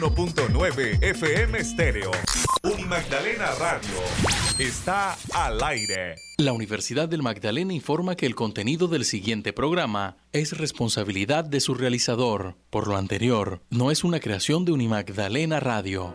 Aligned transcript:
91.9 0.00 1.02
FM 1.02 1.58
Estéreo. 1.58 2.12
Magdalena 2.86 3.50
Radio 3.58 3.98
está 4.58 5.16
al 5.34 5.62
aire. 5.64 6.14
La 6.36 6.52
Universidad 6.52 7.08
del 7.08 7.22
Magdalena 7.22 7.72
informa 7.72 8.14
que 8.14 8.26
el 8.26 8.36
contenido 8.36 8.86
del 8.86 9.04
siguiente 9.04 9.52
programa 9.52 10.18
es 10.32 10.56
responsabilidad 10.56 11.44
de 11.44 11.58
su 11.58 11.74
realizador. 11.74 12.54
Por 12.70 12.86
lo 12.86 12.96
anterior, 12.96 13.60
no 13.70 13.90
es 13.90 14.04
una 14.04 14.20
creación 14.20 14.64
de 14.64 14.72
Unimagdalena 14.72 15.58
Radio. 15.58 16.14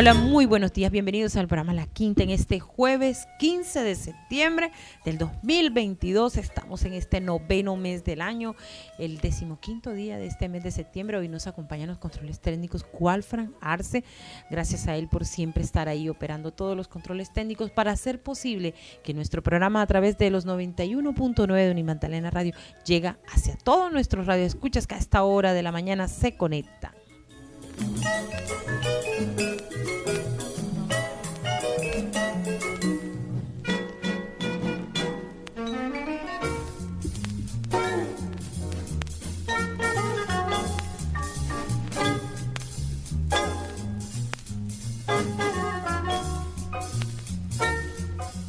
Hola, 0.00 0.14
muy 0.14 0.46
buenos 0.46 0.72
días, 0.72 0.92
bienvenidos 0.92 1.34
al 1.34 1.48
programa 1.48 1.74
La 1.74 1.86
Quinta 1.86 2.22
en 2.22 2.30
este 2.30 2.60
jueves 2.60 3.26
15 3.40 3.82
de 3.82 3.96
septiembre 3.96 4.70
del 5.04 5.18
2022. 5.18 6.36
Estamos 6.36 6.84
en 6.84 6.92
este 6.92 7.20
noveno 7.20 7.74
mes 7.74 8.04
del 8.04 8.20
año, 8.20 8.54
el 9.00 9.18
decimoquinto 9.18 9.92
día 9.92 10.16
de 10.16 10.26
este 10.26 10.48
mes 10.48 10.62
de 10.62 10.70
septiembre. 10.70 11.16
Hoy 11.16 11.26
nos 11.26 11.48
acompañan 11.48 11.88
los 11.88 11.98
controles 11.98 12.38
técnicos 12.38 12.84
Cualfran 12.84 13.56
Arce. 13.60 14.04
Gracias 14.48 14.86
a 14.86 14.94
él 14.94 15.08
por 15.08 15.26
siempre 15.26 15.64
estar 15.64 15.88
ahí 15.88 16.08
operando 16.08 16.52
todos 16.52 16.76
los 16.76 16.86
controles 16.86 17.32
técnicos 17.32 17.72
para 17.72 17.90
hacer 17.90 18.22
posible 18.22 18.74
que 19.02 19.14
nuestro 19.14 19.42
programa 19.42 19.82
a 19.82 19.86
través 19.88 20.16
de 20.16 20.30
los 20.30 20.46
91.9 20.46 21.52
de 21.56 21.72
Unimantalena 21.72 22.30
Radio 22.30 22.54
llega 22.86 23.18
hacia 23.34 23.56
todos 23.56 23.90
nuestros 23.90 24.26
radioescuchas 24.26 24.86
que 24.86 24.94
a 24.94 24.98
esta 24.98 25.24
hora 25.24 25.54
de 25.54 25.64
la 25.64 25.72
mañana 25.72 26.06
se 26.06 26.36
conectan. 26.36 26.92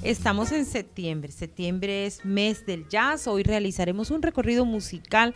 Estamos 0.09 0.51
en 0.51 0.65
septiembre. 0.65 1.31
Septiembre 1.31 2.07
es 2.07 2.25
mes 2.25 2.65
del 2.65 2.89
jazz. 2.89 3.27
Hoy 3.27 3.43
realizaremos 3.43 4.09
un 4.09 4.23
recorrido 4.23 4.65
musical 4.65 5.35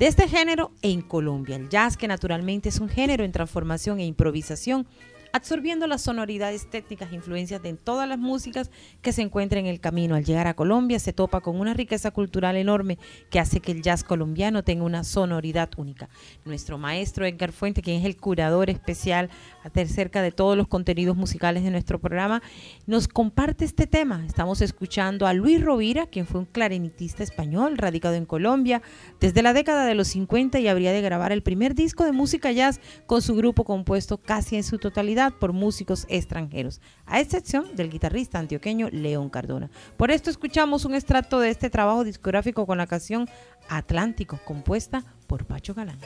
de 0.00 0.08
este 0.08 0.26
género 0.26 0.72
en 0.82 1.02
Colombia. 1.02 1.54
El 1.54 1.68
jazz, 1.68 1.96
que 1.96 2.08
naturalmente 2.08 2.68
es 2.68 2.80
un 2.80 2.88
género 2.88 3.22
en 3.22 3.30
transformación 3.30 4.00
e 4.00 4.06
improvisación, 4.06 4.88
absorbiendo 5.32 5.86
las 5.86 6.02
sonoridades 6.02 6.68
técnicas 6.70 7.12
e 7.12 7.16
influencias 7.16 7.62
de 7.62 7.74
todas 7.74 8.08
las 8.08 8.18
músicas 8.18 8.70
que 9.02 9.12
se 9.12 9.22
encuentran 9.22 9.64
en 9.64 9.70
el 9.70 9.80
camino. 9.80 10.14
Al 10.14 10.24
llegar 10.24 10.46
a 10.46 10.54
Colombia 10.54 10.98
se 10.98 11.12
topa 11.12 11.40
con 11.40 11.60
una 11.60 11.74
riqueza 11.74 12.10
cultural 12.10 12.56
enorme 12.56 12.98
que 13.30 13.40
hace 13.40 13.60
que 13.60 13.72
el 13.72 13.82
jazz 13.82 14.04
colombiano 14.04 14.62
tenga 14.62 14.84
una 14.84 15.04
sonoridad 15.04 15.70
única. 15.76 16.08
Nuestro 16.44 16.78
maestro 16.78 17.26
Edgar 17.26 17.52
Fuente, 17.52 17.82
quien 17.82 18.00
es 18.00 18.06
el 18.06 18.16
curador 18.16 18.70
especial 18.70 19.30
acerca 19.62 20.22
de 20.22 20.32
todos 20.32 20.56
los 20.56 20.68
contenidos 20.68 21.16
musicales 21.16 21.62
de 21.62 21.70
nuestro 21.70 21.98
programa, 21.98 22.42
nos 22.86 23.06
comparte 23.06 23.64
este 23.64 23.86
tema. 23.86 24.24
Estamos 24.26 24.60
escuchando 24.62 25.26
a 25.26 25.34
Luis 25.34 25.62
Rovira, 25.62 26.06
quien 26.06 26.26
fue 26.26 26.40
un 26.40 26.46
clarinetista 26.46 27.22
español 27.22 27.76
radicado 27.76 28.14
en 28.14 28.24
Colombia 28.24 28.82
desde 29.20 29.42
la 29.42 29.52
década 29.52 29.84
de 29.84 29.94
los 29.94 30.08
50 30.08 30.58
y 30.58 30.68
habría 30.68 30.92
de 30.92 31.02
grabar 31.02 31.32
el 31.32 31.42
primer 31.42 31.74
disco 31.74 32.04
de 32.04 32.12
música 32.12 32.50
jazz 32.52 32.80
con 33.06 33.22
su 33.22 33.34
grupo 33.34 33.64
compuesto 33.64 34.18
casi 34.18 34.56
en 34.56 34.64
su 34.64 34.78
totalidad 34.78 35.17
por 35.40 35.52
músicos 35.52 36.06
extranjeros, 36.08 36.80
a 37.06 37.20
excepción 37.20 37.74
del 37.74 37.90
guitarrista 37.90 38.38
antioqueño 38.38 38.88
León 38.90 39.30
Cardona. 39.30 39.70
Por 39.96 40.10
esto 40.10 40.30
escuchamos 40.30 40.84
un 40.84 40.94
extracto 40.94 41.40
de 41.40 41.50
este 41.50 41.70
trabajo 41.70 42.04
discográfico 42.04 42.66
con 42.66 42.78
la 42.78 42.86
canción 42.86 43.28
Atlántico, 43.68 44.38
compuesta 44.44 45.04
por 45.26 45.44
Pacho 45.44 45.74
Galán. 45.74 45.98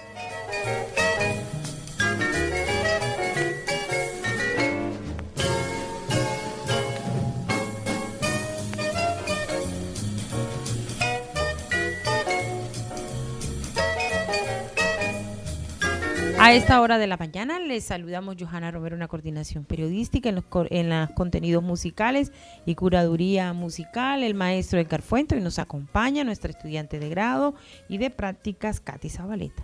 A 16.44 16.52
esta 16.54 16.80
hora 16.80 16.98
de 16.98 17.06
la 17.06 17.16
mañana 17.16 17.60
les 17.60 17.84
saludamos 17.84 18.34
Johanna 18.36 18.72
Romero, 18.72 18.96
una 18.96 19.06
coordinación 19.06 19.64
periodística 19.64 20.28
en 20.28 20.34
los, 20.34 20.44
en 20.70 20.88
los 20.88 21.10
contenidos 21.10 21.62
musicales 21.62 22.32
y 22.66 22.74
curaduría 22.74 23.52
musical, 23.52 24.24
el 24.24 24.34
maestro 24.34 24.80
Edgar 24.80 25.02
Fuente, 25.02 25.36
y 25.36 25.40
nos 25.40 25.60
acompaña 25.60 26.24
nuestra 26.24 26.50
estudiante 26.50 26.98
de 26.98 27.08
grado 27.08 27.54
y 27.88 27.98
de 27.98 28.10
prácticas, 28.10 28.80
Katy 28.80 29.08
Zabaleta. 29.08 29.62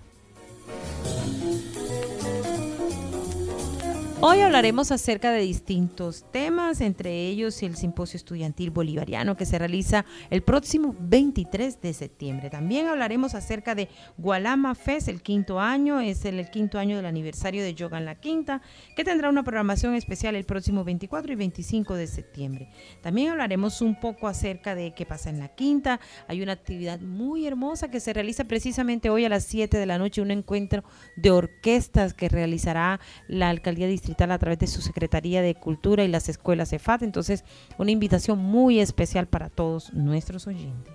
Hoy 4.21 4.41
hablaremos 4.41 4.91
acerca 4.91 5.31
de 5.31 5.43
distintos 5.43 6.25
temas, 6.33 6.81
entre 6.81 7.29
ellos 7.29 7.63
el 7.63 7.77
simposio 7.77 8.17
estudiantil 8.17 8.73
bolivariano 8.73 9.37
que 9.37 9.47
se 9.47 9.61
realiza 9.61 10.05
el 10.31 10.43
próximo 10.43 10.97
23 10.99 11.81
de 11.81 11.95
septiembre. 11.95 12.51
También 12.51 12.89
hablaremos 12.89 13.37
acerca 13.37 13.77
de 13.77 13.89
Gualama 14.17 14.75
Fest, 14.75 15.07
el 15.07 15.23
quinto 15.23 15.61
año, 15.61 16.01
es 16.01 16.25
el, 16.25 16.51
quinto 16.51 16.81
año 16.81 16.97
del 16.97 17.07
aniversario 17.07 17.63
de 17.63 17.77
Yoga 17.77 17.99
en 17.99 18.07
la 18.07 18.17
Quinta, 18.17 18.61
que 18.97 19.05
tendrá 19.05 19.29
una 19.29 19.45
programación 19.45 19.95
especial 19.95 20.35
el 20.35 20.45
próximo 20.45 20.83
24 20.83 21.33
y 21.33 21.37
25 21.37 21.95
de 21.95 22.09
septiembre. 22.09 22.71
También 23.01 23.31
hablaremos 23.31 23.81
un 23.81 24.01
poco 24.01 24.27
acerca 24.27 24.75
de 24.75 24.95
qué 24.95 25.07
pasa 25.07 25.31
en 25.31 25.39
la 25.39 25.55
Quinta. 25.55 26.01
Hay 26.27 26.43
una 26.43 26.55
actividad 26.55 26.99
muy 26.99 27.47
hermosa 27.47 27.89
que 27.89 28.01
se 28.01 28.13
realiza 28.13 28.43
precisamente 28.43 29.11
hoy 29.11 29.25
a 29.27 29.29
las 29.29 29.45
7 29.45 29.79
de 29.79 29.87
la 29.87 29.97
noche, 29.97 30.23
un 30.23 30.33
encuentro 30.33 30.83
de 31.15 31.31
orquestas 31.31 32.15
que 32.15 32.29
realizará 32.29 32.99
la 33.29 33.51
alcaldía 33.51 33.87
distrital 33.87 34.08
a 34.19 34.39
través 34.39 34.59
de 34.59 34.67
su 34.67 34.81
Secretaría 34.81 35.43
de 35.43 35.55
Cultura 35.55 36.05
y 36.05 36.09
las 36.09 36.29
escuelas 36.29 36.73
EFAT. 36.73 37.03
Entonces, 37.03 37.45
una 37.77 37.91
invitación 37.91 38.39
muy 38.39 38.81
especial 38.81 39.27
para 39.27 39.49
todos 39.51 39.93
nuestros 39.93 40.47
oyentes. 40.47 40.95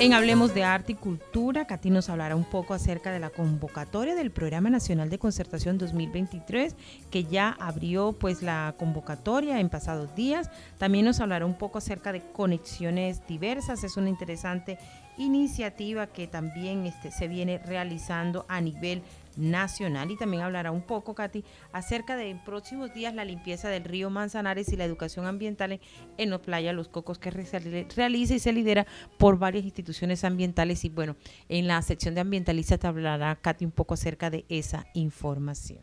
En 0.00 0.12
Hablemos 0.12 0.52
de 0.54 0.64
Arte 0.64 0.92
y 0.92 0.94
Cultura, 0.96 1.66
Katy 1.66 1.88
nos 1.90 2.08
hablará 2.10 2.34
un 2.34 2.44
poco 2.44 2.74
acerca 2.74 3.12
de 3.12 3.20
la 3.20 3.30
convocatoria 3.30 4.16
del 4.16 4.32
Programa 4.32 4.68
Nacional 4.68 5.08
de 5.08 5.20
Concertación 5.20 5.78
2023, 5.78 6.74
que 7.12 7.24
ya 7.24 7.56
abrió 7.60 8.12
pues 8.12 8.42
la 8.42 8.74
convocatoria 8.76 9.60
en 9.60 9.68
pasados 9.68 10.12
días. 10.16 10.50
También 10.78 11.04
nos 11.04 11.20
hablará 11.20 11.46
un 11.46 11.56
poco 11.56 11.78
acerca 11.78 12.10
de 12.10 12.22
conexiones 12.32 13.24
diversas. 13.28 13.84
Es 13.84 13.96
una 13.96 14.08
interesante 14.08 14.78
iniciativa 15.16 16.08
que 16.08 16.26
también 16.26 16.86
este, 16.86 17.12
se 17.12 17.28
viene 17.28 17.58
realizando 17.58 18.46
a 18.48 18.60
nivel 18.60 19.00
nacional 19.36 20.10
y 20.10 20.16
también 20.16 20.42
hablará 20.42 20.70
un 20.70 20.82
poco, 20.82 21.14
Katy, 21.14 21.44
acerca 21.72 22.16
de 22.16 22.30
en 22.30 22.42
próximos 22.42 22.92
días 22.94 23.14
la 23.14 23.24
limpieza 23.24 23.68
del 23.68 23.84
río 23.84 24.10
Manzanares 24.10 24.68
y 24.72 24.76
la 24.76 24.84
educación 24.84 25.26
ambiental 25.26 25.80
en 26.18 26.30
la 26.30 26.38
playa 26.38 26.72
Los 26.72 26.88
Cocos 26.88 27.18
que 27.18 27.30
realiza 27.30 28.34
y 28.34 28.38
se 28.38 28.52
lidera 28.52 28.86
por 29.18 29.38
varias 29.38 29.64
instituciones 29.64 30.24
ambientales 30.24 30.84
y 30.84 30.88
bueno, 30.88 31.16
en 31.48 31.66
la 31.66 31.80
sección 31.82 32.14
de 32.14 32.20
ambientalistas 32.20 32.78
te 32.78 32.86
hablará 32.86 33.36
Katy 33.36 33.64
un 33.64 33.70
poco 33.70 33.94
acerca 33.94 34.30
de 34.30 34.44
esa 34.48 34.86
información. 34.94 35.80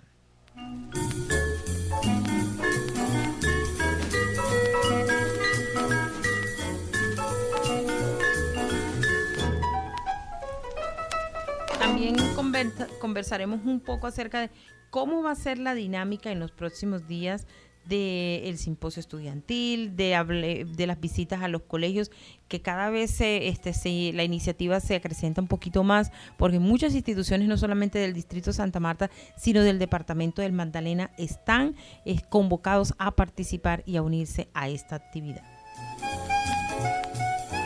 Conversaremos 13.00 13.62
un 13.66 13.80
poco 13.80 14.08
acerca 14.08 14.42
de 14.42 14.50
cómo 14.90 15.24
va 15.24 15.31
a 15.31 15.36
ser 15.36 15.58
la 15.58 15.74
dinámica 15.74 16.31
en 16.31 16.40
los 16.40 16.52
próximos 16.52 17.08
días 17.08 17.48
del 17.86 18.58
simposio 18.58 19.00
estudiantil, 19.00 19.96
de, 19.96 20.68
de 20.75 20.88
las 20.88 21.00
visitas 21.00 21.42
a 21.42 21.48
los 21.48 21.63
colegios, 21.63 22.12
que 22.48 22.62
cada 22.62 22.90
vez 22.90 23.12
se, 23.12 23.48
este, 23.48 23.74
se, 23.74 24.12
la 24.13 24.24
iniciativa 24.24 24.80
se 24.80 24.96
acrecienta 24.96 25.42
un 25.42 25.48
poquito 25.48 25.84
más, 25.84 26.12
porque 26.38 26.60
muchas 26.60 26.94
instituciones, 26.94 27.48
no 27.48 27.58
solamente 27.58 27.98
del 27.98 28.13
Distrito 28.13 28.54
Santa 28.54 28.80
Marta, 28.80 29.10
sino 29.36 29.64
del 29.64 29.80
Departamento 29.80 30.42
del 30.42 30.54
Magdalena, 30.54 31.12
están 31.18 31.75
eh, 32.06 32.18
convocados 32.30 32.94
a 33.00 33.12
participar 33.12 33.84
y 33.86 33.98
a 33.98 34.04
unirse 34.04 34.48
a 34.54 34.69
esta 34.69 34.96
actividad. 34.96 35.44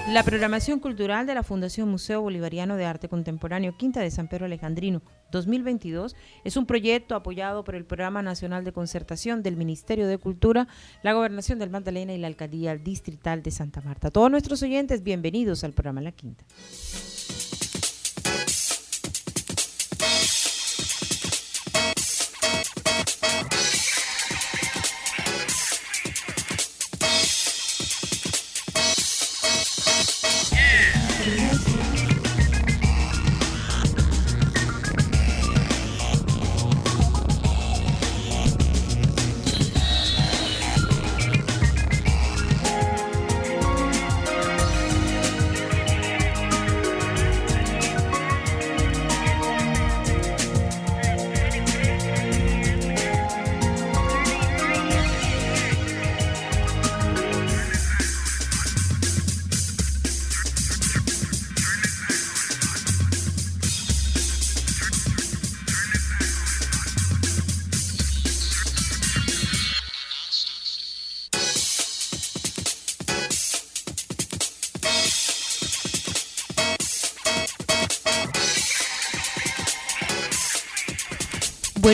La 0.07 0.21
programación 0.21 0.79
cultural 0.79 1.25
de 1.25 1.33
la 1.33 1.41
Fundación 1.41 1.89
Museo 1.89 2.21
Bolivariano 2.21 2.75
de 2.77 2.85
Arte 2.85 3.09
Contemporáneo 3.09 3.75
Quinta 3.75 4.01
de 4.01 4.11
San 4.11 4.27
Pedro 4.27 4.45
Alejandrino 4.45 5.01
2022 5.31 6.15
es 6.43 6.57
un 6.57 6.67
proyecto 6.67 7.15
apoyado 7.15 7.63
por 7.63 7.73
el 7.73 7.85
Programa 7.85 8.21
Nacional 8.21 8.63
de 8.63 8.71
Concertación 8.71 9.41
del 9.41 9.57
Ministerio 9.57 10.07
de 10.07 10.19
Cultura, 10.19 10.67
la 11.01 11.13
Gobernación 11.13 11.57
del 11.57 11.71
Magdalena 11.71 12.13
y 12.13 12.19
la 12.19 12.27
Alcaldía 12.27 12.75
Distrital 12.77 13.41
de 13.41 13.49
Santa 13.49 13.81
Marta. 13.81 14.11
Todos 14.11 14.29
nuestros 14.29 14.61
oyentes, 14.61 15.01
bienvenidos 15.01 15.63
al 15.63 15.73
programa 15.73 16.01
La 16.01 16.11
Quinta. 16.11 16.45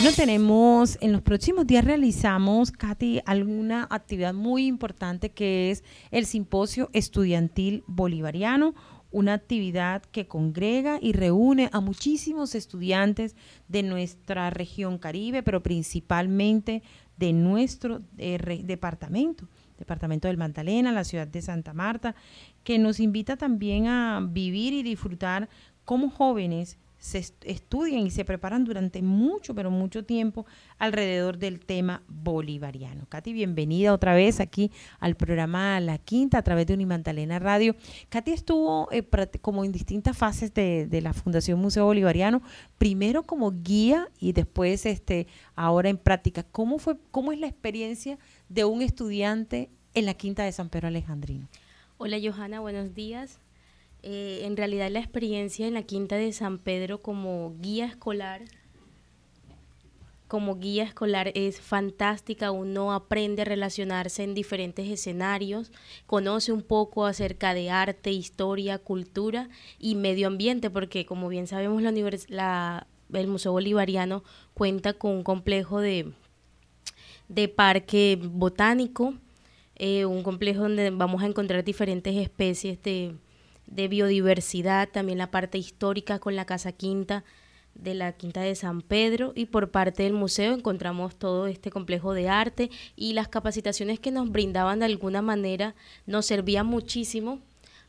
Bueno, 0.02 0.16
tenemos, 0.16 0.98
en 1.00 1.12
los 1.12 1.22
próximos 1.22 1.64
días 1.64 1.84
realizamos, 1.84 2.72
Katy, 2.72 3.20
alguna 3.24 3.86
actividad 3.88 4.34
muy 4.34 4.66
importante 4.66 5.30
que 5.30 5.70
es 5.70 5.84
el 6.10 6.26
Simposio 6.26 6.90
Estudiantil 6.92 7.84
Bolivariano, 7.86 8.74
una 9.12 9.34
actividad 9.34 10.02
que 10.02 10.26
congrega 10.26 10.98
y 11.00 11.12
reúne 11.12 11.70
a 11.72 11.78
muchísimos 11.78 12.56
estudiantes 12.56 13.36
de 13.68 13.84
nuestra 13.84 14.50
región 14.50 14.98
Caribe, 14.98 15.44
pero 15.44 15.62
principalmente 15.62 16.82
de 17.16 17.32
nuestro 17.32 18.02
eh, 18.18 18.62
departamento, 18.64 19.48
departamento 19.78 20.26
del 20.26 20.36
Magdalena, 20.36 20.90
la 20.90 21.04
ciudad 21.04 21.28
de 21.28 21.42
Santa 21.42 21.74
Marta, 21.74 22.16
que 22.64 22.76
nos 22.80 22.98
invita 22.98 23.36
también 23.36 23.86
a 23.86 24.20
vivir 24.20 24.72
y 24.72 24.82
disfrutar 24.82 25.48
como 25.84 26.10
jóvenes 26.10 26.80
se 27.02 27.18
estudian 27.42 28.06
y 28.06 28.12
se 28.12 28.24
preparan 28.24 28.62
durante 28.62 29.02
mucho, 29.02 29.56
pero 29.56 29.72
mucho 29.72 30.04
tiempo 30.04 30.46
alrededor 30.78 31.36
del 31.36 31.58
tema 31.58 32.00
bolivariano. 32.06 33.06
Katy, 33.08 33.32
bienvenida 33.32 33.92
otra 33.92 34.14
vez 34.14 34.38
aquí 34.38 34.70
al 35.00 35.16
programa 35.16 35.80
La 35.80 35.98
Quinta 35.98 36.38
a 36.38 36.42
través 36.42 36.68
de 36.68 36.74
Unimantalena 36.74 37.40
Radio. 37.40 37.74
Katy 38.08 38.30
estuvo 38.30 38.88
eh, 38.92 39.04
como 39.40 39.64
en 39.64 39.72
distintas 39.72 40.16
fases 40.16 40.54
de, 40.54 41.00
la 41.02 41.12
Fundación 41.12 41.58
Museo 41.58 41.86
Bolivariano, 41.86 42.40
primero 42.78 43.24
como 43.24 43.50
guía 43.50 44.08
y 44.20 44.32
después 44.32 44.86
este, 44.86 45.26
ahora 45.56 45.88
en 45.88 45.98
práctica. 45.98 46.44
¿Cómo, 46.44 46.78
fue, 46.78 46.98
¿Cómo 47.10 47.32
es 47.32 47.40
la 47.40 47.48
experiencia 47.48 48.16
de 48.48 48.64
un 48.64 48.80
estudiante 48.80 49.70
en 49.94 50.06
la 50.06 50.14
Quinta 50.14 50.44
de 50.44 50.52
San 50.52 50.68
Pedro 50.68 50.86
Alejandrino? 50.86 51.48
Hola 51.98 52.18
Johanna, 52.22 52.60
buenos 52.60 52.94
días. 52.94 53.40
Eh, 54.02 54.40
en 54.44 54.56
realidad 54.56 54.90
la 54.90 54.98
experiencia 54.98 55.66
en 55.66 55.74
la 55.74 55.84
Quinta 55.84 56.16
de 56.16 56.32
San 56.32 56.58
Pedro 56.58 57.02
como 57.02 57.54
guía 57.60 57.86
escolar, 57.86 58.42
como 60.32 60.56
guía 60.56 60.84
escolar 60.84 61.30
es 61.34 61.60
fantástica, 61.60 62.52
uno 62.52 62.94
aprende 62.94 63.42
a 63.42 63.44
relacionarse 63.44 64.24
en 64.24 64.32
diferentes 64.32 64.88
escenarios, 64.88 65.70
conoce 66.06 66.52
un 66.52 66.62
poco 66.62 67.04
acerca 67.04 67.52
de 67.52 67.68
arte, 67.68 68.10
historia, 68.10 68.78
cultura 68.78 69.50
y 69.78 69.94
medio 69.94 70.26
ambiente, 70.26 70.70
porque 70.70 71.04
como 71.04 71.28
bien 71.28 71.46
sabemos 71.46 71.82
la, 72.28 72.86
el 73.12 73.26
Museo 73.26 73.52
Bolivariano 73.52 74.24
cuenta 74.54 74.94
con 74.94 75.10
un 75.12 75.22
complejo 75.22 75.80
de, 75.80 76.12
de 77.28 77.48
parque 77.48 78.18
botánico, 78.20 79.12
eh, 79.76 80.06
un 80.06 80.22
complejo 80.22 80.62
donde 80.62 80.88
vamos 80.88 81.22
a 81.22 81.26
encontrar 81.26 81.62
diferentes 81.62 82.16
especies 82.16 82.82
de 82.82 83.14
de 83.66 83.88
biodiversidad, 83.88 84.88
también 84.88 85.18
la 85.18 85.30
parte 85.30 85.58
histórica 85.58 86.18
con 86.18 86.36
la 86.36 86.44
Casa 86.44 86.72
Quinta 86.72 87.24
de 87.74 87.94
la 87.94 88.12
Quinta 88.12 88.42
de 88.42 88.54
San 88.54 88.82
Pedro 88.82 89.32
y 89.34 89.46
por 89.46 89.70
parte 89.70 90.02
del 90.02 90.12
museo 90.12 90.54
encontramos 90.54 91.16
todo 91.16 91.46
este 91.46 91.70
complejo 91.70 92.12
de 92.12 92.28
arte 92.28 92.70
y 92.96 93.14
las 93.14 93.28
capacitaciones 93.28 93.98
que 93.98 94.10
nos 94.10 94.30
brindaban 94.30 94.80
de 94.80 94.86
alguna 94.86 95.22
manera 95.22 95.74
nos 96.06 96.26
servían 96.26 96.66
muchísimo. 96.66 97.40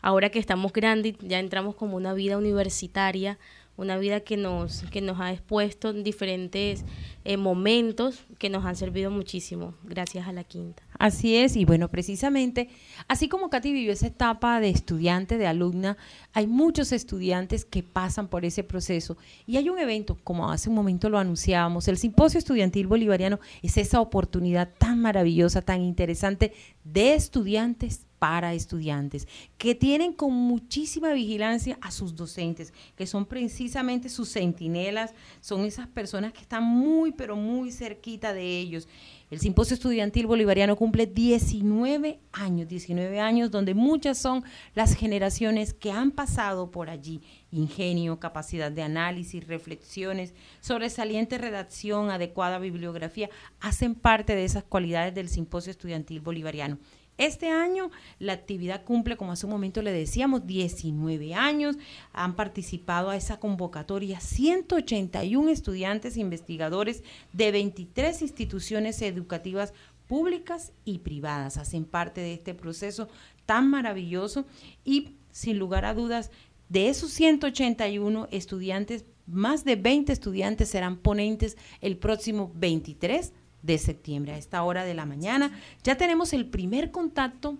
Ahora 0.01 0.29
que 0.29 0.39
estamos 0.39 0.73
grandes, 0.73 1.15
ya 1.21 1.39
entramos 1.39 1.75
como 1.75 1.95
una 1.95 2.13
vida 2.13 2.37
universitaria, 2.37 3.37
una 3.77 3.97
vida 3.97 4.19
que 4.19 4.37
nos, 4.37 4.83
que 4.91 5.01
nos 5.01 5.19
ha 5.19 5.31
expuesto 5.31 5.89
en 5.89 6.03
diferentes 6.03 6.83
eh, 7.23 7.37
momentos 7.37 8.23
que 8.37 8.49
nos 8.49 8.65
han 8.65 8.75
servido 8.75 9.11
muchísimo, 9.11 9.75
gracias 9.83 10.27
a 10.27 10.33
la 10.33 10.43
quinta. 10.43 10.82
Así 10.99 11.35
es, 11.35 11.55
y 11.55 11.65
bueno, 11.65 11.89
precisamente, 11.89 12.69
así 13.07 13.27
como 13.27 13.49
Katy 13.49 13.73
vivió 13.73 13.91
esa 13.91 14.07
etapa 14.07 14.59
de 14.59 14.69
estudiante, 14.69 15.37
de 15.37 15.47
alumna, 15.47 15.97
hay 16.33 16.47
muchos 16.47 16.91
estudiantes 16.91 17.65
que 17.65 17.83
pasan 17.83 18.27
por 18.27 18.45
ese 18.45 18.63
proceso. 18.63 19.17
Y 19.45 19.57
hay 19.57 19.69
un 19.69 19.79
evento, 19.79 20.17
como 20.23 20.51
hace 20.51 20.69
un 20.69 20.75
momento 20.75 21.09
lo 21.09 21.17
anunciábamos, 21.17 21.87
el 21.87 21.97
Simposio 21.97 22.37
Estudiantil 22.37 22.87
Bolivariano 22.87 23.39
es 23.61 23.77
esa 23.77 24.01
oportunidad 24.01 24.69
tan 24.77 24.99
maravillosa, 25.01 25.61
tan 25.61 25.81
interesante 25.81 26.53
de 26.83 27.15
estudiantes 27.15 28.05
para 28.23 28.53
estudiantes, 28.53 29.27
que 29.57 29.75
tienen 29.75 30.13
con 30.13 30.31
muchísima 30.31 31.11
vigilancia 31.11 31.77
a 31.81 31.91
sus 31.91 32.15
docentes, 32.15 32.73
que 32.95 33.05
son 33.05 33.25
precisamente 33.25 34.07
sus 34.07 34.31
centinelas, 34.31 35.13
son 35.41 35.65
esas 35.65 35.87
personas 35.87 36.31
que 36.31 36.39
están 36.39 36.63
muy, 36.63 37.11
pero 37.11 37.35
muy 37.35 37.69
cerquita 37.69 38.33
de 38.33 38.59
ellos. 38.59 38.87
El 39.33 39.39
Simposio 39.39 39.73
Estudiantil 39.73 40.27
Bolivariano 40.27 40.75
cumple 40.75 41.07
19 41.07 42.19
años, 42.33 42.67
19 42.67 43.19
años 43.19 43.49
donde 43.49 43.73
muchas 43.73 44.19
son 44.19 44.43
las 44.75 44.93
generaciones 44.93 45.73
que 45.73 45.91
han 45.91 46.11
pasado 46.11 46.69
por 46.69 46.91
allí. 46.91 47.23
Ingenio, 47.49 48.19
capacidad 48.19 48.71
de 48.71 48.83
análisis, 48.83 49.47
reflexiones, 49.47 50.35
sobresaliente 50.59 51.39
redacción, 51.39 52.11
adecuada 52.11 52.59
bibliografía, 52.59 53.31
hacen 53.59 53.95
parte 53.95 54.35
de 54.35 54.45
esas 54.45 54.65
cualidades 54.65 55.15
del 55.15 55.29
Simposio 55.29 55.71
Estudiantil 55.71 56.19
Bolivariano. 56.19 56.77
Este 57.17 57.49
año 57.49 57.91
la 58.19 58.33
actividad 58.33 58.83
cumple, 58.83 59.17
como 59.17 59.31
hace 59.31 59.45
un 59.45 59.51
momento 59.51 59.81
le 59.81 59.91
decíamos, 59.91 60.47
19 60.47 61.35
años. 61.35 61.77
Han 62.11 62.35
participado 62.35 63.09
a 63.09 63.15
esa 63.15 63.39
convocatoria 63.39 64.19
181 64.19 65.49
estudiantes 65.49 66.17
investigadores 66.17 67.03
de 67.31 67.51
23 67.51 68.21
instituciones 68.21 69.01
educativas 69.01 69.73
públicas 70.07 70.71
y 70.85 70.99
privadas. 70.99 71.57
Hacen 71.57 71.85
parte 71.85 72.21
de 72.21 72.33
este 72.33 72.53
proceso 72.53 73.07
tan 73.45 73.69
maravilloso 73.69 74.45
y 74.83 75.15
sin 75.31 75.59
lugar 75.59 75.83
a 75.83 75.93
dudas, 75.93 76.31
de 76.69 76.89
esos 76.89 77.11
181 77.11 78.27
estudiantes, 78.31 79.05
más 79.25 79.63
de 79.65 79.75
20 79.75 80.13
estudiantes 80.13 80.69
serán 80.69 80.97
ponentes 80.97 81.57
el 81.81 81.97
próximo 81.97 82.51
23 82.55 83.33
de 83.63 83.79
septiembre, 83.79 84.33
a 84.33 84.37
esta 84.37 84.61
hora 84.63 84.85
de 84.85 84.93
la 84.93 85.05
mañana. 85.05 85.59
Ya 85.83 85.97
tenemos 85.97 86.33
el 86.33 86.45
primer 86.45 86.91
contacto 86.91 87.57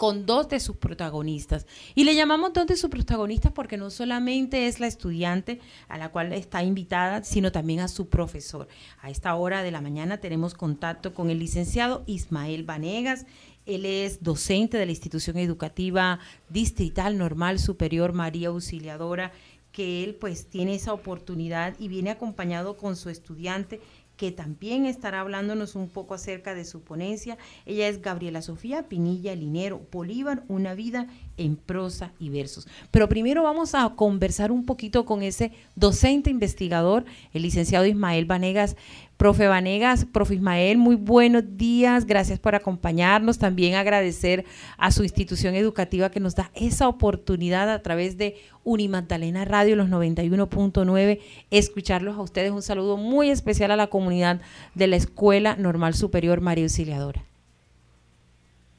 con 0.00 0.24
dos 0.24 0.48
de 0.48 0.60
sus 0.60 0.76
protagonistas. 0.76 1.66
Y 1.94 2.04
le 2.04 2.14
llamamos 2.14 2.54
dos 2.54 2.66
de 2.66 2.78
sus 2.78 2.88
protagonistas 2.88 3.52
porque 3.52 3.76
no 3.76 3.90
solamente 3.90 4.66
es 4.66 4.80
la 4.80 4.86
estudiante 4.86 5.60
a 5.88 5.98
la 5.98 6.08
cual 6.08 6.32
está 6.32 6.62
invitada, 6.62 7.22
sino 7.22 7.52
también 7.52 7.80
a 7.80 7.88
su 7.88 8.08
profesor. 8.08 8.66
A 9.02 9.10
esta 9.10 9.34
hora 9.34 9.62
de 9.62 9.70
la 9.70 9.82
mañana 9.82 10.16
tenemos 10.16 10.54
contacto 10.54 11.12
con 11.12 11.28
el 11.28 11.38
licenciado 11.38 12.02
Ismael 12.06 12.64
Vanegas. 12.64 13.26
Él 13.66 13.84
es 13.84 14.22
docente 14.22 14.78
de 14.78 14.86
la 14.86 14.92
institución 14.92 15.36
educativa 15.36 16.18
distrital 16.48 17.18
normal 17.18 17.58
superior 17.58 18.14
María 18.14 18.48
Auxiliadora, 18.48 19.32
que 19.70 20.02
él 20.02 20.14
pues 20.14 20.46
tiene 20.46 20.76
esa 20.76 20.94
oportunidad 20.94 21.74
y 21.78 21.88
viene 21.88 22.08
acompañado 22.08 22.78
con 22.78 22.96
su 22.96 23.10
estudiante 23.10 23.82
que 24.20 24.32
también 24.32 24.84
estará 24.84 25.20
hablándonos 25.20 25.76
un 25.76 25.88
poco 25.88 26.12
acerca 26.12 26.54
de 26.54 26.66
su 26.66 26.82
ponencia. 26.82 27.38
Ella 27.64 27.88
es 27.88 28.02
Gabriela 28.02 28.42
Sofía 28.42 28.86
Pinilla 28.86 29.34
Linero, 29.34 29.80
Bolívar, 29.90 30.44
una 30.46 30.74
vida 30.74 31.06
en 31.38 31.56
prosa 31.56 32.12
y 32.18 32.28
versos. 32.28 32.68
Pero 32.90 33.08
primero 33.08 33.42
vamos 33.42 33.74
a 33.74 33.88
conversar 33.96 34.52
un 34.52 34.66
poquito 34.66 35.06
con 35.06 35.22
ese 35.22 35.52
docente 35.74 36.28
investigador, 36.28 37.06
el 37.32 37.40
licenciado 37.40 37.86
Ismael 37.86 38.26
Vanegas. 38.26 38.76
Profe 39.20 39.48
Vanegas, 39.48 40.06
profe 40.06 40.36
Ismael, 40.36 40.78
muy 40.78 40.96
buenos 40.96 41.58
días, 41.58 42.06
gracias 42.06 42.38
por 42.38 42.54
acompañarnos. 42.54 43.38
También 43.38 43.74
agradecer 43.74 44.46
a 44.78 44.90
su 44.92 45.02
institución 45.02 45.54
educativa 45.54 46.10
que 46.10 46.20
nos 46.20 46.36
da 46.36 46.50
esa 46.54 46.88
oportunidad 46.88 47.68
a 47.68 47.82
través 47.82 48.16
de 48.16 48.36
Unimagdalena 48.64 49.44
Radio, 49.44 49.76
los 49.76 49.90
91.9, 49.90 51.20
escucharlos 51.50 52.16
a 52.16 52.22
ustedes. 52.22 52.50
Un 52.50 52.62
saludo 52.62 52.96
muy 52.96 53.28
especial 53.28 53.70
a 53.72 53.76
la 53.76 53.88
comunidad 53.88 54.40
de 54.74 54.86
la 54.86 54.96
Escuela 54.96 55.54
Normal 55.54 55.92
Superior 55.92 56.40
María 56.40 56.64
Auxiliadora. 56.64 57.20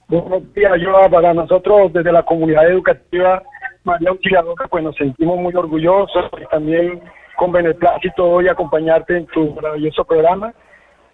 Buenos 0.08 0.52
días, 0.56 0.72
yo 0.82 0.92
para 1.12 1.36
nosotros 1.36 1.94
desde 1.94 2.12
la 2.12 2.24
comunidad 2.24 2.68
educativa 2.68 3.44
María 3.84 4.10
Auxiliadora, 4.10 4.68
pues 4.68 4.84
nos 4.84 4.96
sentimos 4.96 5.38
muy 5.38 5.54
orgullosos 5.54 6.32
y 6.42 6.50
también 6.50 7.00
con 7.42 7.52
beneplácito 7.52 8.24
hoy 8.24 8.48
acompañarte 8.48 9.18
en 9.18 9.26
tu 9.26 9.56
maravilloso 9.56 10.06
programa. 10.06 10.54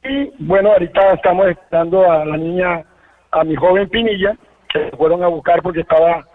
Y 0.04 0.30
bueno, 0.40 0.74
ahorita 0.74 1.14
estamos 1.14 1.48
esperando 1.48 2.12
a 2.12 2.26
la 2.26 2.36
niña, 2.36 2.84
a 3.32 3.46
mi 3.46 3.56
joven 3.56 3.88
Pinilla, 3.88 4.36
que 4.68 4.92
fueron 4.98 5.24
a 5.24 5.28
buscar 5.28 5.62
porque 5.62 5.80
estaba 5.80 6.28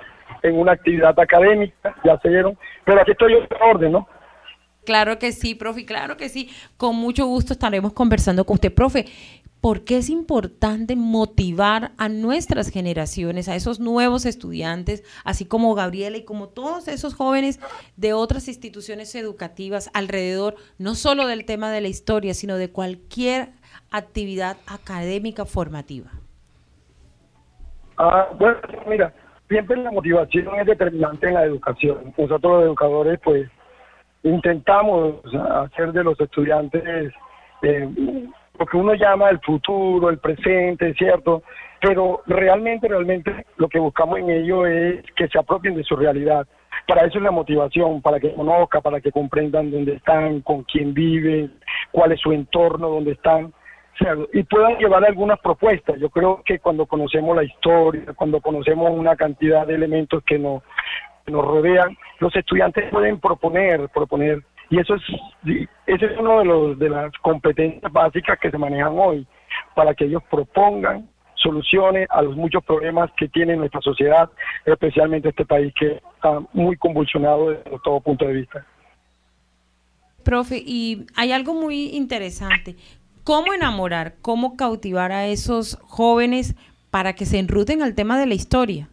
en 0.43 0.59
una 0.59 0.73
actividad 0.73 1.21
académica, 1.21 1.95
ya 2.05 2.19
se 2.21 2.31
dieron, 2.31 2.57
pero 2.87 3.03
aquí 3.03 3.11
estoy 3.11 3.35
en 3.35 3.47
orden, 3.61 3.93
¿no? 3.93 4.09
Claro 4.87 5.19
que 5.19 5.31
sí, 5.31 5.55
profe, 5.55 5.85
claro 5.85 6.17
que 6.17 6.31
sí. 6.31 6.49
Con 6.79 6.97
mucho 6.97 7.27
gusto 7.27 7.53
estaremos 7.53 7.93
conversando 7.93 8.47
con 8.47 8.55
usted, 8.55 8.75
profe. 8.75 9.05
¿Por 9.63 9.85
qué 9.85 9.99
es 9.99 10.11
importante 10.11 10.97
motivar 10.97 11.93
a 11.97 12.09
nuestras 12.09 12.69
generaciones, 12.69 13.49
a 13.49 13.55
esos 13.55 13.79
nuevos 13.79 14.27
estudiantes, 14.27 15.05
así 15.25 15.47
como 15.47 15.77
Gabriela 15.77 16.17
y 16.17 16.25
como 16.25 16.49
todos 16.49 16.89
esos 16.89 17.15
jóvenes 17.15 17.61
de 17.97 18.13
otras 18.13 18.49
instituciones 18.49 19.15
educativas 19.15 19.89
alrededor, 19.95 20.57
no 20.79 20.97
solo 20.97 21.29
del 21.29 21.45
tema 21.45 21.71
de 21.71 21.81
la 21.81 21.87
historia, 21.87 22.35
sino 22.35 22.57
de 22.57 22.73
cualquier 22.73 23.51
actividad 23.93 24.57
académica 24.67 25.45
formativa? 25.45 26.11
Ah, 27.99 28.31
bueno, 28.37 28.59
mira, 28.89 29.15
siempre 29.49 29.77
la 29.77 29.93
motivación 29.93 30.59
es 30.59 30.67
determinante 30.67 31.29
en 31.29 31.35
la 31.35 31.45
educación. 31.45 32.13
Nosotros 32.19 32.53
los 32.53 32.65
educadores, 32.65 33.21
pues, 33.23 33.49
intentamos 34.25 35.21
hacer 35.33 35.93
de 35.93 36.03
los 36.03 36.19
estudiantes 36.19 37.13
eh, 37.63 37.89
lo 38.59 38.67
que 38.67 38.77
uno 38.77 38.95
llama 38.95 39.31
el 39.31 39.41
futuro, 39.41 40.11
el 40.11 40.19
presente, 40.19 40.95
¿cierto? 40.95 41.43
Pero 41.81 42.23
realmente, 42.27 42.89
realmente 42.89 43.47
lo 43.57 43.69
que 43.69 43.79
buscamos 43.79 44.19
en 44.19 44.31
ello 44.31 44.67
es 44.67 45.03
que 45.17 45.29
se 45.29 45.39
apropien 45.39 45.75
de 45.75 45.85
su 45.85 45.97
realidad. 45.97 46.47
Para 46.87 47.07
eso 47.07 47.19
es 47.19 47.25
la 47.25 47.31
motivación, 47.31 48.03
para 48.03 48.21
que 48.21 48.33
conozcan, 48.35 48.83
para 48.83 49.01
que 49.01 49.11
comprendan 49.11 49.71
dónde 49.71 49.95
están, 49.95 50.41
con 50.41 50.63
quién 50.65 50.95
viven, 50.95 51.53
cuál 51.91 52.13
es 52.13 52.21
su 52.21 52.33
entorno, 52.33 52.89
dónde 52.89 53.13
están, 53.13 53.53
y 54.33 54.43
puedan 54.45 54.79
llevar 54.79 55.05
algunas 55.05 55.39
propuestas. 55.41 55.99
Yo 55.99 56.11
creo 56.11 56.43
que 56.45 56.59
cuando 56.59 56.87
conocemos 56.87 57.37
la 57.37 57.45
historia, 57.45 58.03
cuando 58.17 58.41
conocemos 58.41 58.91
una 58.91 59.17
cantidad 59.17 59.67
de 59.67 59.75
elementos 59.75 60.23
que 60.25 60.39
nos, 60.39 60.63
nos 61.27 61.45
rodean, 61.45 61.97
los 62.19 62.35
estudiantes 62.35 62.91
pueden 62.91 63.21
proponer, 63.21 63.89
proponer 63.91 64.43
y 64.73 64.79
eso 64.79 64.95
es, 64.95 65.03
ese 65.87 66.07
es 66.07 66.19
uno 66.19 66.39
de, 66.39 66.45
los, 66.47 66.79
de 66.79 66.89
las 66.89 67.13
competencias 67.19 67.93
básicas 67.93 68.39
que 68.41 68.51
se 68.51 68.57
manejan 68.57 68.95
hoy, 68.97 69.27
para 69.75 69.95
que 69.95 70.07
ellos 70.07 70.23
propongan 70.31 71.11
soluciones 71.35 72.09
a 72.11 72.23
los 72.23 72.35
muchos 72.37 72.65
problemas 72.65 73.11
que 73.19 73.29
tiene 73.29 73.55
nuestra 73.55 73.83
sociedad, 73.83 74.31
especialmente 74.65 75.29
este 75.29 75.45
país 75.45 75.75
que 75.79 76.01
está 76.15 76.41
muy 76.55 76.79
convulsionado 76.79 77.51
desde 77.51 77.79
todo 77.85 78.01
punto 78.01 78.25
de 78.25 78.33
vista. 78.33 78.65
Profe, 80.25 80.63
y 80.65 81.05
hay 81.17 81.33
algo 81.33 81.53
muy 81.53 81.89
interesante. 81.89 82.77
¿Cómo 83.25 83.53
enamorar, 83.53 84.15
cómo 84.23 84.57
cautivar 84.57 85.13
a 85.13 85.27
esos 85.27 85.79
jóvenes 85.83 86.57
para 86.91 87.13
que 87.13 87.27
se 87.27 87.39
enruten 87.39 87.83
al 87.83 87.95
tema 87.95 88.19
de 88.19 88.25
la 88.25 88.35
historia? 88.35 88.89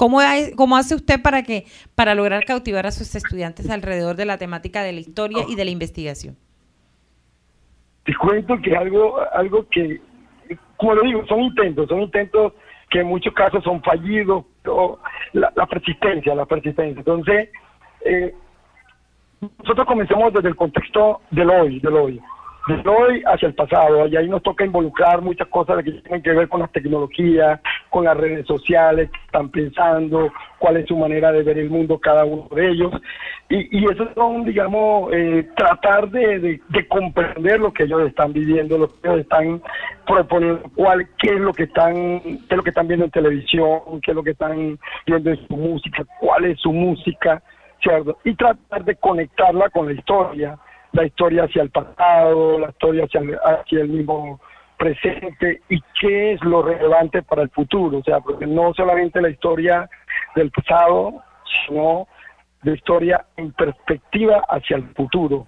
¿Cómo, 0.00 0.76
hace 0.76 0.94
usted 0.94 1.20
para 1.20 1.42
que 1.42 1.66
para 1.94 2.14
lograr 2.14 2.46
cautivar 2.46 2.86
a 2.86 2.90
sus 2.90 3.14
estudiantes 3.14 3.68
alrededor 3.68 4.16
de 4.16 4.24
la 4.24 4.38
temática 4.38 4.82
de 4.82 4.94
la 4.94 5.00
historia 5.00 5.44
y 5.46 5.56
de 5.56 5.64
la 5.66 5.70
investigación? 5.70 6.38
Te 8.04 8.14
cuento 8.14 8.58
que 8.62 8.74
algo, 8.74 9.18
algo 9.34 9.68
que, 9.68 10.00
como 10.78 10.94
lo 10.94 11.02
digo, 11.02 11.26
son 11.26 11.40
intentos, 11.40 11.86
son 11.86 12.00
intentos 12.00 12.54
que 12.88 13.00
en 13.00 13.08
muchos 13.08 13.34
casos 13.34 13.62
son 13.62 13.82
fallidos, 13.82 14.46
la, 15.34 15.66
persistencia, 15.66 16.34
la 16.34 16.46
persistencia. 16.46 16.98
Entonces, 17.00 17.50
eh, 18.06 18.34
nosotros 19.58 19.86
comenzamos 19.86 20.32
desde 20.32 20.48
el 20.48 20.56
contexto 20.56 21.20
del 21.30 21.50
hoy, 21.50 21.78
del 21.80 21.94
hoy 21.94 22.22
de 22.68 22.88
hoy 22.88 23.22
hacia 23.26 23.48
el 23.48 23.54
pasado. 23.54 24.06
Y 24.06 24.16
ahí 24.16 24.28
nos 24.28 24.42
toca 24.42 24.64
involucrar 24.64 25.22
muchas 25.22 25.48
cosas 25.48 25.82
que 25.84 25.92
tienen 25.92 26.22
que 26.22 26.32
ver 26.32 26.48
con 26.48 26.60
las 26.60 26.72
tecnologías, 26.72 27.60
con 27.88 28.04
las 28.04 28.16
redes 28.16 28.46
sociales, 28.46 29.10
que 29.10 29.18
están 29.26 29.48
pensando, 29.50 30.32
cuál 30.58 30.76
es 30.76 30.86
su 30.86 30.96
manera 30.96 31.32
de 31.32 31.42
ver 31.42 31.58
el 31.58 31.70
mundo 31.70 31.98
cada 31.98 32.24
uno 32.24 32.48
de 32.54 32.70
ellos. 32.70 32.92
Y, 33.48 33.78
y 33.78 33.84
eso 33.84 34.04
es, 34.04 34.44
digamos, 34.44 35.12
eh, 35.12 35.48
tratar 35.56 36.08
de, 36.10 36.60
de, 36.68 36.88
comprender 36.88 37.58
lo 37.58 37.72
que 37.72 37.84
ellos 37.84 38.02
están 38.02 38.32
viviendo, 38.32 38.78
lo 38.78 38.88
que 38.88 39.08
ellos 39.08 39.20
están 39.20 39.60
proponiendo, 40.06 40.62
cuál, 40.76 41.08
qué 41.18 41.30
es 41.34 41.40
lo 41.40 41.52
que 41.52 41.64
están, 41.64 42.20
qué 42.20 42.48
es 42.48 42.56
lo 42.56 42.62
que 42.62 42.70
están 42.70 42.86
viendo 42.86 43.06
en 43.06 43.10
televisión, 43.10 44.00
qué 44.02 44.12
es 44.12 44.14
lo 44.14 44.22
que 44.22 44.30
están 44.30 44.78
viendo 45.06 45.30
en 45.30 45.48
su 45.48 45.56
música, 45.56 46.04
cuál 46.20 46.44
es 46.44 46.60
su 46.60 46.72
música 46.72 47.42
¿cierto? 47.82 48.18
Y 48.24 48.34
tratar 48.34 48.84
de 48.84 48.96
conectarla 48.96 49.68
con 49.70 49.86
la 49.86 49.92
historia, 49.92 50.58
la 50.92 51.06
historia 51.06 51.44
hacia 51.44 51.62
el 51.62 51.70
pasado, 51.70 52.58
la 52.58 52.70
historia 52.70 53.04
hacia 53.04 53.20
el, 53.20 53.38
hacia 53.44 53.80
el 53.80 53.88
mismo 53.88 54.40
presente 54.76 55.60
y 55.68 55.80
qué 56.00 56.32
es 56.32 56.42
lo 56.42 56.62
relevante 56.62 57.22
para 57.22 57.42
el 57.42 57.50
futuro, 57.50 57.98
o 57.98 58.02
sea, 58.02 58.20
porque 58.20 58.46
no 58.46 58.72
solamente 58.74 59.20
la 59.20 59.28
historia 59.28 59.88
del 60.34 60.50
pasado, 60.50 61.22
sino 61.66 62.08
de 62.62 62.74
historia 62.74 63.26
en 63.36 63.52
perspectiva 63.52 64.42
hacia 64.48 64.76
el 64.76 64.88
futuro, 64.94 65.46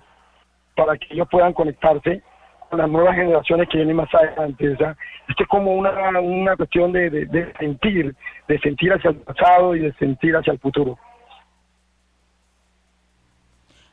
para 0.76 0.96
que 0.96 1.14
ellos 1.14 1.28
puedan 1.30 1.52
conectarse 1.54 2.22
con 2.68 2.78
las 2.78 2.90
nuevas 2.90 3.16
generaciones 3.16 3.68
que 3.68 3.78
vienen 3.78 3.96
más 3.96 4.14
adelante. 4.14 4.70
O 4.70 4.76
sea, 4.76 4.96
esto 5.28 5.42
es 5.42 5.48
como 5.48 5.74
una, 5.74 6.20
una 6.20 6.56
cuestión 6.56 6.92
de, 6.92 7.10
de 7.10 7.52
sentir, 7.58 8.14
de 8.48 8.58
sentir 8.60 8.92
hacia 8.92 9.10
el 9.10 9.16
pasado 9.16 9.76
y 9.76 9.80
de 9.80 9.92
sentir 9.94 10.36
hacia 10.36 10.52
el 10.52 10.58
futuro. 10.58 10.98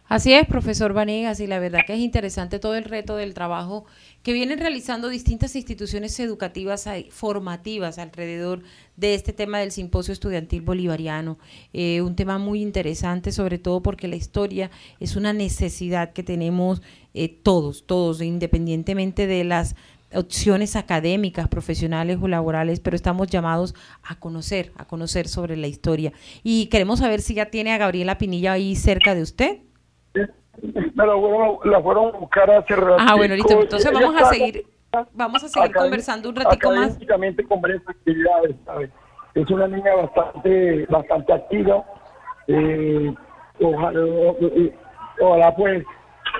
Así 0.09 0.33
es, 0.33 0.47
profesor 0.47 0.91
Vanegas, 0.93 1.39
y 1.39 1.45
la 1.45 1.59
verdad 1.59 1.81
que 1.85 1.93
es 1.93 1.99
interesante 1.99 2.57
todo 2.57 2.73
el 2.73 2.83
reto 2.83 3.15
del 3.15 3.35
trabajo 3.35 3.85
que 4.23 4.33
vienen 4.33 4.57
realizando 4.57 5.07
distintas 5.07 5.55
instituciones 5.55 6.19
educativas 6.19 6.89
formativas 7.11 7.99
alrededor 7.99 8.63
de 8.97 9.13
este 9.13 9.33
tema 9.33 9.59
del 9.59 9.71
simposio 9.71 10.11
estudiantil 10.11 10.63
bolivariano. 10.63 11.37
Eh, 11.73 12.01
un 12.01 12.15
tema 12.15 12.39
muy 12.39 12.63
interesante, 12.63 13.31
sobre 13.31 13.59
todo 13.59 13.83
porque 13.83 14.07
la 14.07 14.15
historia 14.15 14.71
es 14.99 15.15
una 15.15 15.31
necesidad 15.31 16.11
que 16.11 16.23
tenemos 16.23 16.81
eh, 17.13 17.29
todos, 17.29 17.85
todos, 17.85 18.19
independientemente 18.23 19.27
de 19.27 19.43
las 19.43 19.75
opciones 20.11 20.75
académicas, 20.75 21.49
profesionales 21.49 22.17
o 22.19 22.27
laborales, 22.27 22.79
pero 22.79 22.95
estamos 22.95 23.27
llamados 23.27 23.75
a 24.01 24.19
conocer, 24.19 24.71
a 24.75 24.85
conocer 24.85 25.27
sobre 25.27 25.55
la 25.55 25.67
historia. 25.67 26.13
Y 26.41 26.65
queremos 26.65 26.97
saber 26.97 27.21
si 27.21 27.35
ya 27.35 27.51
tiene 27.51 27.73
a 27.73 27.77
Gabriela 27.77 28.17
Pinilla 28.17 28.53
ahí 28.53 28.75
cerca 28.75 29.13
de 29.13 29.21
usted. 29.21 29.68
Me 30.61 31.05
la 31.05 31.13
fueron, 31.13 31.57
la 31.63 31.81
fueron 31.81 32.15
a 32.15 32.17
buscar 32.19 32.51
hace 32.51 32.75
rato. 32.75 32.97
Ah, 32.99 33.15
bueno, 33.15 33.35
listo. 33.35 33.61
Entonces 33.61 33.91
vamos 33.91 34.21
a 34.21 34.25
seguir, 34.25 34.65
vamos 35.13 35.43
a 35.43 35.47
seguir 35.47 35.73
conversando 35.73 36.29
un 36.29 36.35
ratico 36.35 36.71
más. 36.71 36.97
con 37.47 37.61
varias 37.61 37.81
actividades, 37.87 38.55
¿sabes? 38.65 38.89
Es 39.35 39.49
una 39.49 39.67
niña 39.67 39.95
bastante, 39.95 40.85
bastante 40.89 41.33
activa. 41.33 41.85
Eh, 42.47 43.13
ojalá, 43.61 43.99
ojalá, 45.21 45.55
pues, 45.55 45.83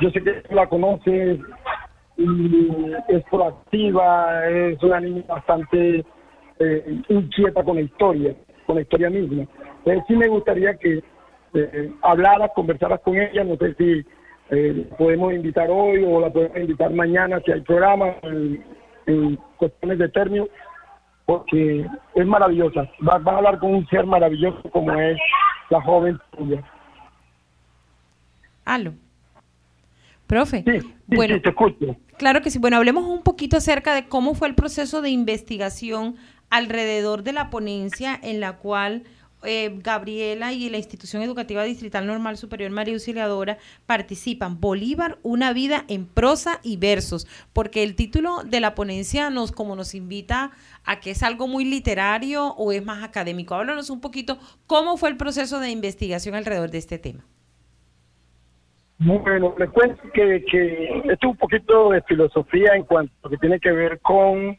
yo 0.02 0.10
sé 0.10 0.24
que 0.24 0.44
la 0.54 0.68
conoces, 0.68 1.40
y 2.20 2.94
es 3.08 3.24
proactiva, 3.32 4.46
es 4.50 4.84
una 4.84 5.00
niña 5.00 5.24
bastante 5.28 6.04
eh, 6.60 7.02
inquieta 7.08 7.64
con 7.64 7.76
la 7.76 7.82
historia, 7.82 8.36
con 8.66 8.76
la 8.76 8.82
historia 8.82 9.10
misma. 9.10 9.46
Entonces 9.80 10.04
sí 10.08 10.16
me 10.16 10.28
gustaría 10.28 10.76
que 10.76 11.02
eh, 11.54 11.92
hablaras, 12.02 12.52
conversaras 12.56 13.00
con 13.02 13.18
ella, 13.18 13.44
no 13.44 13.56
sé 13.58 13.74
si 13.76 14.06
eh, 14.52 14.90
podemos 14.98 15.34
invitar 15.34 15.70
hoy 15.70 16.04
o 16.04 16.20
la 16.20 16.30
podemos 16.32 16.58
invitar 16.58 16.92
mañana 16.92 17.40
si 17.46 17.52
hay 17.52 17.62
programa 17.62 18.16
en, 18.24 18.64
cuestiones 19.58 19.98
de 19.98 20.10
término, 20.10 20.48
porque 21.26 21.86
es 22.16 22.26
maravillosa. 22.28 22.90
Vas, 23.00 23.26
a 23.26 23.38
hablar 23.38 23.60
con 23.60 23.74
un 23.74 23.88
ser 23.88 24.06
maravilloso 24.06 24.62
como 24.70 24.94
es 24.94 25.18
la 25.70 25.82
joven 25.82 26.20
tuya. 26.38 26.64
Aló. 28.66 28.94
Profe. 30.28 30.64
Sí, 30.64 30.94
bueno, 31.08 31.42
te 31.42 31.50
escucho. 31.50 31.98
Claro 32.20 32.42
que 32.42 32.52
sí. 32.52 32.60
Bueno, 32.60 32.78
hablemos 32.78 33.06
un 33.06 33.24
poquito 33.24 33.58
acerca 33.58 33.96
de 33.96 34.08
cómo 34.08 34.36
fue 34.36 34.48
el 34.48 34.54
proceso 34.54 35.02
de 35.02 35.10
investigación 35.10 36.18
alrededor 36.52 37.24
de 37.24 37.34
la 37.34 37.50
ponencia 37.50 38.20
en 38.22 38.40
la 38.40 38.58
cual 38.58 39.04
eh, 39.44 39.72
Gabriela 39.82 40.52
y 40.52 40.70
la 40.70 40.78
Institución 40.78 41.22
Educativa 41.22 41.64
Distrital 41.64 42.06
Normal 42.06 42.38
Superior 42.38 42.72
María 42.72 42.94
Auxiliadora 42.94 43.58
participan. 43.86 44.60
Bolívar, 44.60 45.18
una 45.24 45.54
vida 45.54 45.86
en 45.88 46.06
prosa 46.06 46.60
y 46.64 46.78
versos, 46.78 47.28
porque 47.54 47.84
el 47.84 47.96
título 47.96 48.44
de 48.44 48.60
la 48.60 48.76
ponencia 48.76 49.30
nos, 49.30 49.52
como 49.52 49.76
nos 49.76 49.96
invita 49.96 50.52
a 50.84 51.00
que 51.00 51.12
es 51.12 51.24
algo 51.24 51.48
muy 51.48 51.66
literario 51.66 52.48
o 52.56 52.72
es 52.72 52.84
más 52.84 53.04
académico. 53.04 53.56
Háblanos 53.56 53.90
un 53.90 54.02
poquito 54.02 54.38
cómo 54.68 54.98
fue 54.98 55.10
el 55.10 55.18
proceso 55.18 55.60
de 55.60 55.70
investigación 55.70 56.36
alrededor 56.36 56.72
de 56.72 56.78
este 56.78 56.98
tema. 56.98 57.24
Bueno, 58.98 59.56
les 59.58 59.70
cuento 59.70 60.02
que, 60.14 60.44
que 60.52 60.98
esto 61.06 61.14
es 61.14 61.24
un 61.24 61.38
poquito 61.38 61.92
de 61.92 62.02
filosofía 62.02 62.74
en 62.76 62.84
cuanto 62.84 63.30
que 63.30 63.38
tiene 63.38 63.58
que 63.60 63.72
ver 63.72 64.00
con 64.02 64.58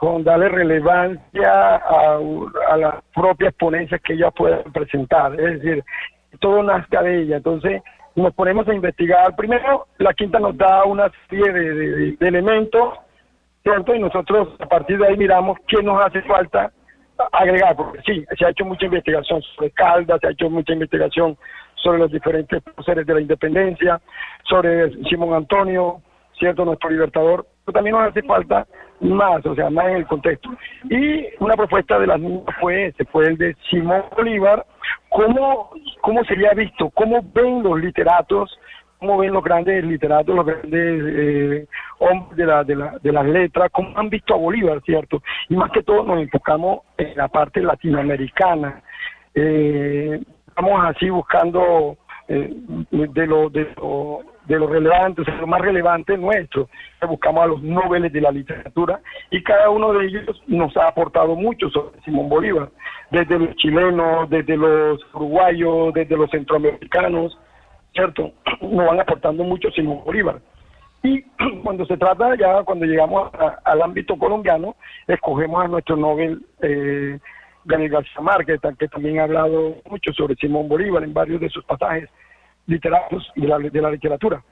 con 0.00 0.24
darle 0.24 0.48
relevancia 0.48 1.76
a, 1.76 2.76
las 2.78 2.94
propias 3.14 3.52
ponencias 3.52 4.00
que 4.00 4.14
ellas 4.14 4.32
puedan 4.34 4.62
presentar. 4.72 5.38
Es 5.38 5.60
decir, 5.60 5.84
todo 6.40 6.62
nazca 6.62 7.02
de 7.02 7.20
ella. 7.20 7.36
Entonces, 7.36 7.82
nos 8.16 8.32
ponemos 8.32 8.66
a 8.66 8.72
investigar. 8.72 9.36
Primero, 9.36 9.88
la 9.98 10.14
quinta 10.14 10.38
nos 10.38 10.56
da 10.56 10.84
una 10.84 11.12
serie 11.28 11.52
de, 11.52 12.16
elementos, 12.18 12.94
¿cierto? 13.62 13.94
Y 13.94 13.98
nosotros 13.98 14.48
a 14.60 14.66
partir 14.66 14.96
de 14.96 15.06
ahí 15.06 15.18
miramos 15.18 15.58
qué 15.68 15.82
nos 15.82 16.02
hace 16.02 16.22
falta 16.22 16.72
agregar, 17.32 17.76
porque 17.76 18.00
sí, 18.06 18.24
se 18.38 18.46
ha 18.46 18.48
hecho 18.48 18.64
mucha 18.64 18.86
investigación 18.86 19.42
sobre 19.42 19.70
Caldas, 19.72 20.18
se 20.22 20.28
ha 20.28 20.30
hecho 20.30 20.48
mucha 20.48 20.72
investigación 20.72 21.36
sobre 21.74 21.98
los 21.98 22.10
diferentes 22.10 22.62
seres 22.86 23.06
de 23.06 23.14
la 23.14 23.20
independencia, 23.20 24.00
sobre 24.48 24.94
Simón 25.10 25.34
Antonio, 25.34 26.00
¿cierto? 26.38 26.64
Nuestro 26.64 26.88
libertador, 26.88 27.44
también 27.72 27.96
nos 27.96 28.08
hace 28.08 28.22
falta 28.22 28.66
más, 29.00 29.44
o 29.46 29.54
sea, 29.54 29.70
más 29.70 29.86
en 29.86 29.96
el 29.96 30.06
contexto. 30.06 30.50
Y 30.88 31.26
una 31.38 31.56
propuesta 31.56 31.98
de 31.98 32.06
las 32.06 32.20
niñas 32.20 32.44
fue 32.60 32.86
ese, 32.86 33.04
fue 33.06 33.26
el 33.26 33.38
de 33.38 33.56
Simón 33.70 34.04
Bolívar, 34.16 34.66
cómo, 35.08 35.70
cómo 36.00 36.24
sería 36.24 36.52
visto, 36.52 36.90
cómo 36.90 37.20
ven 37.34 37.62
los 37.62 37.80
literatos, 37.80 38.58
cómo 38.98 39.18
ven 39.18 39.32
los 39.32 39.42
grandes 39.42 39.82
literatos, 39.84 40.34
los 40.34 40.46
grandes 40.46 41.02
eh, 41.06 41.66
hombres 41.98 42.36
de, 42.36 42.46
la, 42.46 42.64
de, 42.64 42.76
la, 42.76 42.98
de 43.02 43.12
las 43.12 43.26
letras, 43.26 43.70
cómo 43.72 43.98
han 43.98 44.10
visto 44.10 44.34
a 44.34 44.38
Bolívar, 44.38 44.80
¿cierto? 44.82 45.22
Y 45.48 45.56
más 45.56 45.70
que 45.72 45.82
todo 45.82 46.04
nos 46.04 46.20
enfocamos 46.20 46.80
en 46.98 47.16
la 47.16 47.28
parte 47.28 47.62
latinoamericana. 47.62 48.82
Eh, 49.34 50.20
estamos 50.46 50.84
así 50.84 51.08
buscando 51.08 51.96
eh, 52.28 52.52
de 52.90 53.26
lo, 53.26 53.48
de 53.48 53.66
lo 53.76 54.29
de 54.50 54.58
lo 54.58 54.66
relevante, 54.66 55.22
o 55.22 55.24
lo 55.24 55.46
más 55.46 55.60
relevante 55.60 56.18
nuestro. 56.18 56.68
Buscamos 57.08 57.44
a 57.44 57.46
los 57.46 57.62
nobles 57.62 58.12
de 58.12 58.20
la 58.20 58.32
literatura 58.32 59.00
y 59.30 59.42
cada 59.44 59.70
uno 59.70 59.92
de 59.92 60.06
ellos 60.06 60.42
nos 60.48 60.76
ha 60.76 60.88
aportado 60.88 61.36
mucho 61.36 61.70
sobre 61.70 62.00
Simón 62.02 62.28
Bolívar, 62.28 62.68
desde 63.12 63.38
los 63.38 63.54
chilenos, 63.56 64.28
desde 64.28 64.56
los 64.56 64.98
uruguayos, 65.14 65.94
desde 65.94 66.16
los 66.16 66.28
centroamericanos, 66.30 67.38
¿cierto? 67.94 68.32
Nos 68.60 68.86
van 68.86 69.00
aportando 69.00 69.44
mucho 69.44 69.70
Simón 69.70 70.02
Bolívar. 70.04 70.40
Y 71.04 71.22
cuando 71.62 71.86
se 71.86 71.96
trata 71.96 72.34
ya, 72.36 72.64
cuando 72.64 72.86
llegamos 72.86 73.30
al 73.64 73.82
ámbito 73.82 74.18
colombiano, 74.18 74.74
escogemos 75.06 75.64
a 75.64 75.68
nuestro 75.68 75.96
Nobel 75.96 76.44
eh, 76.60 77.20
Daniel 77.64 77.90
García 77.90 78.20
Márquez, 78.20 78.60
que 78.80 78.88
también 78.88 79.20
ha 79.20 79.24
hablado 79.24 79.76
mucho 79.88 80.12
sobre 80.12 80.34
Simón 80.34 80.68
Bolívar 80.68 81.04
en 81.04 81.14
varios 81.14 81.40
de 81.40 81.50
sus 81.50 81.64
pasajes 81.64 82.10
literatos 82.66 83.30
y 83.36 83.42
de 83.42 83.48
la, 83.48 83.58
de 83.58 83.80
la 83.80 83.90
literatura. 83.90 84.42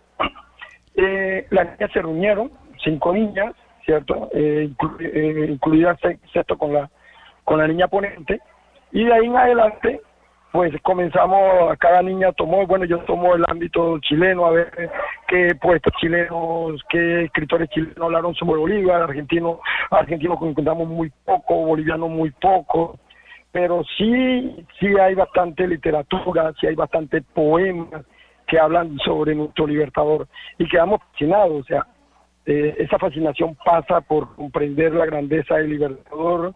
Eh, 0.95 1.47
las 1.51 1.67
niñas 1.73 1.91
se 1.93 2.03
reunieron, 2.03 2.51
cinco 2.83 3.13
niñas, 3.13 3.55
¿cierto? 3.85 4.29
Eh, 4.35 4.71
eh 5.01 5.47
incluida 5.49 5.97
sexto 6.33 6.59
con 6.59 6.73
la, 6.73 6.91
con 7.45 7.59
la 7.59 7.69
niña 7.69 7.89
ponente, 7.89 8.41
y 8.91 9.05
de 9.05 9.13
ahí 9.13 9.27
en 9.27 9.37
adelante, 9.37 10.01
pues 10.51 10.73
comenzamos, 10.83 11.77
cada 11.79 12.03
niña 12.03 12.33
tomó, 12.33 12.67
bueno, 12.67 12.85
yo 12.85 12.99
tomo 13.01 13.35
el 13.35 13.45
ámbito 13.49 13.99
chileno, 14.01 14.47
a 14.47 14.51
ver 14.51 14.91
qué 15.29 15.55
poetas 15.55 15.93
chilenos, 16.01 16.83
qué 16.89 17.25
escritores 17.25 17.69
chilenos 17.71 18.01
hablaron 18.01 18.35
sobre 18.35 18.59
Bolívar, 18.59 19.03
argentino, 19.03 19.61
argentinos 19.91 20.39
encontramos 20.43 20.89
muy 20.89 21.13
poco, 21.25 21.67
boliviano 21.67 22.09
muy 22.09 22.31
poco, 22.31 22.99
pero 23.59 23.83
sí, 23.97 24.65
sí 24.79 24.87
hay 25.01 25.17
bastante 25.17 25.67
literatura, 25.67 26.55
sí 26.61 26.69
hay 26.69 26.77
bastante 26.77 27.23
poemas 27.23 28.05
que 28.47 28.57
hablan 28.57 28.97
sobre 28.99 29.35
nuestro 29.35 29.67
libertador 29.67 30.29
y 30.59 30.69
quedamos 30.69 31.01
fascinados, 31.11 31.63
o 31.63 31.65
sea, 31.65 31.85
eh, 32.47 32.77
esa 32.79 33.01
fascinación 33.01 33.57
pasa 33.65 34.01
por 34.01 34.33
comprender 34.37 34.95
la 34.95 35.07
grandeza 35.07 35.57
del 35.57 35.71
libertador, 35.71 36.55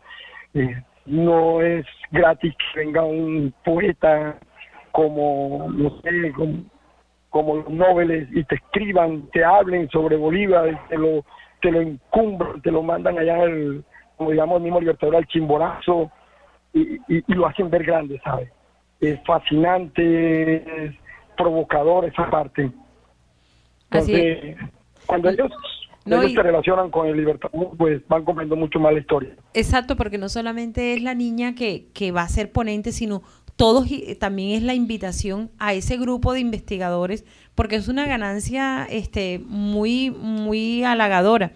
eh, 0.55 0.81
no 1.07 1.61
es 1.61 1.85
gratis 2.13 2.55
que 2.55 2.79
venga 2.79 3.03
un 3.03 3.53
poeta 3.65 4.39
como, 4.93 5.67
no 5.73 6.01
sé, 6.03 6.33
como, 7.31 7.57
los 7.57 7.69
nobles 7.69 8.29
y 8.31 8.45
te 8.45 8.55
escriban, 8.55 9.29
te 9.33 9.45
hablen 9.45 9.89
sobre 9.89 10.15
Bolívar, 10.15 10.87
te 10.89 10.99
lo, 10.99 11.25
te 11.61 11.73
lo 11.73 11.81
encumbran, 11.81 12.63
te 12.63 12.71
lo 12.71 12.81
mandan 12.81 13.19
allá, 13.19 13.43
el, 13.43 13.83
como 14.17 14.31
digamos, 14.31 14.59
el 14.59 14.63
mismo 14.63 14.79
libertador 14.79 15.17
al 15.17 15.27
chimborazo, 15.27 16.13
y, 16.73 16.99
y, 17.09 17.23
lo 17.29 17.47
hacen 17.47 17.71
ver 17.71 17.85
grande, 17.85 18.21
¿sabes? 18.25 18.51
Es 19.01 19.19
fascinante, 19.27 20.85
es 20.85 20.95
provocador 21.37 22.05
esa 22.05 22.31
parte. 22.31 22.71
Entonces, 23.91 24.57
cuando 25.07 25.29
ellos, 25.29 25.53
se 26.05 26.43
relacionan 26.43 26.91
con 26.91 27.07
el 27.07 27.17
libertad, 27.17 27.51
pues 27.77 28.07
van 28.09 28.25
comprendiendo 28.25 28.57
mucho 28.57 28.79
más 28.79 28.93
la 28.93 29.01
historia. 29.01 29.37
Exacto, 29.55 29.97
porque 29.97 30.19
no 30.19 30.29
solamente 30.29 30.95
es 30.95 31.03
la 31.03 31.15
niña 31.15 31.55
que, 31.55 31.89
que 31.93 32.13
va 32.13 32.23
a 32.23 32.29
ser 32.29 32.53
ponente, 32.53 32.93
sino 32.93 33.23
todos 33.57 33.89
también 34.19 34.57
es 34.57 34.63
la 34.63 34.75
invitación 34.75 35.51
a 35.59 35.75
ese 35.75 35.99
grupo 35.99 36.33
de 36.33 36.41
investigadores, 36.41 37.25
porque 37.55 37.77
es 37.77 37.89
una 37.89 38.07
ganancia 38.07 38.87
este, 38.89 39.41
muy, 39.45 40.11
muy 40.11 40.85
halagadora 40.85 41.53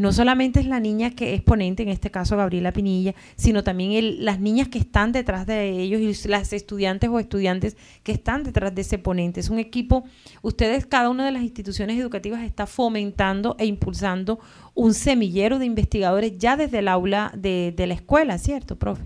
no 0.00 0.12
solamente 0.12 0.60
es 0.60 0.66
la 0.66 0.80
niña 0.80 1.10
que 1.10 1.34
es 1.34 1.42
ponente, 1.42 1.82
en 1.82 1.90
este 1.90 2.10
caso 2.10 2.34
Gabriela 2.34 2.72
Pinilla, 2.72 3.12
sino 3.36 3.62
también 3.62 4.24
las 4.24 4.40
niñas 4.40 4.68
que 4.68 4.78
están 4.78 5.12
detrás 5.12 5.44
de 5.44 5.68
ellos 5.68 6.00
y 6.00 6.28
las 6.28 6.54
estudiantes 6.54 7.10
o 7.10 7.18
estudiantes 7.18 7.76
que 8.02 8.12
están 8.12 8.42
detrás 8.42 8.74
de 8.74 8.80
ese 8.80 8.96
ponente. 8.96 9.40
Es 9.40 9.50
un 9.50 9.58
equipo, 9.58 10.04
ustedes, 10.40 10.86
cada 10.86 11.10
una 11.10 11.26
de 11.26 11.32
las 11.32 11.42
instituciones 11.42 12.00
educativas 12.00 12.40
está 12.44 12.66
fomentando 12.66 13.56
e 13.58 13.66
impulsando 13.66 14.38
un 14.74 14.94
semillero 14.94 15.58
de 15.58 15.66
investigadores 15.66 16.38
ya 16.38 16.56
desde 16.56 16.78
el 16.78 16.88
aula 16.88 17.30
de, 17.34 17.74
la 17.76 17.92
escuela, 17.92 18.38
¿cierto, 18.38 18.76
profe? 18.76 19.04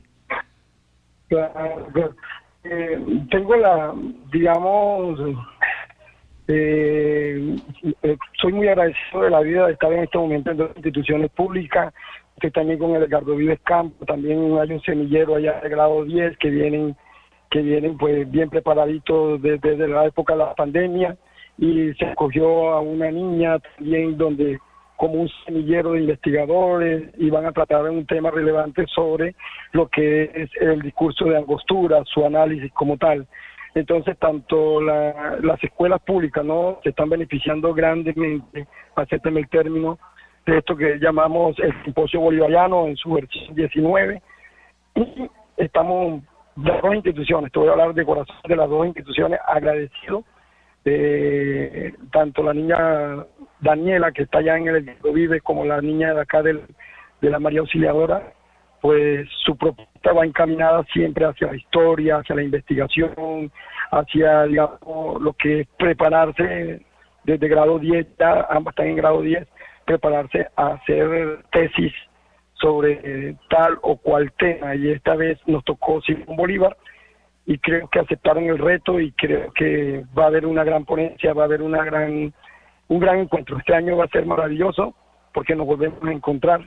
Eh, 2.62 3.26
tengo 3.32 3.56
la, 3.56 3.92
digamos, 4.32 5.18
eh, 6.48 7.56
eh, 8.02 8.16
soy 8.40 8.52
muy 8.52 8.68
agradecido 8.68 9.22
de 9.22 9.30
la 9.30 9.40
vida 9.40 9.66
de 9.66 9.72
estar 9.72 9.92
en 9.92 10.04
este 10.04 10.18
momento 10.18 10.50
en 10.50 10.56
dos 10.58 10.70
instituciones 10.76 11.30
públicas. 11.30 11.94
Estoy 12.36 12.50
también 12.50 12.78
con 12.78 12.94
el 12.94 13.02
Edgardo 13.04 13.36
Vives 13.36 13.60
Campo, 13.64 14.04
también 14.04 14.58
hay 14.58 14.72
un 14.72 14.82
semillero 14.82 15.36
allá 15.36 15.60
de 15.60 15.68
grado 15.68 16.04
10 16.04 16.36
que 16.38 16.50
vienen 16.50 16.96
que 17.50 17.62
vienen 17.62 17.96
pues 17.96 18.28
bien 18.32 18.50
preparaditos 18.50 19.40
desde, 19.40 19.86
la 19.86 20.06
época 20.06 20.32
de 20.32 20.40
la 20.40 20.54
pandemia 20.54 21.16
y 21.56 21.92
se 21.94 22.06
escogió 22.06 22.70
a 22.70 22.80
una 22.80 23.12
niña 23.12 23.60
también 23.76 24.18
donde 24.18 24.58
como 24.96 25.14
un 25.14 25.28
semillero 25.44 25.92
de 25.92 26.00
investigadores 26.00 27.10
y 27.16 27.30
van 27.30 27.46
a 27.46 27.52
tratar 27.52 27.88
un 27.88 28.06
tema 28.06 28.32
relevante 28.32 28.84
sobre 28.92 29.36
lo 29.72 29.86
que 29.88 30.24
es 30.34 30.50
el 30.60 30.82
discurso 30.82 31.26
de 31.26 31.36
Angostura, 31.36 32.02
su 32.06 32.24
análisis 32.24 32.72
como 32.72 32.96
tal. 32.96 33.26
Entonces, 33.74 34.16
tanto 34.18 34.80
las 34.80 35.62
escuelas 35.62 36.00
públicas 36.02 36.44
no 36.44 36.78
se 36.82 36.90
están 36.90 37.10
beneficiando 37.10 37.74
grandemente, 37.74 38.68
acépteme 38.94 39.40
el 39.40 39.48
término, 39.48 39.98
de 40.46 40.58
esto 40.58 40.76
que 40.76 40.98
llamamos 40.98 41.58
el 41.58 41.72
simposio 41.84 42.20
bolivariano 42.20 42.86
en 42.86 42.96
su 42.96 43.12
versión 43.12 43.54
19. 43.54 44.22
Y 44.94 45.30
estamos, 45.56 46.22
las 46.56 46.82
dos 46.82 46.94
instituciones, 46.94 47.50
te 47.50 47.58
voy 47.58 47.68
a 47.68 47.72
hablar 47.72 47.94
de 47.94 48.04
corazón 48.04 48.36
de 48.46 48.56
las 48.56 48.68
dos 48.68 48.86
instituciones, 48.86 49.40
agradecidos 49.46 50.24
de 50.84 51.94
tanto 52.12 52.42
la 52.42 52.52
niña 52.52 53.24
Daniela, 53.60 54.12
que 54.12 54.22
está 54.22 54.38
allá 54.38 54.58
en 54.58 54.68
el 54.68 54.96
Vive, 55.02 55.40
como 55.40 55.64
la 55.64 55.80
niña 55.80 56.14
de 56.14 56.20
acá 56.20 56.42
del, 56.42 56.62
de 57.22 57.30
la 57.30 57.38
María 57.38 57.60
Auxiliadora, 57.60 58.34
pues 58.84 59.26
su 59.46 59.56
propuesta 59.56 60.12
va 60.12 60.26
encaminada 60.26 60.84
siempre 60.92 61.24
hacia 61.24 61.46
la 61.46 61.56
historia, 61.56 62.18
hacia 62.18 62.34
la 62.34 62.42
investigación, 62.42 63.50
hacia 63.90 64.42
digamos, 64.42 65.22
lo 65.22 65.32
que 65.32 65.60
es 65.60 65.68
prepararse 65.78 66.82
desde 67.24 67.48
grado 67.48 67.78
10, 67.78 68.06
ya 68.18 68.46
ambas 68.50 68.72
están 68.72 68.88
en 68.88 68.96
grado 68.96 69.22
10, 69.22 69.48
prepararse 69.86 70.48
a 70.56 70.74
hacer 70.74 71.44
tesis 71.50 71.94
sobre 72.60 73.34
tal 73.48 73.78
o 73.80 73.96
cual 73.96 74.30
tema. 74.32 74.74
Y 74.74 74.90
esta 74.90 75.16
vez 75.16 75.38
nos 75.46 75.64
tocó 75.64 76.02
Simón 76.02 76.36
Bolívar 76.36 76.76
y 77.46 77.56
creo 77.56 77.88
que 77.88 78.00
aceptaron 78.00 78.44
el 78.44 78.58
reto 78.58 79.00
y 79.00 79.12
creo 79.12 79.50
que 79.54 80.04
va 80.14 80.24
a 80.24 80.26
haber 80.26 80.44
una 80.44 80.62
gran 80.62 80.84
ponencia, 80.84 81.32
va 81.32 81.44
a 81.44 81.46
haber 81.46 81.62
una 81.62 81.82
gran, 81.84 82.34
un 82.88 83.00
gran 83.00 83.20
encuentro. 83.20 83.56
Este 83.56 83.74
año 83.74 83.96
va 83.96 84.04
a 84.04 84.08
ser 84.08 84.26
maravilloso 84.26 84.94
porque 85.32 85.56
nos 85.56 85.66
volvemos 85.66 86.04
a 86.04 86.12
encontrar 86.12 86.60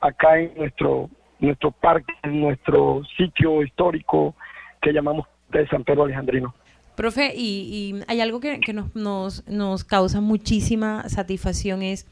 acá 0.00 0.36
en 0.36 0.52
nuestro 0.56 1.08
nuestro 1.40 1.70
parque, 1.70 2.12
nuestro 2.24 3.02
sitio 3.16 3.62
histórico 3.62 4.34
que 4.80 4.92
llamamos 4.92 5.26
de 5.50 5.66
San 5.68 5.84
Pedro 5.84 6.04
Alejandrino. 6.04 6.54
Profe, 6.96 7.32
y, 7.34 7.94
hay 8.08 8.20
algo 8.20 8.40
que, 8.40 8.60
nos, 8.72 8.94
nos, 8.94 9.48
nos, 9.48 9.84
causa 9.84 10.20
muchísima 10.20 11.08
satisfacción 11.08 11.82
es 11.82 12.06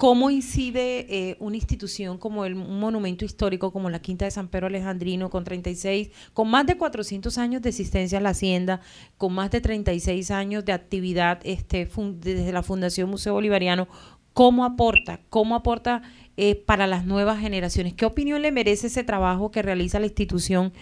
cómo 0.00 0.30
incide 0.30 1.06
eh, 1.10 1.36
una 1.40 1.56
institución 1.56 2.16
como 2.16 2.46
el, 2.46 2.54
un 2.54 2.80
monumento 2.80 3.26
histórico 3.26 3.70
como 3.70 3.90
la 3.90 3.98
Quinta 3.98 4.24
de 4.24 4.30
San 4.30 4.48
Pedro 4.48 4.68
Alejandrino 4.68 5.28
con 5.28 5.44
36, 5.44 6.10
con 6.32 6.48
más 6.48 6.66
de 6.66 6.78
400 6.78 7.36
años 7.36 7.60
de 7.60 7.68
existencia 7.68 8.16
en 8.16 8.24
la 8.24 8.30
hacienda, 8.30 8.80
con 9.18 9.34
más 9.34 9.50
de 9.50 9.60
36 9.60 10.30
años 10.30 10.64
de 10.64 10.72
actividad 10.72 11.40
este, 11.44 11.86
desde 12.14 12.50
la 12.50 12.62
Fundación 12.62 13.10
Museo 13.10 13.34
Bolivariano, 13.34 13.88
cómo 14.32 14.64
aporta, 14.64 15.20
cómo 15.28 15.54
aporta 15.54 16.02
eh, 16.36 16.54
para 16.54 16.86
las 16.86 17.04
nuevas 17.04 17.40
generaciones. 17.40 17.94
¿Qué 17.94 18.06
opinión 18.06 18.42
le 18.42 18.52
merece 18.52 18.86
ese 18.86 19.04
trabajo 19.04 19.50
que 19.50 19.62
realiza 19.62 20.00
la 20.00 20.06
institución 20.06 20.72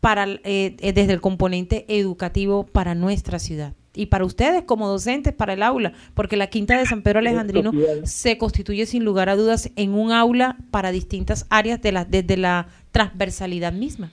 para, 0.00 0.26
eh, 0.44 0.76
desde 0.94 1.12
el 1.12 1.20
componente 1.20 1.84
educativo 1.88 2.66
para 2.66 2.94
nuestra 2.94 3.38
ciudad? 3.38 3.74
Y 3.96 4.06
para 4.06 4.24
ustedes 4.24 4.64
como 4.64 4.88
docentes, 4.88 5.32
para 5.32 5.52
el 5.52 5.62
aula, 5.62 5.92
porque 6.14 6.36
la 6.36 6.48
Quinta 6.48 6.76
de 6.76 6.84
San 6.84 7.02
Pedro 7.02 7.20
Alejandrino 7.20 7.70
se 8.02 8.38
constituye 8.38 8.86
sin 8.86 9.04
lugar 9.04 9.28
a 9.28 9.36
dudas 9.36 9.70
en 9.76 9.94
un 9.94 10.10
aula 10.10 10.56
para 10.72 10.90
distintas 10.90 11.46
áreas 11.48 11.80
de 11.80 11.92
la, 11.92 12.04
desde 12.04 12.36
la 12.36 12.66
transversalidad 12.90 13.72
misma. 13.72 14.10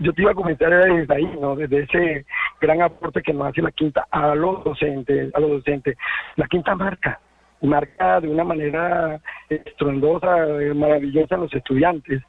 Yo 0.00 0.12
te 0.12 0.22
iba 0.22 0.32
a 0.32 0.34
comentar 0.34 0.70
desde 0.70 1.14
ahí, 1.14 1.38
¿no? 1.40 1.56
desde 1.56 1.80
ese 1.80 2.26
gran 2.60 2.82
aporte 2.82 3.22
que 3.22 3.32
nos 3.32 3.48
hace 3.48 3.62
la 3.62 3.70
Quinta 3.70 4.06
a 4.10 4.34
los 4.34 4.64
docentes, 4.64 5.34
a 5.34 5.40
los 5.40 5.50
docentes. 5.50 5.96
La 6.36 6.46
Quinta 6.46 6.74
marca, 6.74 7.20
marca 7.62 8.20
de 8.20 8.28
una 8.28 8.44
manera 8.44 9.20
estruendosa, 9.48 10.46
maravillosa 10.74 11.36
a 11.36 11.38
los 11.38 11.54
estudiantes, 11.54 12.22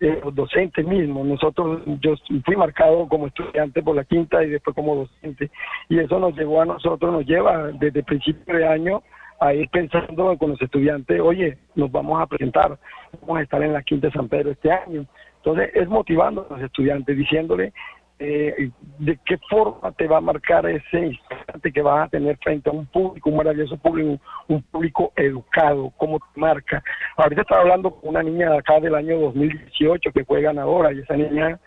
eh, 0.00 0.20
los 0.24 0.34
docentes 0.34 0.86
mismos. 0.86 1.26
Nosotros, 1.26 1.82
yo 2.00 2.14
fui 2.44 2.56
marcado 2.56 3.08
como 3.08 3.28
estudiante 3.28 3.82
por 3.82 3.96
la 3.96 4.04
quinta 4.04 4.42
y 4.42 4.50
después 4.50 4.74
como 4.74 4.96
docente. 4.96 5.50
Y 5.88 5.98
eso 5.98 6.18
nos 6.18 6.36
llevó 6.36 6.62
a 6.62 6.66
nosotros, 6.66 7.12
nos 7.12 7.26
lleva 7.26 7.70
desde 7.72 8.02
principio 8.02 8.56
de 8.56 8.66
año 8.66 9.02
a 9.40 9.52
ir 9.52 9.68
pensando 9.70 10.36
con 10.38 10.50
los 10.50 10.62
estudiantes, 10.62 11.20
oye, 11.20 11.58
nos 11.74 11.90
vamos 11.90 12.20
a 12.20 12.26
presentar, 12.26 12.78
vamos 13.20 13.38
a 13.38 13.42
estar 13.42 13.62
en 13.62 13.72
la 13.72 13.82
quinta 13.82 14.06
de 14.06 14.12
San 14.12 14.28
Pedro 14.28 14.52
este 14.52 14.70
año. 14.70 15.06
Entonces 15.44 15.70
es 15.74 15.88
motivando 15.88 16.46
a 16.48 16.54
los 16.54 16.62
estudiantes, 16.62 17.16
diciéndole, 17.16 17.74
eh, 18.18 18.70
de 18.98 19.18
qué 19.26 19.36
forma 19.50 19.92
te 19.92 20.06
va 20.06 20.16
a 20.16 20.22
marcar 20.22 20.64
ese 20.66 21.06
instante 21.06 21.70
que 21.70 21.82
vas 21.82 22.06
a 22.06 22.08
tener 22.08 22.38
frente 22.38 22.70
a 22.70 22.72
un 22.72 22.86
público, 22.86 23.28
un 23.28 23.36
maravilloso 23.36 23.76
público, 23.76 24.22
un, 24.48 24.62
público 24.62 25.12
educado, 25.16 25.92
cómo 25.98 26.18
te 26.18 26.40
marca. 26.40 26.82
Ahorita 27.18 27.42
estaba 27.42 27.60
hablando 27.60 27.90
con 27.90 28.10
una 28.10 28.22
niña 28.22 28.50
de 28.50 28.58
acá 28.58 28.80
del 28.80 28.94
año 28.94 29.18
2018 29.18 30.12
que 30.12 30.24
fue 30.24 30.40
ganadora 30.40 30.92
y 30.92 31.00
esa 31.00 31.14
niña, 31.14 31.58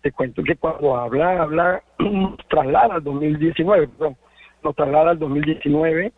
te 0.00 0.10
cuento 0.10 0.42
que 0.42 0.56
cuando 0.56 0.96
habla, 0.96 1.42
habla, 1.42 1.82
nos 1.98 2.38
traslada 2.48 2.94
al 2.94 3.04
2019, 3.04 3.88
perdón, 3.88 4.16
nos 4.62 4.74
traslada 4.74 5.10
al 5.10 5.18
2019 5.18 6.12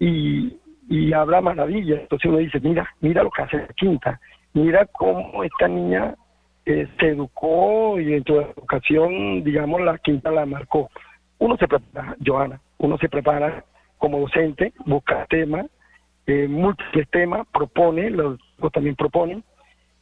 y, 0.00 0.58
y 0.88 1.12
habla 1.12 1.40
maravilla. 1.40 2.00
Entonces 2.00 2.28
uno 2.28 2.38
dice, 2.38 2.58
mira, 2.58 2.88
mira 3.00 3.22
lo 3.22 3.30
que 3.30 3.42
hace 3.42 3.58
la 3.58 3.68
quinta, 3.68 4.20
mira 4.54 4.86
cómo 4.86 5.44
esta 5.44 5.68
niña 5.68 6.16
se 6.64 7.06
educó 7.08 7.98
y 7.98 8.14
en 8.14 8.24
su 8.24 8.40
educación, 8.40 9.42
digamos, 9.42 9.80
la 9.80 9.98
quinta 9.98 10.30
la 10.30 10.46
marcó. 10.46 10.90
Uno 11.38 11.56
se 11.56 11.66
prepara, 11.66 12.16
Joana, 12.24 12.60
uno 12.78 12.98
se 12.98 13.08
prepara 13.08 13.64
como 13.98 14.20
docente, 14.20 14.72
busca 14.86 15.26
temas, 15.26 15.66
eh, 16.26 16.46
múltiples 16.48 17.08
temas, 17.10 17.46
propone, 17.52 18.10
los, 18.10 18.38
también 18.72 18.94
proponen, 18.94 19.42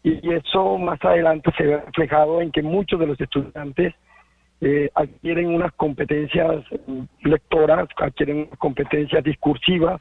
y 0.03 0.33
eso 0.33 0.79
más 0.79 1.03
adelante 1.05 1.51
se 1.57 1.65
ve 1.65 1.81
reflejado 1.81 2.41
en 2.41 2.53
que 2.53 2.63
muchos 2.63 2.99
de 3.01 3.07
los 3.07 3.21
estudiantes 3.21 3.95
eh, 4.61 4.91
adquieren 4.95 5.55
unas 5.55 5.73
competencias 5.75 6.65
lectoras, 7.23 7.89
adquieren 7.97 8.47
competencias 8.59 9.23
discursivas, 9.23 10.01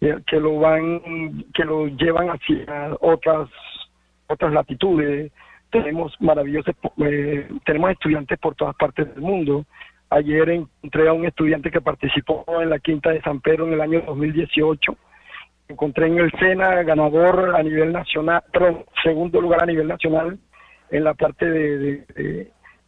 eh, 0.00 0.16
que 0.26 0.40
lo 0.40 0.58
van, 0.58 1.44
que 1.54 1.64
lo 1.64 1.86
llevan 1.86 2.28
hacia 2.28 2.96
otras 3.00 3.48
otras 4.28 4.52
latitudes, 4.52 5.30
tenemos 5.72 6.14
maravillosos, 6.20 6.74
eh, 6.98 7.48
tenemos 7.64 7.90
estudiantes 7.90 8.38
por 8.38 8.54
todas 8.54 8.76
partes 8.76 9.12
del 9.12 9.22
mundo. 9.22 9.64
Ayer 10.10 10.50
encontré 10.50 11.08
a 11.08 11.14
un 11.14 11.24
estudiante 11.24 11.70
que 11.70 11.80
participó 11.80 12.44
en 12.60 12.68
la 12.68 12.78
Quinta 12.78 13.10
de 13.10 13.22
San 13.22 13.40
Pedro 13.40 13.66
en 13.66 13.72
el 13.72 13.80
año 13.80 14.02
2018. 14.02 14.94
Encontré 15.68 16.08
en 16.08 16.18
el 16.18 16.30
SENA 16.32 16.82
ganador 16.82 17.56
a 17.56 17.62
nivel 17.62 17.92
nacional, 17.92 18.42
pero 18.52 18.84
segundo 19.02 19.40
lugar 19.40 19.62
a 19.62 19.66
nivel 19.66 19.88
nacional 19.88 20.38
en 20.90 21.04
la 21.04 21.14
parte 21.14 21.48
de, 21.48 22.04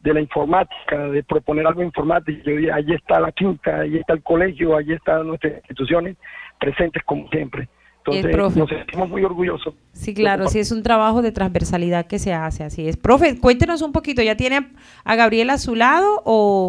de, 0.00 0.12
la 0.12 0.20
informática, 0.20 1.08
de 1.08 1.22
proponer 1.22 1.66
algo 1.66 1.82
informático. 1.82 2.42
Yo 2.44 2.56
dije, 2.56 2.72
ahí 2.72 2.92
está 2.92 3.18
la 3.18 3.32
Quinta, 3.32 3.80
ahí 3.80 3.96
está 3.96 4.12
el 4.12 4.22
colegio, 4.22 4.76
ahí 4.76 4.92
están 4.92 5.26
nuestras 5.26 5.54
instituciones 5.54 6.18
presentes 6.60 7.02
como 7.04 7.26
siempre. 7.28 7.66
Entonces, 8.06 8.56
nos 8.56 8.68
sentimos 8.68 9.08
muy 9.08 9.24
orgullosos. 9.24 9.74
Sí, 9.92 10.12
claro, 10.12 10.48
sí, 10.48 10.58
es 10.58 10.70
un 10.72 10.82
trabajo 10.82 11.22
de 11.22 11.32
transversalidad 11.32 12.06
que 12.06 12.18
se 12.18 12.34
hace, 12.34 12.64
así 12.64 12.86
es. 12.86 12.96
Profe, 12.96 13.38
cuéntenos 13.38 13.80
un 13.82 13.92
poquito, 13.92 14.22
¿ya 14.22 14.36
tiene 14.36 14.68
a 15.04 15.16
Gabriela 15.16 15.54
a 15.54 15.58
su 15.58 15.74
lado 15.74 16.20
o 16.24 16.68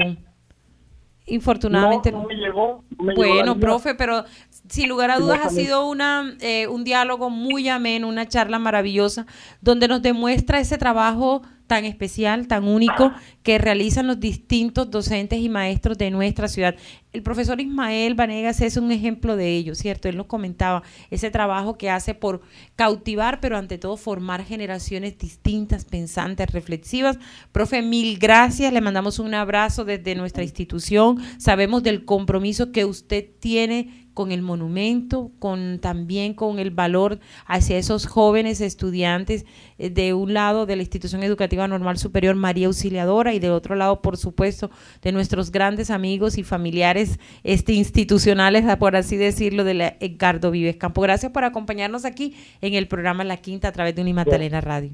infortunadamente 1.25 2.11
no? 2.11 2.23
me 2.23 2.35
llegó. 2.35 2.83
bueno, 2.97 3.59
profe, 3.59 3.95
pero 3.95 4.23
sin 4.69 4.87
lugar 4.87 5.11
a 5.11 5.17
dudas 5.17 5.39
ha 5.43 5.49
sido 5.49 5.89
una 5.89 6.35
eh, 6.39 6.67
un 6.67 6.83
diálogo 6.83 7.29
muy 7.29 7.67
ameno, 7.67 8.07
una 8.07 8.27
charla 8.27 8.59
maravillosa, 8.59 9.25
donde 9.61 9.87
nos 9.87 10.01
demuestra 10.01 10.59
ese 10.59 10.77
trabajo 10.77 11.41
tan 11.67 11.85
especial, 11.85 12.47
tan 12.47 12.65
único 12.65 13.11
que 13.43 13.57
realizan 13.57 14.07
los 14.07 14.19
distintos 14.19 14.89
docentes 14.89 15.39
y 15.39 15.49
maestros 15.49 15.97
de 15.97 16.11
nuestra 16.11 16.47
ciudad. 16.47 16.75
El 17.13 17.23
profesor 17.23 17.61
Ismael 17.61 18.13
Vanegas 18.13 18.59
es 18.61 18.75
un 18.77 18.91
ejemplo 18.91 19.35
de 19.37 19.55
ello, 19.55 19.73
¿cierto? 19.73 20.09
Él 20.09 20.17
nos 20.17 20.25
comentaba 20.25 20.83
ese 21.09 21.31
trabajo 21.31 21.77
que 21.77 21.89
hace 21.89 22.13
por 22.13 22.41
cautivar, 22.75 23.39
pero 23.39 23.57
ante 23.57 23.77
todo 23.77 23.97
formar 23.97 24.43
generaciones 24.43 25.17
distintas, 25.17 25.85
pensantes, 25.85 26.51
reflexivas. 26.51 27.17
Profe, 27.51 27.81
mil 27.81 28.19
gracias, 28.19 28.73
le 28.73 28.81
mandamos 28.81 29.19
un 29.19 29.33
abrazo 29.33 29.85
desde 29.85 30.15
nuestra 30.15 30.43
institución. 30.43 31.17
Sabemos 31.37 31.83
del 31.83 32.05
compromiso 32.05 32.71
que 32.71 32.85
usted 32.85 33.25
tiene 33.39 34.04
con 34.15 34.31
el 34.31 34.41
monumento, 34.41 35.31
con 35.37 35.77
también 35.79 36.33
con 36.33 36.57
el 36.57 36.71
valor 36.71 37.19
hacia 37.45 37.77
esos 37.77 38.07
jóvenes 38.07 38.61
estudiantes 38.61 39.45
eh, 39.77 39.91
de 39.91 40.15
un 40.15 40.33
lado 40.33 40.65
de 40.65 40.75
la 40.75 40.81
institución 40.81 41.21
educativa 41.21 41.67
normal 41.67 41.99
superior 41.99 42.33
María 42.33 42.65
Auxiliadora 42.65 43.35
y 43.35 43.39
de 43.39 43.51
otro 43.51 43.75
lado, 43.75 44.01
por 44.01 44.17
supuesto, 44.17 44.71
de 45.03 45.11
nuestros 45.11 45.51
grandes 45.51 45.91
amigos 45.91 46.39
y 46.39 46.43
familiares 46.43 47.19
este, 47.43 47.73
institucionales, 47.73 48.65
por 48.77 48.95
así 48.95 49.17
decirlo, 49.17 49.63
de 49.63 49.75
la 49.75 49.97
Edgardo 49.99 50.49
Vives 50.49 50.77
Campo. 50.77 51.01
Gracias 51.01 51.31
por 51.31 51.43
acompañarnos 51.43 52.05
aquí 52.05 52.35
en 52.61 52.73
el 52.73 52.87
programa 52.87 53.23
La 53.23 53.37
Quinta 53.37 53.67
a 53.67 53.71
través 53.71 53.93
de 53.93 54.01
Unimatalena 54.01 54.61
Radio. 54.61 54.91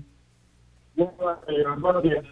Buenos 0.96 2.04
días. 2.04 2.26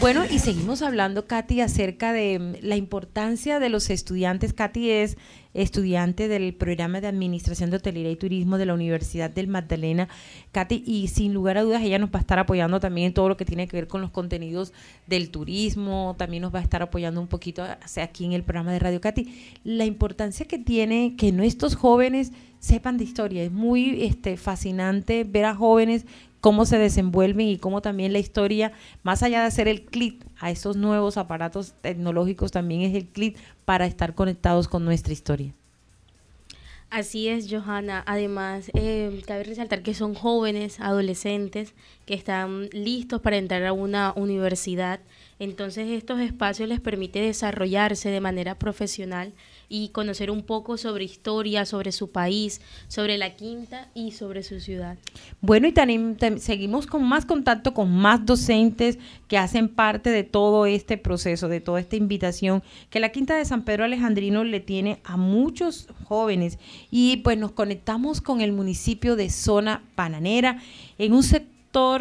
Bueno, 0.00 0.24
y 0.24 0.38
seguimos 0.38 0.80
hablando, 0.80 1.26
Katy, 1.26 1.60
acerca 1.60 2.14
de 2.14 2.38
mm, 2.38 2.66
la 2.66 2.76
importancia 2.76 3.60
de 3.60 3.68
los 3.68 3.90
estudiantes. 3.90 4.54
Katy 4.54 4.88
es 4.88 5.18
estudiante 5.52 6.26
del 6.26 6.54
programa 6.54 7.02
de 7.02 7.06
Administración 7.06 7.68
de 7.68 7.76
Hotelería 7.76 8.10
y 8.10 8.16
Turismo 8.16 8.56
de 8.56 8.64
la 8.64 8.72
Universidad 8.72 9.28
del 9.28 9.48
Magdalena. 9.48 10.08
Katy, 10.52 10.82
y 10.86 11.08
sin 11.08 11.34
lugar 11.34 11.58
a 11.58 11.64
dudas, 11.64 11.82
ella 11.82 11.98
nos 11.98 12.08
va 12.08 12.18
a 12.18 12.20
estar 12.20 12.38
apoyando 12.38 12.80
también 12.80 13.08
en 13.08 13.12
todo 13.12 13.28
lo 13.28 13.36
que 13.36 13.44
tiene 13.44 13.68
que 13.68 13.76
ver 13.76 13.88
con 13.88 14.00
los 14.00 14.10
contenidos 14.10 14.72
del 15.06 15.30
turismo, 15.30 16.14
también 16.16 16.44
nos 16.44 16.54
va 16.54 16.60
a 16.60 16.62
estar 16.62 16.80
apoyando 16.80 17.20
un 17.20 17.28
poquito 17.28 17.62
aquí 17.62 18.24
en 18.24 18.32
el 18.32 18.42
programa 18.42 18.72
de 18.72 18.78
Radio. 18.78 19.02
Katy, 19.02 19.60
la 19.64 19.84
importancia 19.84 20.46
que 20.46 20.58
tiene 20.58 21.14
que 21.18 21.30
nuestros 21.30 21.74
jóvenes 21.74 22.32
sepan 22.58 22.96
de 22.96 23.04
historia. 23.04 23.42
Es 23.42 23.52
muy 23.52 24.04
este, 24.04 24.38
fascinante 24.38 25.24
ver 25.24 25.44
a 25.44 25.54
jóvenes 25.54 26.06
cómo 26.40 26.64
se 26.66 26.78
desenvuelven 26.78 27.46
y 27.46 27.58
cómo 27.58 27.82
también 27.82 28.12
la 28.12 28.18
historia, 28.18 28.72
más 29.02 29.22
allá 29.22 29.40
de 29.40 29.46
hacer 29.46 29.68
el 29.68 29.84
clic 29.84 30.24
a 30.38 30.50
esos 30.50 30.76
nuevos 30.76 31.16
aparatos 31.16 31.74
tecnológicos, 31.80 32.50
también 32.50 32.82
es 32.82 32.94
el 32.94 33.06
clic 33.06 33.36
para 33.64 33.86
estar 33.86 34.14
conectados 34.14 34.68
con 34.68 34.84
nuestra 34.84 35.12
historia. 35.12 35.54
Así 36.90 37.28
es, 37.28 37.46
Johanna. 37.48 38.02
Además, 38.04 38.68
eh, 38.74 39.22
cabe 39.24 39.44
resaltar 39.44 39.82
que 39.84 39.94
son 39.94 40.14
jóvenes, 40.14 40.80
adolescentes, 40.80 41.72
que 42.04 42.14
están 42.14 42.68
listos 42.72 43.20
para 43.20 43.36
entrar 43.36 43.64
a 43.64 43.72
una 43.72 44.12
universidad. 44.16 44.98
Entonces, 45.40 45.88
estos 45.88 46.20
espacios 46.20 46.68
les 46.68 46.80
permite 46.80 47.18
desarrollarse 47.18 48.10
de 48.10 48.20
manera 48.20 48.58
profesional 48.58 49.32
y 49.70 49.88
conocer 49.88 50.30
un 50.30 50.42
poco 50.42 50.76
sobre 50.76 51.04
historia, 51.04 51.64
sobre 51.64 51.92
su 51.92 52.10
país, 52.10 52.60
sobre 52.88 53.16
la 53.16 53.36
quinta 53.36 53.88
y 53.94 54.12
sobre 54.12 54.42
su 54.42 54.60
ciudad. 54.60 54.98
Bueno, 55.40 55.66
y 55.66 55.72
también 55.72 56.18
seguimos 56.38 56.86
con 56.86 57.08
más 57.08 57.24
contacto 57.24 57.72
con 57.72 57.90
más 57.90 58.26
docentes 58.26 58.98
que 59.28 59.38
hacen 59.38 59.70
parte 59.70 60.10
de 60.10 60.24
todo 60.24 60.66
este 60.66 60.98
proceso, 60.98 61.48
de 61.48 61.62
toda 61.62 61.80
esta 61.80 61.96
invitación 61.96 62.62
que 62.90 63.00
la 63.00 63.08
quinta 63.08 63.34
de 63.34 63.46
San 63.46 63.64
Pedro 63.64 63.84
Alejandrino 63.84 64.44
le 64.44 64.60
tiene 64.60 65.00
a 65.04 65.16
muchos 65.16 65.88
jóvenes. 66.04 66.58
Y 66.90 67.16
pues 67.18 67.38
nos 67.38 67.52
conectamos 67.52 68.20
con 68.20 68.42
el 68.42 68.52
municipio 68.52 69.16
de 69.16 69.30
Zona 69.30 69.84
Bananera 69.96 70.60
en 70.98 71.14
un 71.14 71.22
sector 71.22 71.59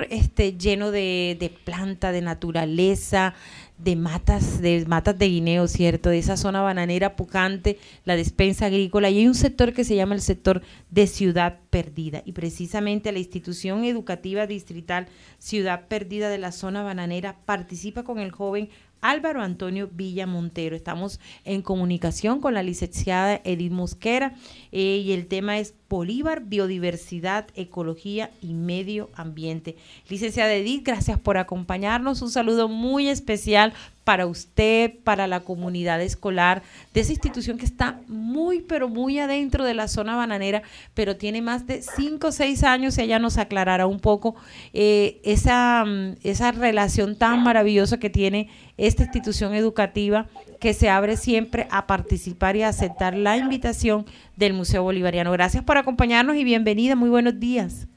este, 0.10 0.58
lleno 0.58 0.92
de, 0.92 1.38
de 1.40 1.50
planta, 1.50 2.12
de 2.12 2.22
naturaleza, 2.22 3.36
de 3.78 3.96
matas, 3.96 4.62
de 4.62 4.86
matas 4.86 5.18
de 5.18 5.30
guineo, 5.30 5.68
¿cierto? 5.68 6.10
De 6.10 6.18
esa 6.18 6.38
zona 6.38 6.62
bananera 6.62 7.16
pucante, 7.16 7.78
la 8.04 8.16
despensa 8.16 8.66
agrícola, 8.66 9.10
y 9.10 9.20
hay 9.20 9.28
un 9.28 9.36
sector 9.36 9.74
que 9.74 9.84
se 9.84 9.96
llama 9.96 10.16
el 10.16 10.22
sector 10.22 10.62
de 10.90 11.08
Ciudad 11.08 11.60
Perdida, 11.70 12.22
y 12.26 12.34
precisamente 12.34 13.12
la 13.12 13.20
institución 13.20 13.86
educativa 13.86 14.48
distrital 14.48 15.08
Ciudad 15.38 15.88
Perdida 15.88 16.30
de 16.30 16.40
la 16.40 16.52
zona 16.52 16.84
bananera 16.84 17.38
participa 17.46 18.04
con 18.04 18.20
el 18.20 18.32
joven 18.32 18.70
Álvaro 19.02 19.42
Antonio 19.42 19.90
Villa 19.92 20.28
Montero. 20.28 20.76
Estamos 20.76 21.22
en 21.46 21.62
comunicación 21.62 22.42
con 22.42 22.54
la 22.54 22.64
licenciada 22.64 23.40
Edith 23.46 23.72
Mosquera 23.72 24.36
eh, 24.74 25.02
y 25.06 25.14
el 25.14 25.28
tema 25.28 25.58
es 25.58 25.74
Bolívar, 25.90 26.42
Biodiversidad, 26.46 27.48
Ecología 27.56 28.30
y 28.42 28.54
Medio 28.54 29.10
Ambiente. 29.16 29.76
Licenciada 30.08 30.54
Edith, 30.54 30.86
gracias 30.86 31.20
por 31.20 31.38
acompañarnos. 31.38 32.22
Un 32.22 32.30
saludo 32.30 32.70
muy 32.70 33.10
especial 33.10 33.74
para 34.04 34.28
usted, 34.28 34.94
para 35.04 35.28
la 35.28 35.42
comunidad 35.42 36.02
escolar 36.02 36.64
de 36.94 37.02
esa 37.02 37.12
institución 37.12 37.58
que 37.58 37.66
está 37.66 38.00
muy, 38.08 38.62
pero 38.62 38.88
muy 38.88 39.20
adentro 39.20 39.64
de 39.66 39.74
la 39.74 39.88
zona 39.88 40.16
bananera, 40.16 40.64
pero 40.94 41.16
tiene 41.16 41.42
más 41.42 41.68
de 41.68 41.82
cinco 41.82 42.28
o 42.28 42.32
seis 42.32 42.64
años 42.64 42.98
y 42.98 43.02
ella 43.02 43.20
nos 43.20 43.38
aclarará 43.38 43.86
un 43.88 44.00
poco 44.00 44.36
eh, 44.74 45.20
esa, 45.24 45.86
mm, 45.86 46.18
esa 46.24 46.52
relación 46.52 47.18
tan 47.18 47.44
maravillosa 47.44 48.00
que 48.00 48.10
tiene 48.10 48.50
esta 48.78 49.04
institución 49.04 49.54
educativa 49.54 50.28
que 50.60 50.74
se 50.74 50.90
abre 50.90 51.18
siempre 51.18 51.68
a 51.72 51.88
participar 51.88 52.56
y 52.56 52.64
a 52.64 52.70
aceptar 52.70 53.16
la 53.16 53.38
invitación 53.38 54.06
del 54.36 54.54
Museo 54.54 54.84
Bolivariano. 54.84 55.32
Gracias 55.32 55.64
por 55.64 55.78
acompañarnos 55.78 56.36
y 56.36 56.44
bienvenida. 56.44 56.96
Muy 56.96 57.10
buenos 57.10 57.40
días. 57.40 57.88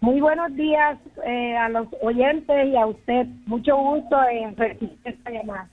Muy 0.00 0.20
buenos 0.20 0.54
días 0.56 0.98
eh, 1.24 1.56
a 1.56 1.68
los 1.68 1.86
oyentes 2.00 2.66
y 2.66 2.76
a 2.76 2.86
usted. 2.86 3.26
Mucho 3.46 3.76
gusto 3.76 4.16
en 4.30 4.56
recibir 4.56 4.98
esta 5.04 5.30
llamada. 5.30 5.68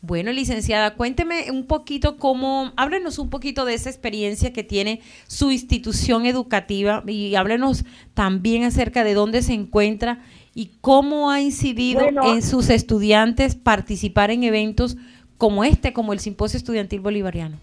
Bueno, 0.00 0.30
licenciada, 0.30 0.94
cuénteme 0.94 1.50
un 1.50 1.66
poquito 1.66 2.18
cómo, 2.18 2.70
háblenos 2.76 3.18
un 3.18 3.30
poquito 3.30 3.64
de 3.64 3.74
esa 3.74 3.90
experiencia 3.90 4.52
que 4.52 4.62
tiene 4.62 5.00
su 5.26 5.50
institución 5.50 6.24
educativa 6.24 7.02
y 7.06 7.34
háblenos 7.34 7.84
también 8.14 8.62
acerca 8.62 9.02
de 9.02 9.14
dónde 9.14 9.42
se 9.42 9.54
encuentra 9.54 10.20
y 10.54 10.70
cómo 10.80 11.30
ha 11.30 11.40
incidido 11.40 12.00
en 12.00 12.42
sus 12.42 12.70
estudiantes 12.70 13.56
participar 13.56 14.30
en 14.30 14.44
eventos 14.44 14.96
como 15.36 15.64
este, 15.64 15.92
como 15.92 16.12
el 16.12 16.20
Simposio 16.20 16.58
Estudiantil 16.58 17.00
Bolivariano. 17.00 17.56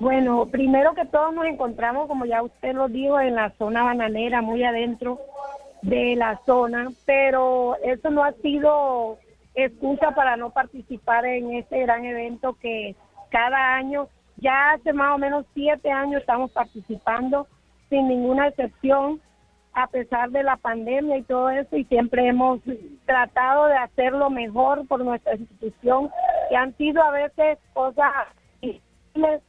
Bueno, 0.00 0.46
primero 0.46 0.94
que 0.94 1.04
todo 1.04 1.30
nos 1.30 1.44
encontramos, 1.44 2.08
como 2.08 2.24
ya 2.24 2.42
usted 2.42 2.74
lo 2.74 2.88
dijo, 2.88 3.20
en 3.20 3.34
la 3.34 3.50
zona 3.58 3.82
bananera, 3.84 4.40
muy 4.40 4.64
adentro 4.64 5.20
de 5.82 6.16
la 6.16 6.40
zona, 6.46 6.90
pero 7.04 7.76
eso 7.84 8.08
no 8.08 8.24
ha 8.24 8.32
sido 8.32 9.18
excusa 9.54 10.12
para 10.12 10.36
no 10.36 10.50
participar 10.50 11.24
en 11.24 11.54
este 11.54 11.80
gran 11.80 12.04
evento 12.04 12.56
que 12.60 12.94
cada 13.30 13.74
año, 13.74 14.08
ya 14.36 14.72
hace 14.72 14.92
más 14.92 15.14
o 15.14 15.18
menos 15.18 15.46
siete 15.54 15.90
años 15.90 16.20
estamos 16.20 16.50
participando 16.52 17.46
sin 17.88 18.08
ninguna 18.08 18.48
excepción 18.48 19.20
a 19.72 19.86
pesar 19.86 20.30
de 20.30 20.42
la 20.42 20.56
pandemia 20.56 21.18
y 21.18 21.22
todo 21.22 21.50
eso, 21.50 21.76
y 21.76 21.84
siempre 21.84 22.26
hemos 22.26 22.60
tratado 23.06 23.66
de 23.66 23.76
hacerlo 23.76 24.28
mejor 24.28 24.86
por 24.88 25.04
nuestra 25.04 25.36
institución, 25.36 26.10
que 26.48 26.56
han 26.56 26.76
sido 26.76 27.02
a 27.02 27.12
veces 27.12 27.58
cosas 27.72 28.10
difíciles, 28.60 29.42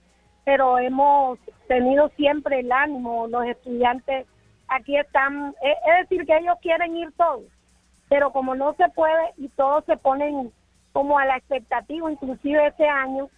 pero 0.46 0.78
hemos 0.78 1.40
tenido 1.68 2.10
siempre 2.10 2.60
el 2.60 2.72
ánimo, 2.72 3.28
los 3.28 3.46
estudiantes 3.46 4.28
aquí 4.68 4.96
están, 4.98 5.56
es 5.62 6.10
decir, 6.10 6.26
que 6.26 6.38
ellos 6.38 6.56
quieren 6.62 6.96
ir 6.96 7.12
todos, 7.18 7.44
pero 8.12 8.34
como 8.34 8.56
no 8.56 8.74
se 8.74 8.90
puede 8.90 9.32
y 9.38 9.48
todos 9.48 9.86
se 9.86 9.96
ponen 9.96 10.52
como 10.92 11.18
a 11.18 11.24
la 11.24 11.38
expectativa, 11.38 12.12
inclusive 12.12 12.68
este 12.68 12.86
año, 12.86 13.30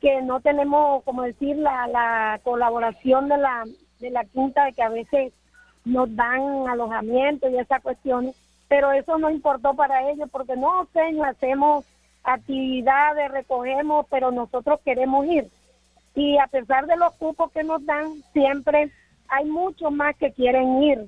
que 0.00 0.22
no 0.22 0.40
tenemos, 0.40 1.04
como 1.04 1.20
decir, 1.20 1.58
la, 1.58 1.86
la 1.86 2.40
colaboración 2.42 3.28
de 3.28 3.36
la, 3.36 3.64
de 4.00 4.10
la 4.10 4.24
quinta, 4.24 4.64
de 4.64 4.72
que 4.72 4.82
a 4.82 4.88
veces 4.88 5.34
nos 5.84 6.16
dan 6.16 6.66
alojamiento 6.66 7.46
y 7.50 7.58
esas 7.58 7.82
cuestiones, 7.82 8.34
pero 8.68 8.90
eso 8.92 9.18
no 9.18 9.28
importó 9.28 9.74
para 9.74 10.08
ellos 10.08 10.30
porque 10.32 10.56
no, 10.56 10.88
señor, 10.94 11.28
hacemos 11.28 11.84
actividades, 12.24 13.30
recogemos, 13.32 14.06
pero 14.08 14.30
nosotros 14.30 14.80
queremos 14.82 15.26
ir. 15.26 15.46
Y 16.14 16.38
a 16.38 16.46
pesar 16.46 16.86
de 16.86 16.96
los 16.96 17.12
cupos 17.16 17.52
que 17.52 17.64
nos 17.64 17.84
dan, 17.84 18.14
siempre 18.32 18.90
hay 19.28 19.44
muchos 19.44 19.92
más 19.92 20.16
que 20.16 20.32
quieren 20.32 20.82
ir 20.82 21.06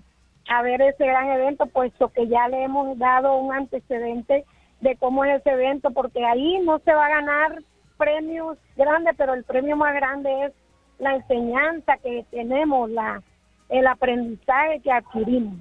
a 0.48 0.62
ver 0.62 0.83
ese 0.83 1.07
gran 1.07 1.28
evento, 1.30 1.66
puesto 1.66 2.09
que 2.09 2.28
ya 2.28 2.48
le 2.48 2.64
hemos 2.64 2.98
dado 2.98 3.37
un 3.37 3.52
antecedente 3.52 4.44
de 4.80 4.96
cómo 4.96 5.24
es 5.24 5.40
ese 5.40 5.50
evento, 5.50 5.90
porque 5.90 6.24
ahí 6.24 6.59
no 6.61 6.78
se 6.80 6.94
va 6.94 7.07
a 7.07 7.20
ganar 7.20 7.62
premios 7.96 8.59
grandes, 8.76 9.14
pero 9.16 9.35
el 9.35 9.44
premio 9.44 9.76
más 9.76 9.94
grande 9.94 10.46
es 10.46 10.52
la 10.98 11.14
enseñanza 11.14 11.96
que 11.98 12.24
tenemos, 12.30 12.90
la 12.90 13.22
el 13.68 13.87
aprendizaje 13.87 14.80
que 14.80 14.92
adquirimos. 14.92 15.59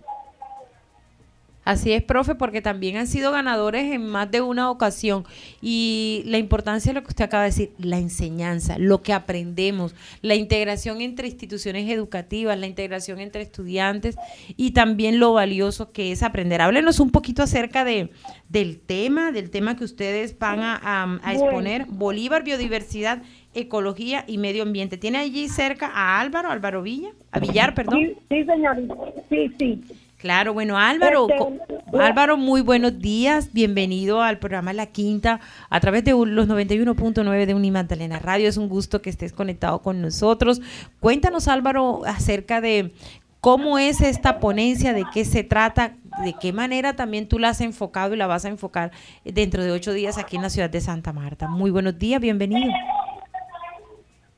Así 1.65 1.93
es, 1.93 2.03
profe, 2.03 2.35
porque 2.35 2.61
también 2.61 2.97
han 2.97 3.07
sido 3.07 3.31
ganadores 3.31 3.91
en 3.91 4.05
más 4.05 4.29
de 4.29 4.41
una 4.41 4.69
ocasión. 4.69 5.23
Y 5.61 6.23
la 6.25 6.37
importancia 6.37 6.91
de 6.91 6.99
lo 6.99 7.03
que 7.03 7.09
usted 7.09 7.23
acaba 7.23 7.43
de 7.43 7.49
decir, 7.49 7.71
la 7.77 7.97
enseñanza, 7.99 8.77
lo 8.77 9.01
que 9.01 9.13
aprendemos, 9.13 9.95
la 10.21 10.35
integración 10.35 10.99
entre 10.99 11.27
instituciones 11.27 11.89
educativas, 11.89 12.59
la 12.59 12.67
integración 12.67 13.19
entre 13.19 13.41
estudiantes 13.43 14.17
y 14.57 14.71
también 14.71 15.19
lo 15.19 15.33
valioso 15.33 15.91
que 15.91 16.11
es 16.11 16.21
aprender. 16.21 16.61
Háblenos 16.61 16.99
un 16.99 17.11
poquito 17.11 17.43
acerca 17.43 17.85
de, 17.85 18.09
del 18.49 18.79
tema, 18.79 19.31
del 19.31 19.49
tema 19.49 19.77
que 19.77 19.85
ustedes 19.85 20.37
van 20.37 20.59
a, 20.61 21.21
exponer, 21.31 21.85
Bolívar, 21.87 22.43
biodiversidad, 22.43 23.21
ecología 23.53 24.25
y 24.27 24.37
medio 24.37 24.63
ambiente. 24.63 24.97
¿Tiene 24.97 25.19
allí 25.19 25.47
cerca 25.47 25.89
a 25.93 26.19
Álvaro, 26.19 26.49
Álvaro 26.49 26.81
Villa, 26.81 27.11
a 27.31 27.39
Villar, 27.39 27.73
perdón? 27.73 27.99
Sí, 27.99 28.17
sí 28.29 28.43
señorita, 28.43 28.95
sí, 29.29 29.51
sí. 29.57 29.81
Claro, 30.23 30.53
bueno, 30.53 30.77
Álvaro, 30.77 31.27
este, 31.29 31.99
Álvaro, 31.99 32.37
muy 32.37 32.61
buenos 32.61 32.97
días. 32.97 33.51
Bienvenido 33.51 34.21
al 34.21 34.39
programa 34.39 34.71
La 34.71 34.85
Quinta 34.85 35.41
a 35.69 35.81
través 35.81 36.05
de 36.05 36.11
los 36.11 36.47
91.9 36.47 37.45
de 37.45 37.53
Unimagdalena 37.53 38.19
Radio. 38.19 38.47
Es 38.47 38.55
un 38.55 38.69
gusto 38.69 39.01
que 39.01 39.09
estés 39.09 39.33
conectado 39.33 39.81
con 39.81 40.01
nosotros. 40.01 40.61
Cuéntanos, 41.01 41.49
Álvaro, 41.49 42.05
acerca 42.05 42.61
de 42.61 42.93
cómo 43.41 43.77
es 43.77 43.99
esta 43.99 44.39
ponencia, 44.39 44.93
de 44.93 45.03
qué 45.13 45.25
se 45.25 45.43
trata, 45.43 45.97
de 46.23 46.33
qué 46.39 46.53
manera 46.53 46.95
también 46.95 47.27
tú 47.27 47.37
la 47.37 47.49
has 47.49 47.59
enfocado 47.59 48.13
y 48.13 48.17
la 48.17 48.25
vas 48.25 48.45
a 48.45 48.47
enfocar 48.47 48.91
dentro 49.25 49.61
de 49.61 49.73
ocho 49.73 49.91
días 49.91 50.17
aquí 50.17 50.37
en 50.37 50.43
la 50.43 50.49
ciudad 50.49 50.69
de 50.69 50.79
Santa 50.79 51.11
Marta. 51.11 51.49
Muy 51.49 51.69
buenos 51.69 51.99
días, 51.99 52.21
bienvenido. 52.21 52.71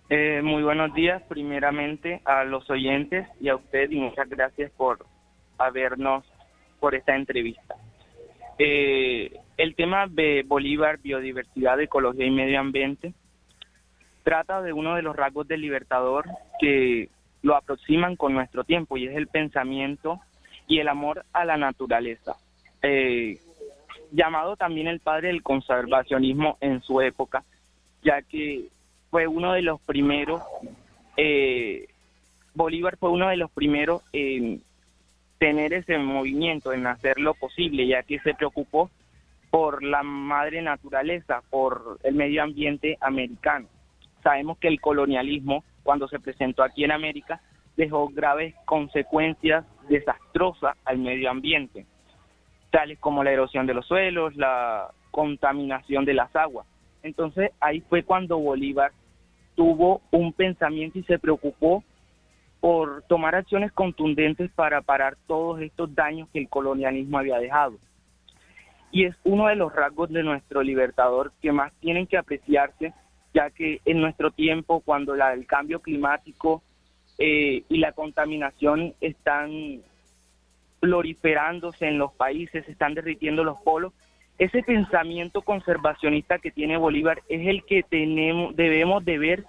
Eh, 0.09 0.41
muy 0.43 0.63
buenos 0.63 0.95
días, 0.95 1.21
primeramente 1.29 2.23
a 2.25 2.43
los 2.43 2.67
oyentes 2.71 3.27
y 3.39 3.49
a 3.49 3.55
usted 3.55 3.91
y 3.91 3.99
muchas 3.99 4.27
gracias 4.27 4.71
por 4.71 5.05
a 5.57 5.69
vernos 5.69 6.25
por 6.79 6.95
esta 6.95 7.15
entrevista. 7.15 7.75
Eh, 8.57 9.39
el 9.57 9.75
tema 9.75 10.07
de 10.07 10.43
Bolívar, 10.45 10.99
biodiversidad, 10.99 11.79
ecología 11.79 12.25
y 12.25 12.31
medio 12.31 12.59
ambiente 12.59 13.13
trata 14.23 14.61
de 14.61 14.73
uno 14.73 14.95
de 14.95 15.01
los 15.01 15.15
rasgos 15.15 15.47
del 15.47 15.61
libertador 15.61 16.25
que 16.59 17.09
lo 17.41 17.55
aproximan 17.55 18.15
con 18.15 18.33
nuestro 18.33 18.63
tiempo 18.63 18.97
y 18.97 19.07
es 19.07 19.15
el 19.15 19.27
pensamiento 19.27 20.19
y 20.67 20.79
el 20.79 20.87
amor 20.87 21.25
a 21.31 21.45
la 21.45 21.57
naturaleza. 21.57 22.35
Eh, 22.81 23.39
llamado 24.11 24.55
también 24.55 24.87
el 24.87 24.99
padre 24.99 25.27
del 25.27 25.43
conservacionismo 25.43 26.57
en 26.59 26.81
su 26.81 27.01
época, 27.01 27.43
ya 28.03 28.21
que 28.23 28.65
fue 29.11 29.27
uno 29.27 29.53
de 29.53 29.61
los 29.61 29.79
primeros, 29.81 30.41
eh, 31.17 31.87
Bolívar 32.55 32.97
fue 32.97 33.11
uno 33.11 33.29
de 33.29 33.37
los 33.37 33.51
primeros 33.51 34.01
en 34.11 34.61
tener 35.37 35.73
ese 35.73 35.97
movimiento, 35.97 36.73
en 36.73 36.87
hacer 36.87 37.19
lo 37.19 37.33
posible, 37.33 37.87
ya 37.87 38.03
que 38.03 38.19
se 38.19 38.33
preocupó 38.33 38.89
por 39.49 39.83
la 39.83 40.03
madre 40.03 40.61
naturaleza, 40.61 41.41
por 41.49 41.99
el 42.03 42.15
medio 42.15 42.43
ambiente 42.43 42.97
americano. 43.01 43.67
Sabemos 44.23 44.57
que 44.57 44.67
el 44.67 44.81
colonialismo, 44.81 45.63
cuando 45.83 46.07
se 46.07 46.19
presentó 46.19 46.63
aquí 46.63 46.83
en 46.83 46.91
América, 46.91 47.41
dejó 47.77 48.09
graves 48.09 48.55
consecuencias 48.65 49.65
desastrosas 49.87 50.77
al 50.85 50.97
medio 50.97 51.29
ambiente, 51.29 51.85
tales 52.71 52.97
como 52.99 53.23
la 53.23 53.31
erosión 53.31 53.65
de 53.67 53.73
los 53.73 53.85
suelos, 53.85 54.35
la 54.35 54.89
contaminación 55.11 56.05
de 56.05 56.13
las 56.13 56.35
aguas. 56.35 56.65
Entonces 57.03 57.51
ahí 57.59 57.81
fue 57.81 58.03
cuando 58.03 58.39
Bolívar 58.39 58.91
tuvo 59.55 60.01
un 60.11 60.33
pensamiento 60.33 60.99
y 60.99 61.03
se 61.03 61.19
preocupó 61.19 61.83
por 62.65 63.03
tomar 63.03 63.35
acciones 63.35 63.71
contundentes 63.71 64.49
para 64.49 64.81
parar 64.81 65.15
todos 65.27 65.61
estos 65.61 65.93
daños 65.93 66.27
que 66.33 66.39
el 66.39 66.49
colonialismo 66.49 67.19
había 67.19 67.37
dejado. 67.37 67.77
Y 68.91 69.05
es 69.05 69.15
uno 69.23 69.45
de 69.49 69.55
los 69.55 69.71
rasgos 69.71 70.09
de 70.09 70.23
nuestro 70.23 70.63
libertador 70.63 71.31
que 71.43 71.51
más 71.51 71.71
tienen 71.75 72.07
que 72.07 72.17
apreciarse, 72.17 72.91
ya 73.35 73.51
que 73.51 73.81
en 73.85 74.01
nuestro 74.01 74.31
tiempo, 74.31 74.79
cuando 74.79 75.13
el 75.13 75.45
cambio 75.45 75.79
climático 75.79 76.63
eh, 77.19 77.61
y 77.69 77.77
la 77.77 77.91
contaminación 77.91 78.95
están 78.99 79.81
proliferándose 80.79 81.85
en 81.85 81.99
los 81.99 82.13
países, 82.13 82.67
están 82.67 82.95
derritiendo 82.95 83.43
los 83.43 83.61
polos, 83.61 83.93
ese 84.39 84.63
pensamiento 84.63 85.43
conservacionista 85.43 86.39
que 86.39 86.49
tiene 86.49 86.77
Bolívar 86.77 87.21
es 87.29 87.47
el 87.47 87.63
que 87.63 87.83
tenemos, 87.83 88.55
debemos 88.55 89.05
de 89.05 89.19
ver 89.19 89.45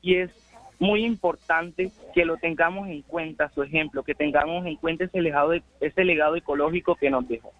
y 0.00 0.14
es 0.14 0.41
muy 0.82 1.04
importante 1.04 1.92
que 2.12 2.24
lo 2.24 2.38
tengamos 2.38 2.88
en 2.88 3.02
cuenta, 3.02 3.48
su 3.50 3.62
ejemplo, 3.62 4.02
que 4.02 4.16
tengamos 4.16 4.66
en 4.66 4.74
cuenta 4.74 5.04
ese 5.04 5.22
legado, 5.22 5.52
ese 5.80 6.04
legado 6.04 6.34
ecológico 6.34 6.96
que 6.96 7.08
nos 7.08 7.26
dejó. 7.28 7.52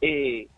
Eh, 0.00 0.48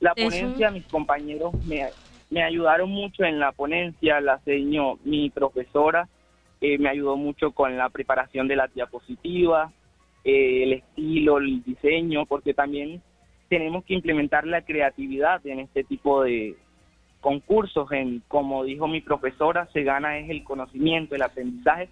la 0.00 0.12
ponencia, 0.12 0.72
mis 0.72 0.84
compañeros 0.86 1.54
me, 1.66 1.86
me, 2.30 2.42
ayudaron 2.42 2.90
mucho 2.90 3.22
en 3.22 3.38
la 3.38 3.52
ponencia, 3.52 4.20
la 4.20 4.40
señor, 4.40 4.98
mi 5.04 5.30
profesora 5.30 6.08
eh, 6.60 6.78
me 6.78 6.88
ayudó 6.88 7.16
mucho 7.16 7.52
con 7.52 7.78
la 7.78 7.90
preparación 7.90 8.48
de 8.48 8.56
la 8.56 8.66
diapositiva, 8.66 9.72
eh, 10.24 10.64
el 10.64 10.72
estilo, 10.72 11.38
el 11.38 11.62
diseño, 11.62 12.26
porque 12.26 12.54
también 12.54 13.00
tenemos 13.48 13.84
que 13.84 13.94
implementar 13.94 14.48
la 14.48 14.62
creatividad 14.62 15.46
en 15.46 15.60
este 15.60 15.84
tipo 15.84 16.24
de, 16.24 16.56
concursos 17.24 17.90
en, 17.90 18.22
como 18.28 18.64
dijo 18.64 18.86
mi 18.86 19.00
profesora, 19.00 19.66
se 19.72 19.82
gana 19.82 20.18
es 20.18 20.28
el 20.28 20.44
conocimiento, 20.44 21.14
el 21.14 21.22
aprendizaje, 21.22 21.88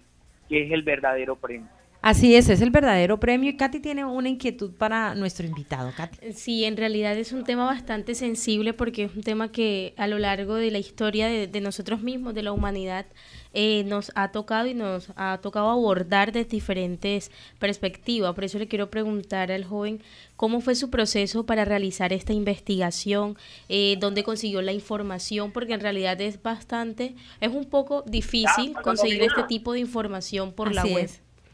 que 0.47 0.63
es 0.63 0.71
el 0.71 0.83
verdadero 0.83 1.37
premio. 1.37 1.67
Así 2.03 2.35
es, 2.35 2.49
es 2.49 2.59
el 2.59 2.69
verdadero 2.69 3.17
premio. 3.17 3.49
Y 3.49 3.55
Katy 3.55 3.79
tiene 3.79 4.03
una 4.03 4.27
inquietud 4.27 4.71
para 4.73 5.15
nuestro 5.15 5.47
invitado. 5.47 5.93
Katy. 5.95 6.33
Sí, 6.33 6.65
en 6.65 6.75
realidad 6.75 7.17
es 7.17 7.31
un 7.31 7.45
tema 7.45 7.65
bastante 7.65 8.13
sensible 8.13 8.73
porque 8.73 9.05
es 9.05 9.15
un 9.15 9.23
tema 9.23 9.53
que 9.53 9.93
a 9.95 10.07
lo 10.07 10.19
largo 10.19 10.55
de 10.55 10.69
la 10.69 10.79
historia 10.79 11.29
de 11.29 11.61
nosotros 11.61 12.01
mismos, 12.01 12.33
de 12.33 12.43
la 12.43 12.51
humanidad, 12.51 13.05
eh, 13.53 13.85
nos 13.85 14.11
ha 14.15 14.33
tocado 14.33 14.67
y 14.67 14.73
nos 14.73 15.11
ha 15.15 15.39
tocado 15.41 15.69
abordar 15.69 16.33
de 16.33 16.43
diferentes 16.43 17.31
perspectivas. 17.57 18.35
Por 18.35 18.43
eso 18.43 18.59
le 18.59 18.67
quiero 18.67 18.89
preguntar 18.89 19.49
al 19.49 19.63
joven 19.63 20.01
cómo 20.35 20.59
fue 20.59 20.75
su 20.75 20.89
proceso 20.89 21.45
para 21.45 21.63
realizar 21.63 22.11
esta 22.11 22.33
investigación, 22.33 23.37
eh, 23.69 23.95
dónde 23.97 24.23
consiguió 24.23 24.61
la 24.61 24.73
información, 24.73 25.53
porque 25.53 25.73
en 25.73 25.79
realidad 25.79 26.19
es 26.19 26.43
bastante, 26.43 27.15
es 27.39 27.49
un 27.53 27.63
poco 27.63 28.01
difícil 28.01 28.73
conseguir 28.83 29.21
este 29.21 29.43
tipo 29.43 29.71
de 29.71 29.79
información 29.79 30.51
por 30.51 30.73
la 30.73 30.83
web. 30.83 31.09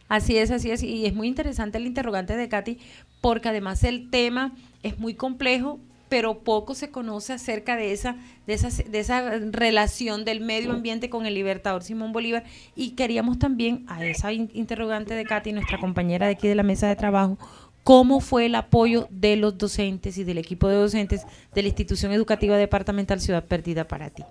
Así 0.09 0.37
es, 0.37 0.51
así 0.51 0.71
es. 0.71 0.83
Y 0.83 1.05
es 1.05 1.13
muy 1.13 1.27
interesante 1.27 1.77
el 1.77 1.85
interrogante 1.85 2.35
de 2.35 2.49
Katy, 2.49 2.79
porque 3.21 3.47
además 3.49 3.83
el 3.83 4.09
tema 4.09 4.53
es 4.83 4.97
muy 4.97 5.13
complejo, 5.13 5.79
pero 6.09 6.39
poco 6.39 6.73
se 6.73 6.89
conoce 6.89 7.33
acerca 7.33 7.75
de 7.75 7.93
esa, 7.93 8.15
de 8.47 8.55
esa, 8.55 8.69
de 8.69 8.99
esa 8.99 9.29
relación 9.51 10.25
del 10.25 10.41
medio 10.41 10.71
ambiente 10.71 11.11
con 11.11 11.27
el 11.27 11.35
libertador 11.35 11.83
Simón 11.83 12.11
Bolívar. 12.11 12.43
Y 12.75 12.91
queríamos 12.91 13.37
también 13.37 13.85
a 13.87 14.03
esa 14.03 14.33
interrogante 14.33 15.13
de 15.13 15.23
Katy, 15.23 15.53
nuestra 15.53 15.79
compañera 15.79 16.25
de 16.25 16.33
aquí 16.33 16.47
de 16.47 16.55
la 16.55 16.63
mesa 16.63 16.87
de 16.87 16.95
trabajo, 16.95 17.37
cómo 17.83 18.19
fue 18.19 18.47
el 18.47 18.55
apoyo 18.55 19.07
de 19.11 19.35
los 19.35 19.57
docentes 19.59 20.17
y 20.17 20.23
del 20.23 20.39
equipo 20.39 20.67
de 20.67 20.75
docentes 20.75 21.25
de 21.53 21.61
la 21.61 21.67
institución 21.67 22.11
educativa 22.11 22.57
departamental 22.57 23.21
Ciudad 23.21 23.45
Perdida 23.45 23.87
para 23.87 24.09
ti. 24.09 24.23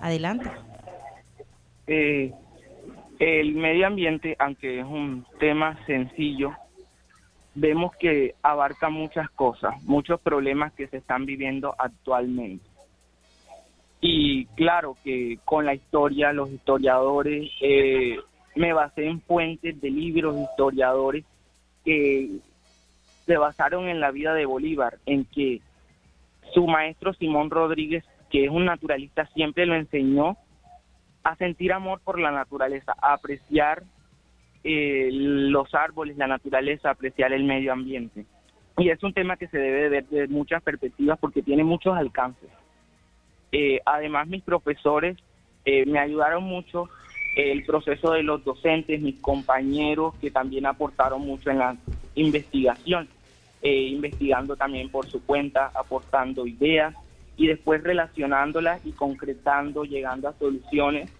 Adelante. 0.00 0.50
Eh, 1.86 2.32
el 3.22 3.54
medio 3.54 3.86
ambiente, 3.86 4.34
aunque 4.40 4.80
es 4.80 4.84
un 4.84 5.24
tema 5.38 5.78
sencillo, 5.86 6.56
vemos 7.54 7.94
que 7.94 8.34
abarca 8.42 8.88
muchas 8.88 9.30
cosas, 9.30 9.80
muchos 9.84 10.20
problemas 10.20 10.72
que 10.72 10.88
se 10.88 10.96
están 10.96 11.24
viviendo 11.24 11.72
actualmente. 11.78 12.64
Y 14.00 14.46
claro 14.56 14.96
que 15.04 15.38
con 15.44 15.64
la 15.64 15.74
historia, 15.74 16.32
los 16.32 16.50
historiadores, 16.50 17.48
eh, 17.60 18.18
me 18.56 18.72
basé 18.72 19.06
en 19.06 19.20
fuentes 19.20 19.80
de 19.80 19.90
libros 19.90 20.36
historiadores 20.36 21.24
que 21.84 22.28
se 23.24 23.36
basaron 23.36 23.88
en 23.88 24.00
la 24.00 24.10
vida 24.10 24.34
de 24.34 24.46
Bolívar, 24.46 24.98
en 25.06 25.26
que 25.26 25.60
su 26.52 26.66
maestro 26.66 27.14
Simón 27.14 27.50
Rodríguez, 27.50 28.04
que 28.30 28.46
es 28.46 28.50
un 28.50 28.64
naturalista, 28.64 29.26
siempre 29.26 29.64
lo 29.64 29.76
enseñó 29.76 30.36
a 31.24 31.36
sentir 31.36 31.72
amor 31.72 32.00
por 32.00 32.18
la 32.18 32.30
naturaleza, 32.30 32.94
a 33.00 33.14
apreciar 33.14 33.82
eh, 34.64 35.08
los 35.12 35.74
árboles, 35.74 36.16
la 36.16 36.26
naturaleza, 36.26 36.90
apreciar 36.90 37.32
el 37.32 37.44
medio 37.44 37.72
ambiente. 37.72 38.24
Y 38.78 38.90
es 38.90 39.02
un 39.02 39.12
tema 39.12 39.36
que 39.36 39.48
se 39.48 39.58
debe 39.58 39.82
de 39.82 39.88
ver 39.88 40.06
de 40.06 40.28
muchas 40.28 40.62
perspectivas 40.62 41.18
porque 41.18 41.42
tiene 41.42 41.64
muchos 41.64 41.96
alcances. 41.96 42.48
Eh, 43.52 43.80
además, 43.84 44.28
mis 44.28 44.42
profesores 44.42 45.16
eh, 45.64 45.84
me 45.86 45.98
ayudaron 45.98 46.44
mucho 46.44 46.88
el 47.36 47.64
proceso 47.64 48.12
de 48.12 48.22
los 48.22 48.44
docentes, 48.44 49.00
mis 49.00 49.18
compañeros 49.20 50.14
que 50.20 50.30
también 50.30 50.66
aportaron 50.66 51.22
mucho 51.22 51.50
en 51.50 51.58
la 51.58 51.76
investigación, 52.14 53.08
investigando 53.62 54.54
también 54.54 54.90
por 54.90 55.06
su 55.06 55.24
cuenta, 55.24 55.70
aportando 55.74 56.46
ideas 56.46 56.94
y 57.36 57.46
después 57.46 57.82
relacionándolas 57.82 58.84
y 58.84 58.92
concretando, 58.92 59.84
llegando 59.84 60.28
a 60.28 60.34
soluciones. 60.38 61.10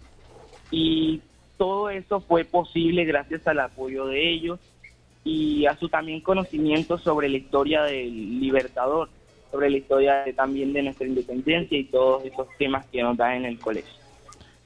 Y 0.71 1.21
todo 1.57 1.89
eso 1.89 2.19
fue 2.19 2.45
posible 2.45 3.05
gracias 3.05 3.47
al 3.47 3.59
apoyo 3.59 4.05
de 4.07 4.29
ellos 4.31 4.59
y 5.23 5.65
a 5.65 5.77
su 5.77 5.89
también 5.89 6.21
conocimiento 6.21 6.97
sobre 6.97 7.29
la 7.29 7.37
historia 7.37 7.83
del 7.83 8.39
Libertador, 8.39 9.09
sobre 9.51 9.69
la 9.69 9.77
historia 9.77 10.25
también 10.35 10.73
de 10.73 10.83
nuestra 10.83 11.07
independencia 11.07 11.77
y 11.77 11.85
todos 11.85 12.25
esos 12.25 12.47
temas 12.57 12.85
que 12.87 13.01
nos 13.01 13.15
da 13.15 13.35
en 13.35 13.45
el 13.45 13.59
colegio. 13.59 13.93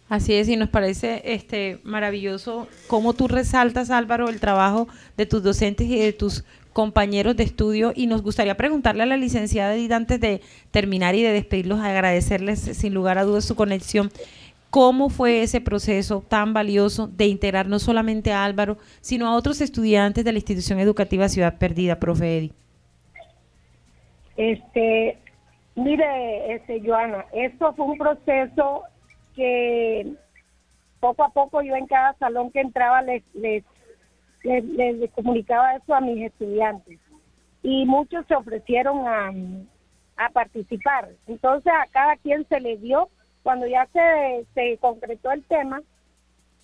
Así 0.09 0.33
es, 0.33 0.47
y 0.47 0.55
nos 0.55 0.69
parece 0.69 1.21
este 1.25 1.79
maravilloso 1.83 2.69
cómo 2.87 3.13
tú 3.13 3.27
resaltas, 3.27 3.89
Álvaro, 3.89 4.29
el 4.29 4.39
trabajo 4.39 4.87
de 5.17 5.25
tus 5.25 5.43
docentes 5.43 5.87
y 5.87 5.99
de 5.99 6.13
tus 6.13 6.45
compañeros 6.77 7.35
de 7.35 7.43
estudio 7.43 7.91
y 7.95 8.05
nos 8.05 8.21
gustaría 8.21 8.55
preguntarle 8.55 9.01
a 9.01 9.07
la 9.07 9.17
licenciada 9.17 9.73
Edith 9.73 9.91
antes 9.93 10.19
de 10.19 10.41
terminar 10.69 11.15
y 11.15 11.23
de 11.23 11.31
despedirlos, 11.31 11.79
agradecerles 11.79 12.59
sin 12.59 12.93
lugar 12.93 13.17
a 13.17 13.23
dudas 13.23 13.45
su 13.45 13.55
conexión. 13.55 14.11
¿Cómo 14.69 15.09
fue 15.09 15.41
ese 15.41 15.59
proceso 15.59 16.23
tan 16.29 16.53
valioso 16.53 17.07
de 17.07 17.25
integrar 17.25 17.65
no 17.65 17.79
solamente 17.79 18.31
a 18.31 18.45
Álvaro, 18.45 18.77
sino 19.01 19.25
a 19.25 19.35
otros 19.35 19.59
estudiantes 19.59 20.23
de 20.23 20.31
la 20.31 20.37
institución 20.37 20.77
educativa 20.77 21.27
Ciudad 21.29 21.57
Perdida, 21.57 21.99
profe 21.99 22.37
Edith? 22.37 22.53
Este, 24.35 25.17
mire, 25.73 26.53
este, 26.53 26.79
Joana, 26.85 27.25
esto 27.33 27.73
fue 27.73 27.87
un 27.87 27.97
proceso 27.97 28.83
que 29.35 30.13
poco 30.99 31.23
a 31.23 31.29
poco 31.29 31.63
yo 31.63 31.75
en 31.75 31.87
cada 31.87 32.13
salón 32.19 32.51
que 32.51 32.61
entraba 32.61 33.01
les, 33.01 33.23
les, 33.33 33.63
les, 34.47 35.11
comunicaba 35.11 35.75
eso 35.75 35.93
a 35.93 36.01
mis 36.01 36.23
estudiantes. 36.23 36.99
Y 37.63 37.85
muchos 37.85 38.25
se 38.27 38.35
ofrecieron 38.35 39.07
a, 39.07 39.31
a 40.17 40.29
participar. 40.29 41.09
Entonces 41.27 41.71
a 41.73 41.87
cada 41.91 42.15
quien 42.17 42.47
se 42.47 42.59
le 42.59 42.77
dio, 42.77 43.09
cuando 43.43 43.67
ya 43.67 43.87
se, 43.93 44.45
se 44.53 44.77
concretó 44.77 45.31
el 45.31 45.43
tema, 45.43 45.81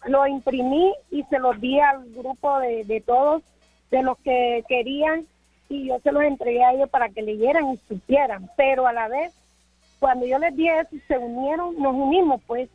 lo 0.05 0.27
imprimí 0.27 0.93
y 1.11 1.23
se 1.23 1.39
los 1.39 1.59
di 1.61 1.79
al 1.79 2.09
grupo 2.13 2.59
de, 2.59 2.83
de 2.83 3.01
todos, 3.01 3.41
de 3.89 4.03
los 4.03 4.17
que 4.19 4.63
querían 4.67 5.25
y 5.73 5.87
yo 5.87 5.99
se 5.99 6.11
los 6.11 6.23
entregué 6.23 6.63
a 6.63 6.73
ellos 6.73 6.89
para 6.89 7.09
que 7.09 7.21
leyeran 7.21 7.69
y 7.69 7.77
supieran, 7.77 8.49
pero 8.55 8.85
a 8.85 8.93
la 8.93 9.07
vez, 9.07 9.33
cuando 9.99 10.25
yo 10.25 10.37
les 10.37 10.55
di 10.55 10.67
eso, 10.67 10.95
se 11.07 11.17
unieron, 11.17 11.77
nos 11.79 11.95
unimos 11.95 12.41
pues 12.45 12.69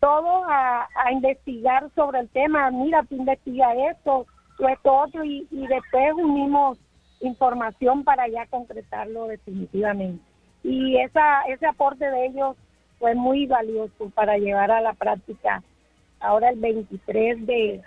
todos 0.00 0.44
a, 0.48 0.86
investigar 1.12 1.88
sobre 1.94 2.20
el 2.20 2.28
tema, 2.28 2.70
mira, 2.70 3.02
tú 3.04 3.16
investiga 3.16 3.74
esto, 3.90 4.26
esto 4.58 4.92
otro, 4.92 5.24
y, 5.24 5.46
y 5.50 5.66
después 5.66 6.14
unimos 6.14 6.78
información 7.20 8.04
para 8.04 8.28
ya 8.28 8.46
concretarlo 8.46 9.26
definitivamente. 9.26 10.22
Y 10.62 10.96
esa, 10.98 11.42
ese 11.42 11.66
aporte 11.66 12.04
de 12.10 12.26
ellos 12.26 12.56
fue 12.98 13.14
muy 13.14 13.46
valioso 13.46 14.10
para 14.14 14.38
llevar 14.38 14.70
a 14.70 14.80
la 14.80 14.94
práctica 14.94 15.62
ahora 16.20 16.50
el 16.50 16.58
23 16.58 17.46
de, 17.46 17.82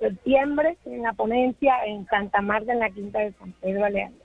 septiembre 0.00 0.76
en 0.86 1.02
la 1.02 1.12
ponencia 1.12 1.74
en 1.86 2.06
Santa 2.06 2.40
Marta, 2.40 2.72
en 2.72 2.80
la 2.80 2.90
Quinta 2.90 3.20
de 3.20 3.32
San 3.34 3.52
Pedro 3.60 3.84
Aleando. 3.84 4.18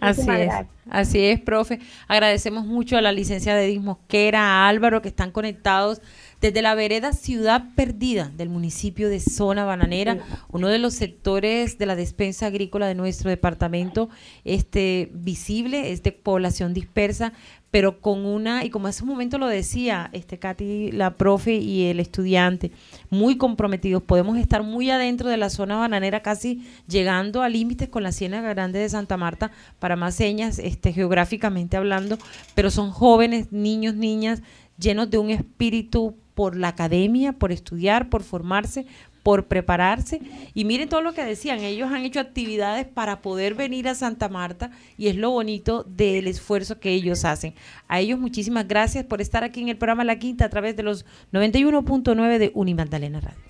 Así 0.00 0.30
es, 0.30 0.52
así 0.88 1.24
es, 1.24 1.40
profe. 1.40 1.80
Agradecemos 2.06 2.64
mucho 2.64 2.96
a 2.96 3.00
la 3.00 3.10
licenciada 3.10 3.62
Edith 3.62 3.82
Mosquera, 3.82 4.40
a 4.40 4.68
Álvaro, 4.68 5.02
que 5.02 5.08
están 5.08 5.32
conectados 5.32 6.00
desde 6.40 6.62
la 6.62 6.74
vereda 6.74 7.12
Ciudad 7.12 7.64
Perdida 7.74 8.30
del 8.36 8.48
municipio 8.48 9.08
de 9.08 9.20
Zona 9.20 9.64
Bananera, 9.64 10.18
uno 10.50 10.68
de 10.68 10.78
los 10.78 10.94
sectores 10.94 11.76
de 11.78 11.86
la 11.86 11.96
despensa 11.96 12.46
agrícola 12.46 12.86
de 12.86 12.94
nuestro 12.94 13.28
departamento, 13.28 14.08
este 14.44 15.10
visible, 15.12 15.92
es 15.92 16.02
de 16.02 16.12
población 16.12 16.72
dispersa, 16.72 17.32
pero 17.70 18.00
con 18.00 18.26
una, 18.26 18.64
y 18.64 18.70
como 18.70 18.88
hace 18.88 19.02
un 19.02 19.10
momento 19.10 19.38
lo 19.38 19.46
decía 19.46 20.10
este 20.12 20.38
Katy, 20.38 20.92
la 20.92 21.16
profe 21.16 21.54
y 21.54 21.84
el 21.84 22.00
estudiante, 22.00 22.72
muy 23.10 23.36
comprometidos, 23.36 24.02
podemos 24.02 24.38
estar 24.38 24.62
muy 24.62 24.90
adentro 24.90 25.28
de 25.28 25.36
la 25.36 25.50
zona 25.50 25.76
bananera, 25.76 26.20
casi 26.20 26.66
llegando 26.88 27.42
a 27.42 27.48
límites 27.48 27.88
con 27.88 28.02
la 28.02 28.12
Ciénaga 28.12 28.48
Grande 28.48 28.78
de 28.78 28.88
Santa 28.88 29.16
Marta, 29.16 29.52
para 29.78 29.94
más 29.94 30.14
señas, 30.14 30.58
este, 30.58 30.92
geográficamente 30.92 31.76
hablando, 31.76 32.18
pero 32.54 32.70
son 32.70 32.90
jóvenes, 32.90 33.52
niños, 33.52 33.94
niñas, 33.94 34.42
llenos 34.78 35.10
de 35.10 35.18
un 35.18 35.30
espíritu 35.30 36.16
por 36.40 36.56
la 36.56 36.68
academia, 36.68 37.34
por 37.34 37.52
estudiar, 37.52 38.08
por 38.08 38.22
formarse, 38.22 38.86
por 39.22 39.44
prepararse. 39.44 40.22
Y 40.54 40.64
miren 40.64 40.88
todo 40.88 41.02
lo 41.02 41.12
que 41.12 41.22
decían, 41.22 41.58
ellos 41.58 41.92
han 41.92 42.06
hecho 42.06 42.18
actividades 42.18 42.86
para 42.86 43.20
poder 43.20 43.52
venir 43.52 43.86
a 43.88 43.94
Santa 43.94 44.30
Marta 44.30 44.70
y 44.96 45.08
es 45.08 45.16
lo 45.16 45.32
bonito 45.32 45.84
del 45.84 46.26
esfuerzo 46.26 46.80
que 46.80 46.94
ellos 46.94 47.26
hacen. 47.26 47.52
A 47.88 48.00
ellos 48.00 48.18
muchísimas 48.18 48.66
gracias 48.66 49.04
por 49.04 49.20
estar 49.20 49.44
aquí 49.44 49.60
en 49.60 49.68
el 49.68 49.76
programa 49.76 50.02
La 50.02 50.18
Quinta 50.18 50.46
a 50.46 50.48
través 50.48 50.74
de 50.76 50.82
los 50.82 51.04
91.9 51.30 52.38
de 52.38 52.52
Unimagdalena 52.54 53.20
Radio. 53.20 53.49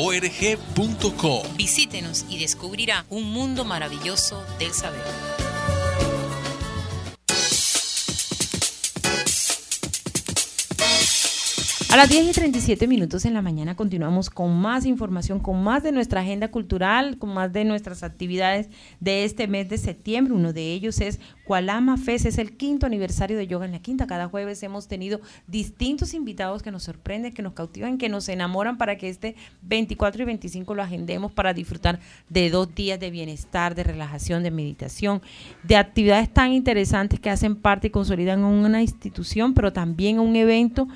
org.co. 0.01 1.43
Visítenos 1.55 2.25
y 2.27 2.39
descubrirá 2.39 3.05
un 3.09 3.31
mundo 3.31 3.65
maravilloso 3.65 4.43
del 4.57 4.73
saber. 4.73 5.40
A 11.91 11.97
las 11.97 12.07
10 12.07 12.29
y 12.29 12.31
37 12.31 12.87
minutos 12.87 13.25
en 13.25 13.33
la 13.33 13.41
mañana 13.41 13.75
continuamos 13.75 14.29
con 14.29 14.55
más 14.55 14.85
información, 14.85 15.41
con 15.41 15.61
más 15.61 15.83
de 15.83 15.91
nuestra 15.91 16.21
agenda 16.21 16.49
cultural, 16.49 17.17
con 17.17 17.33
más 17.33 17.51
de 17.51 17.65
nuestras 17.65 18.01
actividades 18.01 18.69
de 19.01 19.25
este 19.25 19.45
mes 19.49 19.67
de 19.67 19.77
septiembre. 19.77 20.33
Uno 20.33 20.53
de 20.53 20.71
ellos 20.71 21.01
es 21.01 21.19
Kualama 21.43 21.97
Fest, 21.97 22.25
es 22.27 22.37
el 22.37 22.55
quinto 22.55 22.85
aniversario 22.85 23.37
de 23.37 23.45
Yoga 23.45 23.65
en 23.65 23.73
la 23.73 23.81
Quinta. 23.81 24.07
Cada 24.07 24.29
jueves 24.29 24.63
hemos 24.63 24.87
tenido 24.87 25.19
distintos 25.47 26.13
invitados 26.13 26.63
que 26.63 26.71
nos 26.71 26.83
sorprenden, 26.83 27.33
que 27.33 27.41
nos 27.41 27.51
cautivan, 27.51 27.97
que 27.97 28.07
nos 28.07 28.29
enamoran 28.29 28.77
para 28.77 28.97
que 28.97 29.09
este 29.09 29.35
24 29.63 30.23
y 30.23 30.25
25 30.27 30.73
lo 30.73 30.83
agendemos 30.83 31.33
para 31.33 31.53
disfrutar 31.53 31.99
de 32.29 32.49
dos 32.49 32.73
días 32.73 33.01
de 33.01 33.11
bienestar, 33.11 33.75
de 33.75 33.83
relajación, 33.83 34.43
de 34.43 34.51
meditación, 34.51 35.21
de 35.63 35.75
actividades 35.75 36.33
tan 36.33 36.53
interesantes 36.53 37.19
que 37.19 37.29
hacen 37.29 37.57
parte 37.57 37.87
y 37.87 37.89
consolidan 37.89 38.45
una 38.45 38.81
institución, 38.81 39.53
pero 39.53 39.73
también 39.73 40.21
un 40.21 40.37
evento 40.37 40.87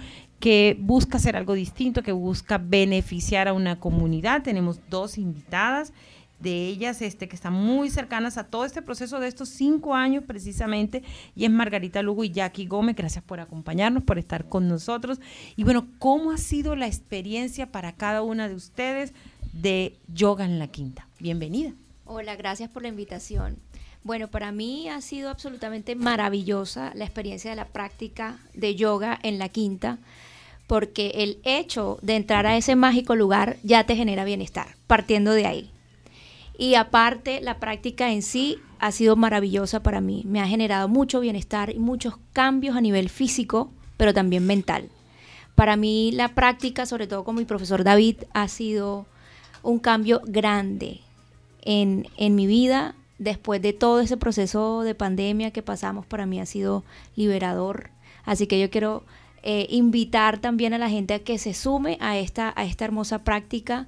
que 0.46 0.78
busca 0.80 1.18
hacer 1.18 1.36
algo 1.36 1.56
distinto, 1.56 2.04
que 2.04 2.12
busca 2.12 2.60
beneficiar 2.60 3.48
a 3.48 3.54
una 3.54 3.80
comunidad. 3.80 4.44
Tenemos 4.44 4.80
dos 4.92 5.18
invitadas 5.18 5.92
de 6.40 6.68
ellas 6.68 7.02
este, 7.02 7.28
que 7.28 7.36
están 7.36 7.54
muy 7.54 7.90
cercanas 7.90 8.38
a 8.38 8.44
todo 8.44 8.64
este 8.64 8.84
proceso 8.84 9.20
de 9.20 9.28
estos 9.28 9.50
cinco 9.50 9.96
años 9.96 10.24
precisamente, 10.24 11.02
y 11.36 11.46
es 11.46 11.50
Margarita 11.50 12.04
Lugo 12.04 12.24
y 12.24 12.30
Jackie 12.30 12.68
Gómez. 12.68 12.96
Gracias 12.96 13.24
por 13.24 13.40
acompañarnos, 13.40 14.04
por 14.04 14.20
estar 14.20 14.48
con 14.48 14.68
nosotros. 14.68 15.20
Y 15.56 15.64
bueno, 15.64 15.88
¿cómo 15.98 16.30
ha 16.30 16.38
sido 16.38 16.76
la 16.76 16.86
experiencia 16.86 17.72
para 17.72 17.94
cada 17.94 18.22
una 18.22 18.48
de 18.48 18.54
ustedes 18.54 19.16
de 19.52 19.98
Yoga 20.14 20.46
en 20.46 20.60
la 20.60 20.68
Quinta? 20.68 21.08
Bienvenida. 21.20 21.74
Hola, 22.06 22.36
gracias 22.36 22.70
por 22.70 22.84
la 22.84 22.90
invitación. 22.90 23.58
Bueno, 24.04 24.28
para 24.28 24.52
mí 24.52 24.90
ha 24.90 25.02
sido 25.02 25.32
absolutamente 25.32 25.96
maravillosa 25.96 26.92
la 26.94 27.06
experiencia 27.06 27.50
de 27.50 27.56
la 27.56 27.66
práctica 27.66 28.38
de 28.54 28.76
yoga 28.76 29.20
en 29.24 29.40
la 29.40 29.50
quinta, 29.50 29.98
porque 30.68 31.12
el 31.16 31.40
hecho 31.44 31.98
de 32.02 32.16
entrar 32.16 32.46
a 32.46 32.58
ese 32.58 32.76
mágico 32.76 33.16
lugar 33.16 33.58
ya 33.64 33.86
te 33.86 33.96
genera 33.96 34.26
bienestar, 34.26 34.76
partiendo 34.88 35.32
de 35.32 35.46
ahí. 35.46 35.70
Y 36.58 36.76
aparte, 36.76 37.42
la 37.42 37.60
práctica 37.60 38.12
en 38.12 38.22
sí 38.22 38.58
ha 38.80 38.92
sido 38.92 39.16
maravillosa 39.16 39.82
para 39.82 40.02
mí, 40.02 40.24
me 40.26 40.42
ha 40.42 40.48
generado 40.48 40.88
mucho 40.88 41.20
bienestar 41.20 41.70
y 41.70 41.80
muchos 41.80 42.16
cambios 42.34 42.76
a 42.76 42.82
nivel 42.82 43.10
físico, 43.10 43.72
pero 43.98 44.14
también 44.14 44.46
mental. 44.46 44.90
Para 45.56 45.76
mí 45.76 46.12
la 46.12 46.30
práctica, 46.30 46.86
sobre 46.86 47.08
todo 47.08 47.24
con 47.24 47.36
mi 47.36 47.46
profesor 47.46 47.84
David, 47.84 48.18
ha 48.34 48.48
sido 48.48 49.06
un 49.64 49.80
cambio 49.80 50.22
grande 50.26 51.02
en, 51.62 52.08
en 52.18 52.36
mi 52.36 52.48
vida, 52.48 52.96
después 53.18 53.62
de 53.62 53.74
todo 53.74 54.02
ese 54.02 54.18
proceso 54.18 54.82
de 54.82 54.96
pandemia 54.96 55.52
que 55.52 55.62
pasamos, 55.62 56.06
para 56.06 56.26
mí 56.26 56.40
ha 56.40 56.46
sido 56.46 56.84
liberador. 57.16 57.90
Así 58.26 58.48
que 58.48 58.60
yo 58.60 58.70
quiero 58.70 59.04
eh, 59.46 59.68
invitar 59.70 60.40
también 60.40 60.74
a 60.74 60.80
la 60.80 60.90
gente 60.90 61.14
a 61.14 61.20
que 61.20 61.38
se 61.38 61.54
sume 61.54 62.00
a 62.02 62.18
esta, 62.18 62.52
a 62.56 62.66
esta 62.66 62.84
hermosa 62.84 63.24
práctica 63.24 63.88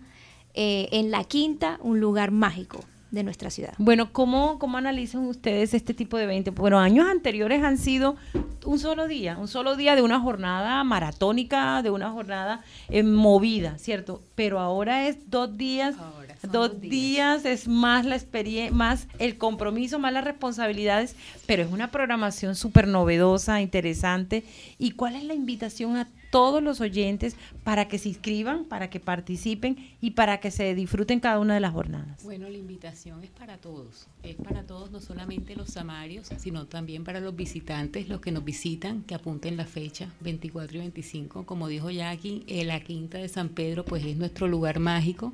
eh, 0.53 0.87
en 0.91 1.09
La 1.09 1.23
Quinta, 1.23 1.79
un 1.81 1.99
lugar 1.99 2.29
mágico 2.29 2.85
de 3.11 3.23
nuestra 3.23 3.49
ciudad. 3.49 3.73
Bueno, 3.79 4.11
¿cómo, 4.11 4.59
¿cómo 4.59 4.77
analizan 4.77 5.25
ustedes 5.25 5.73
este 5.73 5.95
tipo 5.95 6.17
de 6.17 6.25
eventos? 6.25 6.53
Bueno, 6.53 6.77
años 6.77 7.07
anteriores 7.07 7.63
han 7.63 7.79
sido 7.79 8.17
un 8.65 8.77
solo 8.77 9.07
día, 9.07 9.37
un 9.39 9.47
solo 9.47 9.75
día 9.75 9.95
de 9.95 10.03
una 10.03 10.19
jornada 10.19 10.83
maratónica, 10.83 11.81
de 11.81 11.89
una 11.89 12.11
jornada 12.11 12.61
eh, 12.89 13.01
movida, 13.01 13.79
¿cierto? 13.79 14.21
Pero 14.35 14.59
ahora 14.59 15.07
es 15.07 15.29
dos 15.31 15.57
días, 15.57 15.95
dos, 16.43 16.79
días. 16.81 17.45
es 17.45 17.67
más 17.67 18.05
la 18.05 18.15
experiencia, 18.15 18.75
más 18.75 19.07
el 19.19 19.37
compromiso, 19.37 19.99
más 19.99 20.13
las 20.13 20.23
responsabilidades, 20.23 21.15
pero 21.45 21.63
es 21.63 21.71
una 21.71 21.91
programación 21.91 22.55
súper 22.55 22.87
novedosa, 22.87 23.61
interesante. 23.61 24.43
¿Y 24.77 24.91
cuál 24.91 25.15
es 25.15 25.23
la 25.23 25.33
invitación 25.33 25.95
a 25.97 26.07
todos 26.29 26.61
los 26.61 26.81
oyentes 26.81 27.35
para 27.63 27.87
que 27.87 27.97
se 27.97 28.09
inscriban, 28.09 28.65
para 28.65 28.89
que 28.89 28.99
participen 28.99 29.77
y 30.01 30.11
para 30.11 30.39
que 30.39 30.51
se 30.51 30.75
disfruten 30.75 31.19
cada 31.19 31.39
una 31.39 31.53
de 31.53 31.59
las 31.59 31.73
jornadas? 31.73 32.23
Bueno, 32.23 32.49
la 32.49 32.57
invitación 32.57 33.23
es 33.23 33.31
para 33.31 33.57
todos, 33.57 34.07
es 34.23 34.35
para 34.35 34.63
todos, 34.63 34.91
no 34.91 34.99
solamente 34.99 35.55
los 35.55 35.69
samarios, 35.69 36.29
sino 36.37 36.65
también 36.65 37.03
para 37.03 37.19
los 37.19 37.35
visitantes, 37.35 38.09
los 38.09 38.21
que 38.21 38.31
nos 38.31 38.43
visitan, 38.43 39.03
que 39.03 39.15
apunten 39.15 39.57
la 39.57 39.65
fecha, 39.65 40.11
24 40.21 40.77
y 40.77 40.79
25, 40.79 41.45
como 41.45 41.67
dijo 41.67 41.89
Jackie, 41.89 42.43
eh, 42.47 42.65
la 42.65 42.79
Quinta 42.81 43.17
de 43.17 43.29
San 43.29 43.49
Pedro 43.49 43.85
pues 43.85 44.05
es 44.05 44.17
nuestro 44.17 44.47
lugar 44.47 44.79
mágico, 44.79 45.33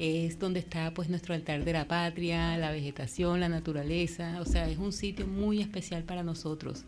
es 0.00 0.38
donde 0.38 0.60
está 0.60 0.94
pues 0.94 1.10
nuestro 1.10 1.34
altar 1.34 1.62
de 1.62 1.74
la 1.74 1.86
patria, 1.86 2.56
la 2.56 2.72
vegetación, 2.72 3.38
la 3.38 3.50
naturaleza, 3.50 4.40
o 4.40 4.46
sea, 4.46 4.66
es 4.66 4.78
un 4.78 4.94
sitio 4.94 5.26
muy 5.26 5.60
especial 5.60 6.04
para 6.04 6.22
nosotros. 6.22 6.84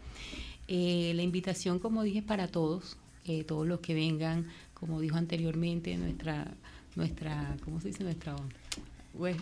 Eh, 0.66 1.12
la 1.14 1.20
invitación, 1.20 1.78
como 1.78 2.02
dije, 2.04 2.22
para 2.22 2.48
todos, 2.48 2.96
eh, 3.26 3.44
todos 3.44 3.66
los 3.66 3.80
que 3.80 3.92
vengan, 3.92 4.46
como 4.72 4.98
dijo 4.98 5.16
anteriormente, 5.16 5.94
nuestra, 5.98 6.54
nuestra, 6.96 7.54
¿cómo 7.62 7.82
se 7.82 7.88
dice? 7.88 8.02
Nuestra, 8.02 8.34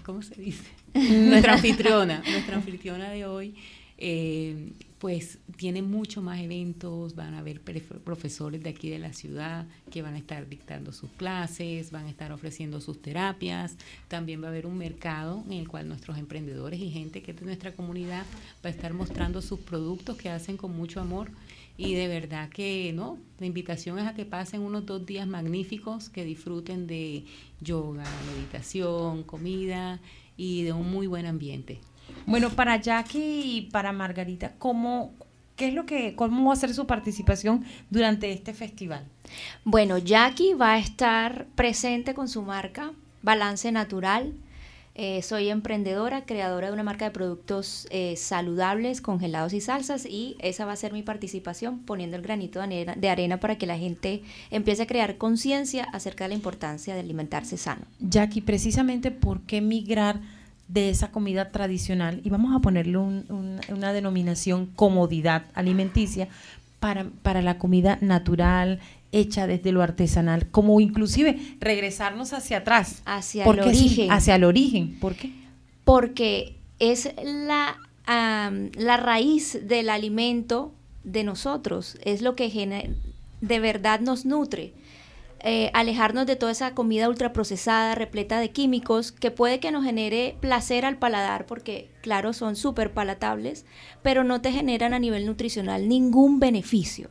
¿cómo 0.05 0.21
se 0.23 0.35
dice? 0.35 0.65
nuestra 0.95 1.53
anfitriona, 1.53 2.25
nuestra 2.29 2.57
anfitriona 2.57 3.11
de 3.11 3.25
hoy, 3.25 3.55
eh, 3.99 4.73
pues 5.01 5.39
tiene 5.57 5.81
mucho 5.81 6.21
más 6.21 6.41
eventos, 6.41 7.15
van 7.15 7.33
a 7.33 7.39
haber 7.39 7.63
profesores 7.63 8.63
de 8.63 8.69
aquí 8.69 8.91
de 8.91 8.99
la 8.99 9.15
ciudad 9.15 9.67
que 9.91 10.03
van 10.03 10.13
a 10.13 10.19
estar 10.19 10.47
dictando 10.47 10.93
sus 10.93 11.11
clases, 11.13 11.91
van 11.91 12.05
a 12.05 12.11
estar 12.11 12.31
ofreciendo 12.33 12.83
sus 12.83 13.01
terapias, 13.01 13.77
también 14.09 14.43
va 14.43 14.49
a 14.49 14.51
haber 14.51 14.67
un 14.67 14.77
mercado 14.77 15.43
en 15.47 15.55
el 15.55 15.69
cual 15.69 15.89
nuestros 15.89 16.19
emprendedores 16.19 16.79
y 16.79 16.91
gente 16.91 17.23
que 17.23 17.31
es 17.31 17.41
de 17.41 17.47
nuestra 17.47 17.73
comunidad 17.73 18.27
va 18.63 18.69
a 18.69 18.73
estar 18.73 18.93
mostrando 18.93 19.41
sus 19.41 19.61
productos 19.61 20.19
que 20.19 20.29
hacen 20.29 20.59
con 20.59 20.77
mucho 20.77 21.01
amor. 21.01 21.31
Y 21.79 21.95
de 21.95 22.07
verdad 22.07 22.51
que 22.51 22.93
no, 22.95 23.17
la 23.39 23.47
invitación 23.47 23.99
es 23.99 24.07
a 24.07 24.13
que 24.13 24.27
pasen 24.27 24.61
unos 24.61 24.85
dos 24.85 25.07
días 25.07 25.27
magníficos, 25.27 26.11
que 26.11 26.27
disfruten 26.27 26.87
de 26.87 27.25
yoga, 27.63 28.05
meditación, 28.37 29.23
comida 29.23 29.99
y 30.37 30.63
de 30.65 30.75
un 30.75 30.91
muy 30.91 31.07
buen 31.07 31.25
ambiente. 31.25 31.81
Bueno, 32.27 32.51
para 32.51 32.77
Jackie 32.77 33.43
y 33.45 33.61
para 33.71 33.93
Margarita, 33.93 34.53
¿cómo, 34.59 35.13
¿qué 35.57 35.69
es 35.69 35.75
lo 35.75 35.87
que, 35.87 36.15
cómo 36.15 36.49
va 36.49 36.53
a 36.55 36.57
ser 36.57 36.75
su 36.75 36.87
participación 36.87 37.65
durante 37.91 38.31
este 38.33 38.55
festival? 38.55 39.05
Bueno, 39.65 39.99
Jackie 39.99 40.55
va 40.55 40.75
a 40.75 40.79
estar 40.79 41.47
presente 41.55 42.15
con 42.15 42.29
su 42.29 42.43
marca 42.43 42.93
Balance 43.23 43.71
Natural 43.73 44.33
eh, 44.97 45.23
soy 45.23 45.49
emprendedora, 45.49 46.27
creadora 46.27 46.67
de 46.67 46.73
una 46.73 46.83
marca 46.83 47.05
de 47.05 47.11
productos 47.13 47.87
eh, 47.91 48.17
saludables, 48.17 49.01
congelados 49.01 49.53
y 49.53 49.61
salsas 49.61 50.05
y 50.05 50.37
esa 50.41 50.67
va 50.67 50.73
a 50.73 50.77
ser 50.77 50.93
mi 50.93 51.03
participación 51.03 51.79
poniendo 51.79 52.17
el 52.17 52.23
granito 52.23 52.61
de 52.61 53.09
arena, 53.09 53.39
para 53.39 53.57
que 53.57 53.67
la 53.67 53.79
gente 53.79 54.23
empiece 54.51 54.83
a 54.83 54.87
crear 54.87 55.17
conciencia 55.17 55.85
acerca 55.93 56.25
de 56.25 56.29
la 56.29 56.35
importancia 56.35 56.95
de 56.95 57.01
alimentarse 57.01 57.57
sano. 57.57 57.87
Jackie, 58.01 58.41
precisamente 58.41 59.11
por 59.11 59.41
qué 59.43 59.61
migrar 59.61 60.21
de 60.73 60.91
esa 60.91 61.11
comida 61.11 61.51
tradicional 61.51 62.21
y 62.25 62.31
vamos 62.31 62.55
a 62.55 62.61
ponerle 62.61 62.97
una 62.97 63.93
denominación 63.93 64.67
comodidad 64.67 65.45
alimenticia 65.55 66.29
para, 66.79 67.07
para 67.23 67.43
la 67.43 67.59
comida 67.59 67.99
natural, 68.01 68.79
hecha 69.13 69.47
desde 69.47 69.73
lo 69.73 69.83
artesanal, 69.83 70.49
como 70.51 70.81
inclusive 70.81 71.39
regresarnos 71.59 72.33
hacia 72.33 72.59
atrás. 72.59 73.03
Hacia 73.05 73.45
el 73.45 73.61
origen. 73.61 74.13
hacia 74.13 74.37
el 74.37 74.45
origen. 74.45 74.97
¿Por 75.01 75.17
qué? 75.17 75.33
Porque 75.85 76.57
es 76.79 77.13
la, 77.25 77.77
la 78.07 78.97
raíz 78.97 79.59
del 79.67 79.91
alimento 79.91 80.73
de 81.03 81.25
nosotros, 81.25 81.99
es 82.05 82.23
lo 82.23 82.37
que 82.37 82.49
de 83.41 83.61
verdad 83.61 84.01
nos 84.01 84.25
nutre. 84.25 84.73
Eh, 85.43 85.71
alejarnos 85.73 86.27
de 86.27 86.37
toda 86.37 86.53
esa 86.53 86.75
comida 86.75 87.09
ultraprocesada, 87.09 87.95
repleta 87.95 88.41
de 88.41 88.51
químicos, 88.51 89.11
que 89.11 89.31
puede 89.31 89.59
que 89.59 89.71
nos 89.71 89.85
genere 89.85 90.37
placer 90.41 90.85
al 90.85 90.99
paladar, 90.99 91.47
porque 91.47 91.91
claro, 92.03 92.35
son 92.35 92.57
súper 92.57 92.93
palatables, 92.93 93.65
pero 94.03 94.23
no 94.23 94.43
te 94.43 94.53
generan 94.53 94.93
a 94.93 94.99
nivel 94.99 95.25
nutricional 95.25 95.89
ningún 95.89 96.41
beneficio. 96.41 97.09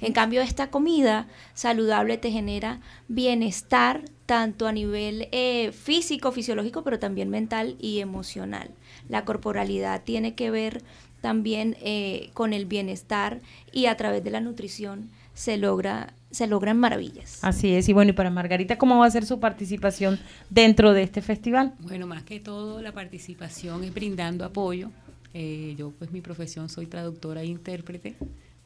En 0.00 0.12
cambio, 0.12 0.42
esta 0.42 0.70
comida 0.70 1.26
saludable 1.54 2.18
te 2.18 2.30
genera 2.30 2.80
bienestar 3.08 4.04
tanto 4.26 4.68
a 4.68 4.72
nivel 4.72 5.28
eh, 5.32 5.72
físico, 5.72 6.30
fisiológico, 6.30 6.84
pero 6.84 7.00
también 7.00 7.30
mental 7.30 7.76
y 7.80 7.98
emocional. 7.98 8.70
La 9.08 9.24
corporalidad 9.24 10.04
tiene 10.04 10.36
que 10.36 10.52
ver 10.52 10.84
también 11.20 11.76
eh, 11.80 12.30
con 12.32 12.52
el 12.52 12.66
bienestar 12.66 13.40
y 13.72 13.86
a 13.86 13.96
través 13.96 14.22
de 14.22 14.30
la 14.30 14.40
nutrición 14.40 15.10
se 15.34 15.56
logra 15.56 16.14
se 16.30 16.46
logran 16.46 16.78
maravillas. 16.78 17.44
Así 17.44 17.74
es, 17.74 17.88
y 17.90 17.92
bueno, 17.92 18.10
y 18.10 18.14
para 18.14 18.30
Margarita, 18.30 18.78
¿cómo 18.78 18.98
va 18.98 19.06
a 19.06 19.10
ser 19.10 19.26
su 19.26 19.38
participación 19.38 20.18
dentro 20.48 20.94
de 20.94 21.02
este 21.02 21.20
festival? 21.20 21.74
Bueno, 21.80 22.06
más 22.06 22.22
que 22.22 22.40
todo 22.40 22.80
la 22.80 22.92
participación 22.92 23.84
es 23.84 23.92
brindando 23.92 24.46
apoyo. 24.46 24.90
Eh, 25.34 25.74
yo 25.78 25.90
pues 25.90 26.10
mi 26.10 26.22
profesión 26.22 26.70
soy 26.70 26.86
traductora 26.86 27.42
e 27.42 27.46
intérprete, 27.46 28.16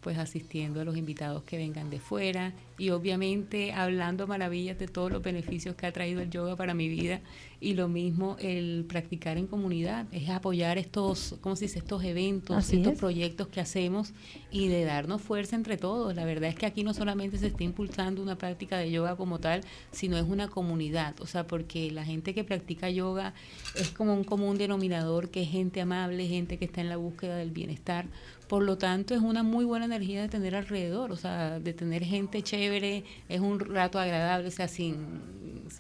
pues 0.01 0.17
asistiendo 0.17 0.81
a 0.81 0.85
los 0.85 0.97
invitados 0.97 1.43
que 1.43 1.57
vengan 1.57 1.91
de 1.91 1.99
fuera 1.99 2.53
y 2.79 2.91
obviamente 2.91 3.73
hablando 3.73 4.27
maravillas 4.27 4.79
de 4.79 4.87
todos 4.87 5.11
los 5.11 5.23
beneficios 5.23 5.75
que 5.77 5.87
ha 5.87 5.93
traído 5.93 6.21
el 6.21 6.31
yoga 6.31 6.57
para 6.57 6.75
mi 6.75 6.89
vida 6.89 7.21
y 7.59 7.75
lo 7.75 7.89
mismo 7.89 8.37
el 8.39 8.85
practicar 8.87 9.39
en 9.39 9.47
comunidad, 9.47 10.07
es 10.13 10.29
apoyar 10.29 10.77
estos, 10.77 11.37
¿cómo 11.41 11.57
se 11.57 11.65
dice? 11.65 11.79
Estos 11.79 12.05
eventos, 12.05 12.71
estos 12.71 12.99
proyectos 12.99 13.49
que 13.49 13.61
hacemos 13.61 14.13
y 14.51 14.69
de 14.69 14.85
darnos 14.85 15.23
fuerza 15.23 15.57
entre 15.57 15.79
todos. 15.79 16.15
La 16.15 16.27
verdad 16.27 16.51
es 16.51 16.55
que 16.55 16.67
aquí 16.67 16.85
no 16.85 16.93
solamente 16.93 17.39
se 17.39 17.47
está 17.47 17.65
impulsando 17.65 18.23
una 18.23 18.37
práctica 18.37 18.77
de 18.77 18.91
yoga 18.91 19.17
como 19.17 19.39
tal, 19.39 19.63
sino 19.91 20.19
es 20.19 20.25
una 20.25 20.49
comunidad, 20.49 21.15
o 21.21 21.27
sea, 21.27 21.47
porque 21.47 21.91
la 21.91 22.05
gente 22.05 22.35
que 22.35 22.45
practica 22.45 22.91
yoga 22.91 23.33
es 23.75 23.91
como 23.91 24.13
un 24.13 24.25
común 24.25 24.59
denominador 24.59 25.31
que 25.31 25.43
es 25.43 25.49
gente 25.49 25.81
amable, 25.81 26.29
gente 26.29 26.59
que 26.59 26.67
está 26.67 26.83
en 26.83 26.91
la 26.91 26.97
búsqueda 26.99 27.37
del 27.37 27.53
bienestar, 27.53 28.07
por 28.49 28.63
lo 28.63 28.79
tanto, 28.79 29.15
es 29.15 29.23
una 29.23 29.43
muy 29.43 29.65
buena 29.65 29.87
energía 29.87 30.23
de 30.23 30.29
tener 30.29 30.55
alrededor, 30.55 31.11
o 31.11 31.17
sea, 31.17 31.59
de 31.59 31.73
tener 31.73 32.05
gente 32.05 32.43
chévere, 32.43 32.66
es 32.73 33.41
un 33.41 33.61
rato 33.61 33.99
agradable, 33.99 34.49
o 34.49 34.51
sea, 34.51 34.69
sin, 34.69 34.97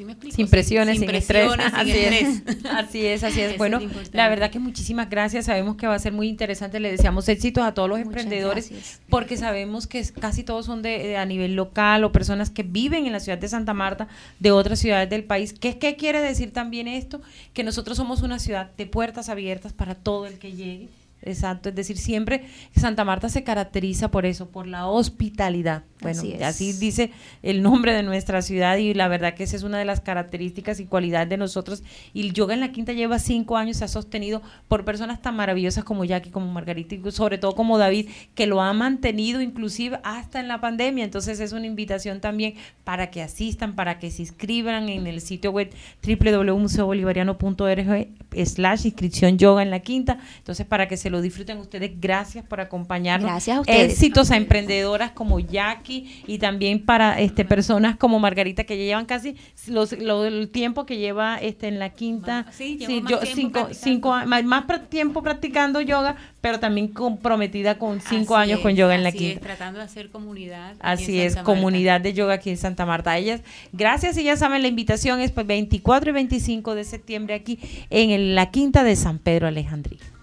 me 0.04 0.12
explico? 0.12 0.36
Sin 0.36 0.48
presiones, 0.48 0.98
sin, 0.98 1.10
estrés. 1.14 1.48
así, 1.72 1.90
Es. 1.90 2.42
así 2.64 3.06
es, 3.06 3.24
así 3.24 3.40
es. 3.40 3.58
bueno, 3.58 3.80
la 4.12 4.28
verdad 4.28 4.50
que 4.50 4.58
muchísimas 4.58 5.08
gracias, 5.08 5.46
sabemos 5.46 5.76
que 5.76 5.86
va 5.86 5.94
a 5.94 5.98
ser 5.98 6.12
muy 6.12 6.28
interesante, 6.28 6.80
le 6.80 6.90
deseamos 6.90 7.28
éxitos 7.28 7.64
a 7.64 7.74
todos 7.74 7.88
los 7.88 7.98
emprendedores, 7.98 9.00
porque 9.08 9.36
sabemos 9.36 9.86
que 9.86 10.04
casi 10.20 10.44
todos 10.44 10.66
son 10.66 10.82
de, 10.82 11.16
a 11.16 11.24
nivel 11.24 11.54
local 11.54 12.04
o 12.04 12.12
personas 12.12 12.50
que 12.50 12.62
viven 12.62 13.06
en 13.06 13.12
la 13.12 13.20
ciudad 13.20 13.38
de 13.38 13.48
Santa 13.48 13.74
Marta, 13.74 14.08
de 14.40 14.50
otras 14.50 14.78
ciudades 14.78 15.08
del 15.08 15.24
país. 15.24 15.52
¿Qué, 15.52 15.78
¿Qué 15.78 15.96
quiere 15.96 16.20
decir 16.20 16.52
también 16.52 16.88
esto? 16.88 17.20
Que 17.52 17.64
nosotros 17.64 17.96
somos 17.96 18.22
una 18.22 18.38
ciudad 18.38 18.70
de 18.76 18.86
puertas 18.86 19.28
abiertas 19.28 19.72
para 19.72 19.94
todo 19.94 20.26
el 20.26 20.38
que 20.38 20.52
llegue 20.52 20.88
Exacto, 21.26 21.70
es 21.70 21.74
decir, 21.74 21.98
siempre 21.98 22.44
Santa 22.76 23.04
Marta 23.04 23.28
se 23.28 23.42
caracteriza 23.42 24.12
por 24.12 24.26
eso, 24.26 24.48
por 24.48 24.68
la 24.68 24.86
hospitalidad. 24.86 25.82
Bueno, 26.00 26.22
así, 26.44 26.72
dice 26.74 27.10
el 27.42 27.62
nombre 27.62 27.92
de 27.92 28.04
nuestra 28.04 28.42
ciudad 28.42 28.76
y 28.76 28.94
la 28.94 29.08
verdad 29.08 29.34
que 29.34 29.42
esa 29.42 29.56
es 29.56 29.64
una 29.64 29.78
de 29.78 29.84
las 29.84 30.00
características 30.00 30.78
y 30.78 30.86
cualidades 30.86 31.28
de 31.28 31.36
nosotros. 31.36 31.82
Y 32.12 32.20
el 32.20 32.32
yoga 32.32 32.54
en 32.54 32.60
la 32.60 32.70
quinta 32.70 32.92
lleva 32.92 33.18
cinco 33.18 33.56
años, 33.56 33.78
se 33.78 33.84
ha 33.84 33.88
sostenido 33.88 34.40
por 34.68 34.84
personas 34.84 35.20
tan 35.20 35.34
maravillosas 35.34 35.82
como 35.82 36.04
Jackie, 36.04 36.30
como 36.30 36.52
Margarita 36.52 36.94
y 36.94 37.02
sobre 37.10 37.38
todo 37.38 37.56
como 37.56 37.76
David, 37.76 38.08
que 38.36 38.46
lo 38.46 38.60
ha 38.60 38.72
mantenido 38.72 39.40
inclusive 39.40 39.98
hasta 40.04 40.38
en 40.38 40.46
la 40.46 40.60
pandemia. 40.60 41.04
Entonces 41.04 41.40
es 41.40 41.52
una 41.52 41.66
invitación 41.66 42.20
también 42.20 42.54
para 42.84 43.10
que 43.10 43.22
asistan, 43.22 43.74
para 43.74 43.98
que 43.98 44.12
se 44.12 44.22
inscriban 44.22 44.88
en 44.88 45.08
el 45.08 45.20
sitio 45.20 45.50
web 45.50 45.72
www.museobolivariano.org 46.06 48.10
slash 48.44 48.86
inscripción 48.86 49.38
yoga 49.38 49.62
en 49.62 49.70
la 49.70 49.80
quinta. 49.80 50.18
Entonces 50.38 50.66
para 50.66 50.88
que 50.88 50.96
se 50.96 51.10
lo 51.10 51.15
disfruten 51.20 51.58
ustedes, 51.58 51.92
gracias 52.00 52.44
por 52.44 52.60
acompañarnos. 52.60 53.30
Gracias 53.30 53.56
a 53.56 53.60
ustedes. 53.60 53.92
Éxitos 53.92 54.30
a 54.30 54.36
emprendedoras 54.36 55.12
como 55.12 55.38
Jackie 55.40 56.22
y 56.26 56.38
también 56.38 56.84
para 56.84 57.20
este 57.20 57.44
personas 57.44 57.96
como 57.96 58.18
Margarita 58.18 58.64
que 58.64 58.76
ya 58.76 58.84
llevan 58.84 59.06
casi 59.06 59.36
los, 59.66 59.92
el 59.92 60.48
tiempo 60.50 60.86
que 60.86 60.98
lleva 60.98 61.36
este 61.36 61.68
en 61.68 61.78
la 61.78 61.90
quinta 61.90 62.46
sí, 62.50 62.78
yo 62.78 63.20
cinco, 63.24 63.68
cinco 63.72 64.10
más, 64.26 64.44
más 64.44 64.64
tiempo 64.88 65.22
practicando 65.22 65.80
yoga 65.80 66.16
pero 66.46 66.60
también 66.60 66.86
comprometida 66.86 67.76
con 67.76 68.00
cinco 68.00 68.36
años 68.36 68.60
con 68.60 68.76
yoga 68.76 68.94
en 68.94 69.02
la 69.02 69.10
quinta. 69.10 69.40
tratando 69.40 69.80
de 69.80 69.84
hacer 69.84 70.10
comunidad. 70.10 70.76
Así 70.78 71.18
es, 71.18 71.34
comunidad 71.34 72.00
de 72.00 72.12
yoga 72.12 72.34
aquí 72.34 72.50
en 72.50 72.56
Santa 72.56 72.86
Marta. 72.86 73.18
Ellas, 73.18 73.40
gracias 73.72 74.16
y 74.16 74.22
ya 74.22 74.36
saben, 74.36 74.62
la 74.62 74.68
invitación 74.68 75.20
es 75.20 75.32
pues 75.32 75.44
24 75.44 76.10
y 76.10 76.12
25 76.12 76.76
de 76.76 76.84
septiembre 76.84 77.34
aquí 77.34 77.58
en 77.90 78.36
la 78.36 78.52
quinta 78.52 78.84
de 78.84 78.94
San 78.94 79.18
Pedro 79.18 79.48
Alejandría. 79.48 80.15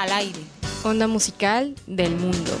Al 0.00 0.12
aire 0.12 0.40
onda 0.82 1.06
musical 1.06 1.74
del 1.86 2.16
mundo. 2.16 2.52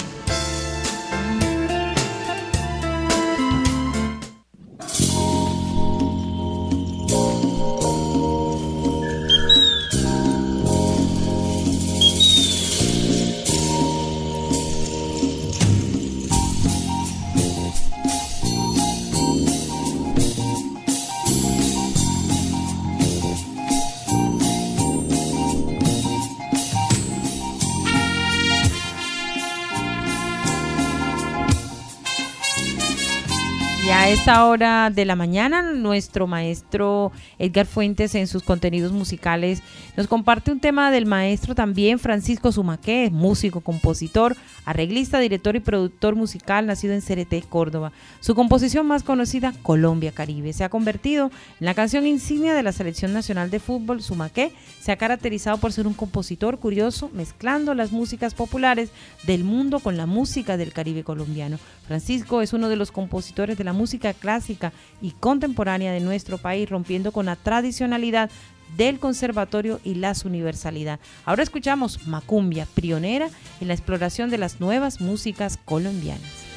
Esta 34.12 34.44
hora 34.44 34.90
de 34.90 35.04
la 35.04 35.14
mañana, 35.14 35.62
nuestro 35.62 36.26
maestro 36.26 37.12
Edgar 37.38 37.64
Fuentes 37.64 38.16
en 38.16 38.26
sus 38.26 38.42
contenidos 38.42 38.90
musicales 38.90 39.62
nos 39.96 40.08
comparte 40.08 40.50
un 40.50 40.58
tema 40.58 40.90
del 40.90 41.06
maestro 41.06 41.54
también 41.54 42.00
Francisco 42.00 42.50
Sumaque, 42.50 43.08
músico, 43.12 43.60
compositor, 43.60 44.36
arreglista, 44.64 45.20
director 45.20 45.54
y 45.54 45.60
productor 45.60 46.16
musical, 46.16 46.66
nacido 46.66 46.92
en 46.92 47.02
Cereté, 47.02 47.40
Córdoba. 47.42 47.92
Su 48.18 48.34
composición 48.34 48.84
más 48.84 49.04
conocida, 49.04 49.54
Colombia 49.62 50.10
Caribe, 50.10 50.52
se 50.54 50.64
ha 50.64 50.70
convertido 50.70 51.30
en 51.60 51.66
la 51.66 51.74
canción 51.74 52.04
insignia 52.04 52.54
de 52.54 52.64
la 52.64 52.72
Selección 52.72 53.12
Nacional 53.12 53.48
de 53.50 53.60
Fútbol. 53.60 54.02
Sumaque 54.02 54.50
se 54.80 54.90
ha 54.90 54.96
caracterizado 54.96 55.58
por 55.58 55.72
ser 55.72 55.86
un 55.86 55.94
compositor 55.94 56.58
curioso, 56.58 57.10
mezclando 57.14 57.74
las 57.74 57.92
músicas 57.92 58.34
populares 58.34 58.90
del 59.22 59.44
mundo 59.44 59.78
con 59.78 59.96
la 59.96 60.06
música 60.06 60.56
del 60.56 60.72
Caribe 60.72 61.04
colombiano. 61.04 61.58
Francisco 61.86 62.40
es 62.40 62.52
uno 62.52 62.68
de 62.68 62.76
los 62.76 62.90
compositores 62.90 63.56
de 63.56 63.64
la 63.64 63.72
música 63.72 63.99
clásica 64.14 64.72
y 65.00 65.12
contemporánea 65.12 65.92
de 65.92 66.00
nuestro 66.00 66.38
país, 66.38 66.68
rompiendo 66.68 67.12
con 67.12 67.26
la 67.26 67.36
tradicionalidad 67.36 68.30
del 68.76 68.98
conservatorio 68.98 69.80
y 69.84 69.94
las 69.94 70.24
universalidad. 70.24 71.00
Ahora 71.24 71.42
escuchamos 71.42 72.06
Macumbia, 72.06 72.66
pionera 72.74 73.28
en 73.60 73.68
la 73.68 73.74
exploración 73.74 74.30
de 74.30 74.38
las 74.38 74.60
nuevas 74.60 75.00
músicas 75.00 75.58
colombianas. 75.64 76.49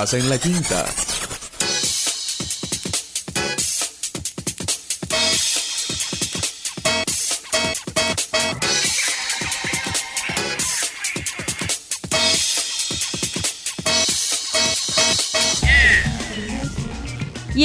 Pasa 0.00 0.16
en 0.16 0.28
la 0.28 0.38
quinta? 0.38 1.07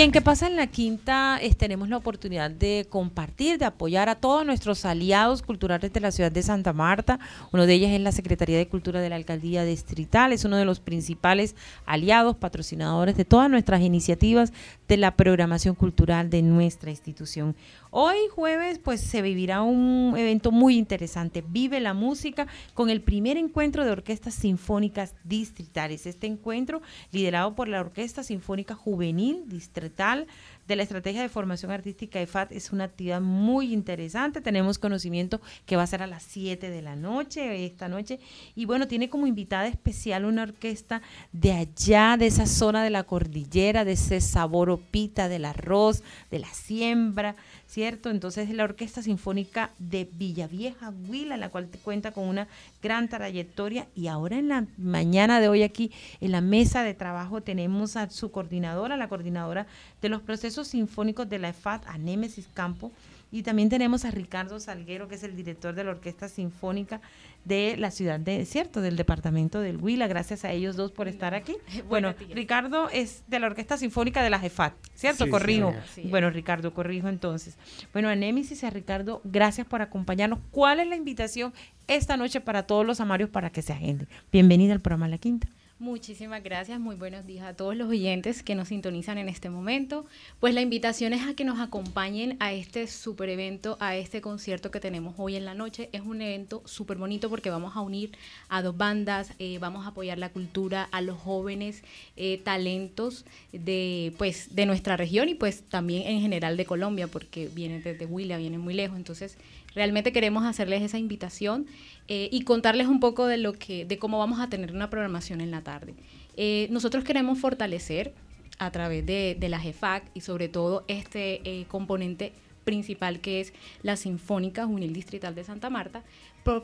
En 0.03 0.11
qué 0.11 0.19
pasa 0.19 0.47
en 0.47 0.57
la 0.57 0.67
quinta, 0.67 1.39
tenemos 1.57 1.87
la 1.87 1.95
oportunidad 1.95 2.51
de 2.51 2.85
compartir, 2.89 3.57
de 3.57 3.63
apoyar 3.63 4.09
a 4.09 4.15
todos 4.15 4.45
nuestros 4.45 4.83
aliados 4.83 5.41
culturales 5.41 5.93
de 5.93 5.99
la 6.01 6.11
ciudad 6.11 6.29
de 6.29 6.43
Santa 6.43 6.73
Marta. 6.73 7.19
Uno 7.53 7.65
de 7.65 7.75
ellos 7.75 7.89
es 7.89 8.01
la 8.01 8.11
Secretaría 8.11 8.57
de 8.57 8.67
Cultura 8.67 8.99
de 8.99 9.07
la 9.07 9.15
Alcaldía 9.15 9.63
Distrital, 9.63 10.33
es 10.33 10.43
uno 10.43 10.57
de 10.57 10.65
los 10.65 10.81
principales 10.81 11.55
aliados, 11.85 12.35
patrocinadores 12.35 13.15
de 13.15 13.23
todas 13.23 13.49
nuestras 13.49 13.79
iniciativas 13.79 14.51
de 14.89 14.97
la 14.97 15.15
programación 15.15 15.73
cultural 15.73 16.29
de 16.29 16.41
nuestra 16.41 16.89
institución. 16.89 17.55
Hoy 17.89 18.17
jueves 18.35 18.79
pues 18.79 18.99
se 18.99 19.21
vivirá 19.21 19.61
un 19.61 20.15
evento 20.17 20.51
muy 20.51 20.77
interesante, 20.77 21.45
Vive 21.47 21.79
la 21.79 21.93
Música, 21.93 22.47
con 22.73 22.89
el 22.89 23.01
primer 23.01 23.37
encuentro 23.37 23.85
de 23.85 23.91
orquestas 23.91 24.33
sinfónicas 24.33 25.13
distritales. 25.23 26.07
Este 26.07 26.27
encuentro, 26.27 26.81
liderado 27.11 27.55
por 27.55 27.69
la 27.69 27.79
Orquesta 27.79 28.23
Sinfónica 28.23 28.75
Juvenil 28.75 29.43
Distrital, 29.47 29.92
tal, 29.93 30.27
de 30.67 30.75
la 30.75 30.83
estrategia 30.83 31.21
de 31.21 31.29
formación 31.29 31.71
artística 31.71 32.19
de 32.19 32.27
FAT 32.27 32.51
es 32.53 32.71
una 32.71 32.85
actividad 32.85 33.19
muy 33.19 33.73
interesante. 33.73 34.41
Tenemos 34.41 34.79
conocimiento 34.79 35.41
que 35.65 35.75
va 35.75 35.83
a 35.83 35.87
ser 35.87 36.01
a 36.01 36.07
las 36.07 36.23
7 36.23 36.69
de 36.69 36.81
la 36.81 36.95
noche, 36.95 37.65
esta 37.65 37.89
noche. 37.89 38.19
Y 38.55 38.65
bueno, 38.65 38.87
tiene 38.87 39.09
como 39.09 39.27
invitada 39.27 39.67
especial 39.67 40.25
una 40.25 40.43
orquesta 40.43 41.01
de 41.31 41.51
allá, 41.51 42.15
de 42.17 42.27
esa 42.27 42.45
zona 42.45 42.83
de 42.83 42.89
la 42.89 43.03
cordillera, 43.03 43.83
de 43.83 43.93
ese 43.93 44.21
sabor 44.21 44.69
opita 44.69 45.27
del 45.27 45.45
arroz, 45.45 46.01
de 46.31 46.39
la 46.39 46.53
siembra, 46.53 47.35
¿cierto? 47.67 48.09
Entonces 48.09 48.49
la 48.49 48.63
Orquesta 48.63 49.01
Sinfónica 49.01 49.71
de 49.79 50.07
Villavieja, 50.13 50.93
Huila, 51.09 51.37
la 51.37 51.49
cual 51.49 51.67
cuenta 51.83 52.11
con 52.11 52.27
una 52.27 52.47
gran 52.81 53.09
trayectoria. 53.09 53.87
Y 53.95 54.07
ahora 54.07 54.37
en 54.37 54.47
la 54.47 54.65
mañana 54.77 55.41
de 55.41 55.49
hoy 55.49 55.63
aquí, 55.63 55.91
en 56.21 56.31
la 56.31 56.41
mesa 56.41 56.83
de 56.83 56.93
trabajo, 56.93 57.41
tenemos 57.41 57.97
a 57.97 58.09
su 58.09 58.31
coordinadora, 58.31 58.95
la 58.95 59.09
coordinadora 59.09 59.67
de 60.01 60.09
los 60.09 60.21
procesos 60.21 60.52
sinfónicos 60.63 61.29
de 61.29 61.39
la 61.39 61.49
EFAT, 61.49 61.87
a 61.87 61.97
Némesis 61.97 62.47
Campo, 62.53 62.91
y 63.33 63.41
también 63.41 63.67
tenemos 63.67 64.05
a 64.05 64.11
Ricardo 64.11 64.59
Salguero, 64.59 65.07
que 65.07 65.15
es 65.15 65.23
el 65.23 65.35
director 65.35 65.73
de 65.73 65.83
la 65.83 65.89
Orquesta 65.89 66.29
Sinfónica 66.29 67.01
de 67.45 67.75
la 67.77 67.89
ciudad 67.89 68.19
de, 68.19 68.45
cierto, 68.45 68.79
del 68.79 68.95
departamento 68.95 69.59
del 69.59 69.77
Huila. 69.77 70.05
Gracias 70.05 70.45
a 70.45 70.51
ellos 70.51 70.75
dos 70.75 70.91
por 70.91 71.07
estar 71.07 71.33
aquí. 71.33 71.55
Bueno, 71.89 72.13
Ricardo 72.33 72.89
es 72.89 73.23
de 73.27 73.39
la 73.39 73.47
Orquesta 73.47 73.75
Sinfónica 73.75 74.21
de 74.21 74.29
la 74.29 74.39
JEFAT, 74.39 74.73
¿cierto? 74.93 75.27
corrijo. 75.29 75.73
bueno, 76.05 76.29
Ricardo, 76.29 76.75
corrijo 76.75 77.09
entonces. 77.09 77.57
Bueno, 77.91 78.09
a 78.09 78.15
Némesis 78.15 78.61
y 78.61 78.65
a 78.67 78.69
Ricardo, 78.69 79.19
gracias 79.23 79.65
por 79.65 79.81
acompañarnos. 79.81 80.37
¿Cuál 80.51 80.79
es 80.79 80.87
la 80.87 80.95
invitación 80.95 81.53
esta 81.87 82.17
noche 82.17 82.39
para 82.39 82.67
todos 82.67 82.85
los 82.85 82.99
amarios 82.99 83.31
para 83.31 83.49
que 83.49 83.63
se 83.63 83.73
agenden? 83.73 84.07
Bienvenida 84.31 84.73
al 84.73 84.79
programa 84.79 85.07
La 85.07 85.17
Quinta. 85.17 85.47
Muchísimas 85.79 86.43
gracias, 86.43 86.79
muy 86.79 86.95
buenos 86.95 87.25
días 87.25 87.45
a 87.45 87.55
todos 87.55 87.75
los 87.75 87.89
oyentes 87.89 88.43
que 88.43 88.53
nos 88.53 88.67
sintonizan 88.67 89.17
en 89.17 89.27
este 89.27 89.49
momento. 89.49 90.05
Pues 90.39 90.53
la 90.53 90.61
invitación 90.61 91.13
es 91.13 91.27
a 91.27 91.33
que 91.33 91.43
nos 91.43 91.59
acompañen 91.59 92.37
a 92.39 92.53
este 92.53 92.85
super 92.85 93.27
evento, 93.27 93.75
a 93.79 93.97
este 93.97 94.21
concierto 94.21 94.69
que 94.69 94.79
tenemos 94.79 95.15
hoy 95.17 95.35
en 95.35 95.45
la 95.45 95.55
noche. 95.55 95.89
Es 95.91 96.01
un 96.01 96.21
evento 96.21 96.61
súper 96.65 96.97
bonito 96.97 97.27
porque 97.27 97.49
vamos 97.49 97.75
a 97.75 97.81
unir 97.81 98.11
a 98.49 98.61
dos 98.61 98.77
bandas, 98.77 99.33
eh, 99.39 99.57
vamos 99.57 99.85
a 99.85 99.89
apoyar 99.89 100.19
la 100.19 100.29
cultura, 100.29 100.87
a 100.91 101.01
los 101.01 101.17
jóvenes 101.17 101.83
eh, 102.17 102.37
talentos 102.37 103.25
de, 103.51 104.13
pues, 104.19 104.55
de 104.55 104.67
nuestra 104.67 104.95
región 104.95 105.27
y 105.27 105.33
pues 105.33 105.63
también 105.63 106.03
en 106.07 106.21
general 106.21 106.55
de 106.55 106.65
Colombia 106.65 107.07
porque 107.07 107.47
vienen 107.47 107.81
desde 107.81 108.05
Huila, 108.05 108.37
vienen 108.37 108.61
muy 108.61 108.75
lejos. 108.75 108.95
Entonces 108.95 109.37
realmente 109.75 110.11
queremos 110.11 110.45
hacerles 110.45 110.81
esa 110.81 110.97
invitación 110.97 111.67
eh, 112.07 112.29
y 112.31 112.43
contarles 112.43 112.87
un 112.87 112.99
poco 112.99 113.27
de 113.27 113.37
lo 113.37 113.53
que, 113.53 113.85
de 113.85 113.97
cómo 113.97 114.19
vamos 114.19 114.39
a 114.39 114.49
tener 114.49 114.73
una 114.73 114.89
programación 114.89 115.41
en 115.41 115.51
la 115.51 115.61
tarde. 115.61 115.95
Eh, 116.35 116.67
nosotros 116.71 117.03
queremos 117.03 117.39
fortalecer 117.39 118.13
a 118.59 118.71
través 118.71 119.05
de, 119.05 119.37
la 119.41 119.59
GEFAC 119.59 120.09
y 120.13 120.21
sobre 120.21 120.47
todo 120.47 120.85
este 120.87 121.41
eh, 121.43 121.65
componente 121.67 122.33
principal 122.63 123.19
que 123.19 123.41
es 123.41 123.53
la 123.81 123.97
Sinfónica 123.97 124.65
Juvenil 124.65 124.93
Distrital 124.93 125.35
de 125.35 125.43
Santa 125.43 125.69
Marta, 125.69 126.03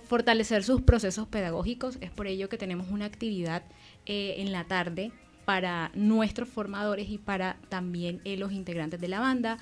fortalecer 0.03 0.63
sus 0.63 0.81
procesos 0.81 1.27
pedagógicos. 1.27 1.97
Es 1.99 2.09
por 2.09 2.27
ello 2.27 2.47
que 2.47 2.57
tenemos 2.57 2.89
una 2.89 3.05
actividad 3.05 3.63
en 4.05 4.51
la 4.53 4.63
tarde 4.63 5.11
para 5.43 5.91
nuestros 5.93 6.47
formadores 6.47 7.09
y 7.09 7.17
para 7.17 7.57
también 7.67 8.21
los 8.37 8.53
integrantes 8.53 9.01
de 9.01 9.09
la 9.09 9.19
banda, 9.19 9.57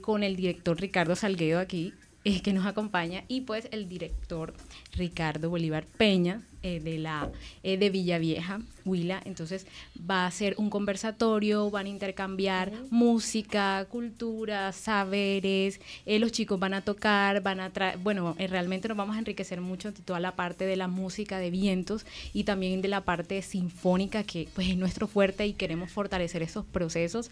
con 0.00 0.24
el 0.24 0.34
director 0.34 0.80
Ricardo 0.80 1.14
Salguedo 1.14 1.60
aquí 1.60 1.94
eh, 2.24 2.42
que 2.42 2.52
nos 2.52 2.66
acompaña 2.66 3.24
y 3.28 3.42
pues 3.42 3.68
el 3.72 3.88
director 3.88 4.54
Ricardo 4.92 5.50
Bolívar 5.50 5.86
Peña 5.86 6.42
eh, 6.62 6.78
de 6.78 6.98
la 6.98 7.30
eh, 7.62 7.78
de 7.78 7.88
Villavieja, 7.88 8.60
Huila. 8.84 9.22
Entonces 9.24 9.66
va 9.98 10.26
a 10.26 10.30
ser 10.30 10.54
un 10.58 10.68
conversatorio, 10.68 11.70
van 11.70 11.86
a 11.86 11.88
intercambiar 11.88 12.70
música, 12.90 13.86
cultura, 13.86 14.70
saberes. 14.72 15.80
los 16.04 16.32
chicos 16.32 16.60
van 16.60 16.74
a 16.74 16.82
tocar, 16.82 17.42
van 17.42 17.60
a 17.60 17.70
traer, 17.70 17.96
bueno, 17.96 18.36
realmente 18.38 18.88
nos 18.88 18.96
vamos 18.98 19.16
a 19.16 19.20
enriquecer 19.20 19.62
mucho 19.62 19.90
de 19.90 20.02
toda 20.02 20.20
la 20.20 20.36
parte 20.36 20.66
de 20.66 20.76
la 20.76 20.86
música 20.86 21.38
de 21.38 21.50
vientos 21.50 22.04
y 22.34 22.44
también 22.44 22.82
de 22.82 22.88
la 22.88 23.06
parte 23.06 23.40
sinfónica 23.40 24.22
que 24.22 24.46
pues 24.54 24.68
es 24.68 24.76
nuestro 24.76 25.06
fuerte 25.06 25.46
y 25.46 25.54
queremos 25.54 25.90
fortalecer 25.90 26.42
esos 26.42 26.66
procesos 26.66 27.30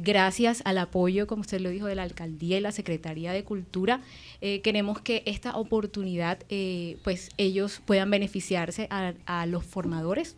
gracias 0.00 0.62
al 0.64 0.78
apoyo, 0.78 1.26
como 1.26 1.42
usted 1.42 1.60
lo 1.60 1.68
dijo, 1.68 1.86
de 1.86 1.94
la 1.94 2.04
alcaldía 2.04 2.56
y 2.56 2.60
la 2.60 2.72
Secretaría 2.72 3.32
de 3.32 3.44
Cultura. 3.44 4.00
queremos 4.40 5.00
que 5.00 5.22
esta 5.26 5.56
oportunidad 5.56 6.38
pues 7.02 7.30
ellos 7.36 7.82
puedan 7.84 8.08
beneficiarse 8.66 8.88
a, 9.26 9.46
los 9.46 9.64
formadores 9.64 10.36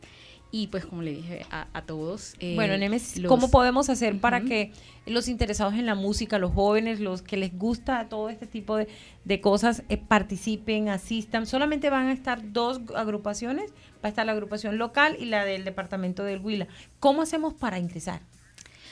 y 0.50 0.68
pues 0.68 0.86
como 0.86 1.02
le 1.02 1.12
dije 1.12 1.44
a, 1.50 1.82
todos. 1.82 2.34
Eh, 2.38 2.54
bueno, 2.54 2.76
Nemes, 2.78 3.20
¿cómo 3.26 3.50
podemos 3.50 3.90
hacer 3.90 4.20
para 4.20 4.42
que 4.42 4.70
los 5.04 5.26
interesados 5.26 5.74
en 5.74 5.84
la 5.84 5.96
música, 5.96 6.38
los 6.38 6.52
jóvenes, 6.52 7.00
los 7.00 7.22
que 7.22 7.36
les 7.36 7.58
gusta 7.58 8.08
todo 8.08 8.28
este 8.28 8.46
tipo 8.46 8.76
de, 8.76 9.40
cosas, 9.40 9.82
eh, 9.88 9.96
participen, 9.96 10.88
asistan? 10.90 11.46
Solamente 11.46 11.90
van 11.90 12.06
a 12.06 12.12
estar 12.12 12.52
dos 12.52 12.80
agrupaciones, 12.94 13.72
va 13.96 14.04
a 14.04 14.08
estar 14.08 14.24
la 14.24 14.32
agrupación 14.32 14.78
local 14.78 15.16
y 15.18 15.24
la 15.24 15.44
del 15.44 15.64
departamento 15.64 16.22
del 16.22 16.38
Huila. 16.38 16.68
¿Cómo 17.00 17.22
hacemos 17.22 17.54
para 17.54 17.80
ingresar? 17.80 18.20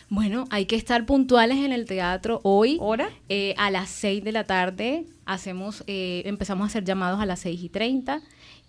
Bueno, 0.09 0.45
hay 0.51 0.67
que 0.67 0.77
estar 0.77 1.07
puntuales 1.07 1.59
en 1.59 1.73
el 1.73 1.87
teatro 1.87 2.41
hoy. 2.43 2.77
¿Hora? 2.81 3.09
Eh, 3.29 3.55
a 3.57 3.71
las 3.71 3.89
6 3.89 4.23
de 4.25 4.33
la 4.33 4.45
tarde 4.45 5.07
hacemos, 5.25 5.85
eh, 5.87 6.23
empezamos 6.27 6.65
a 6.65 6.67
hacer 6.67 6.85
llamados 6.85 7.21
a 7.21 7.25
las 7.25 7.41
6 7.41 7.63
y 7.63 7.69
30 7.71 8.21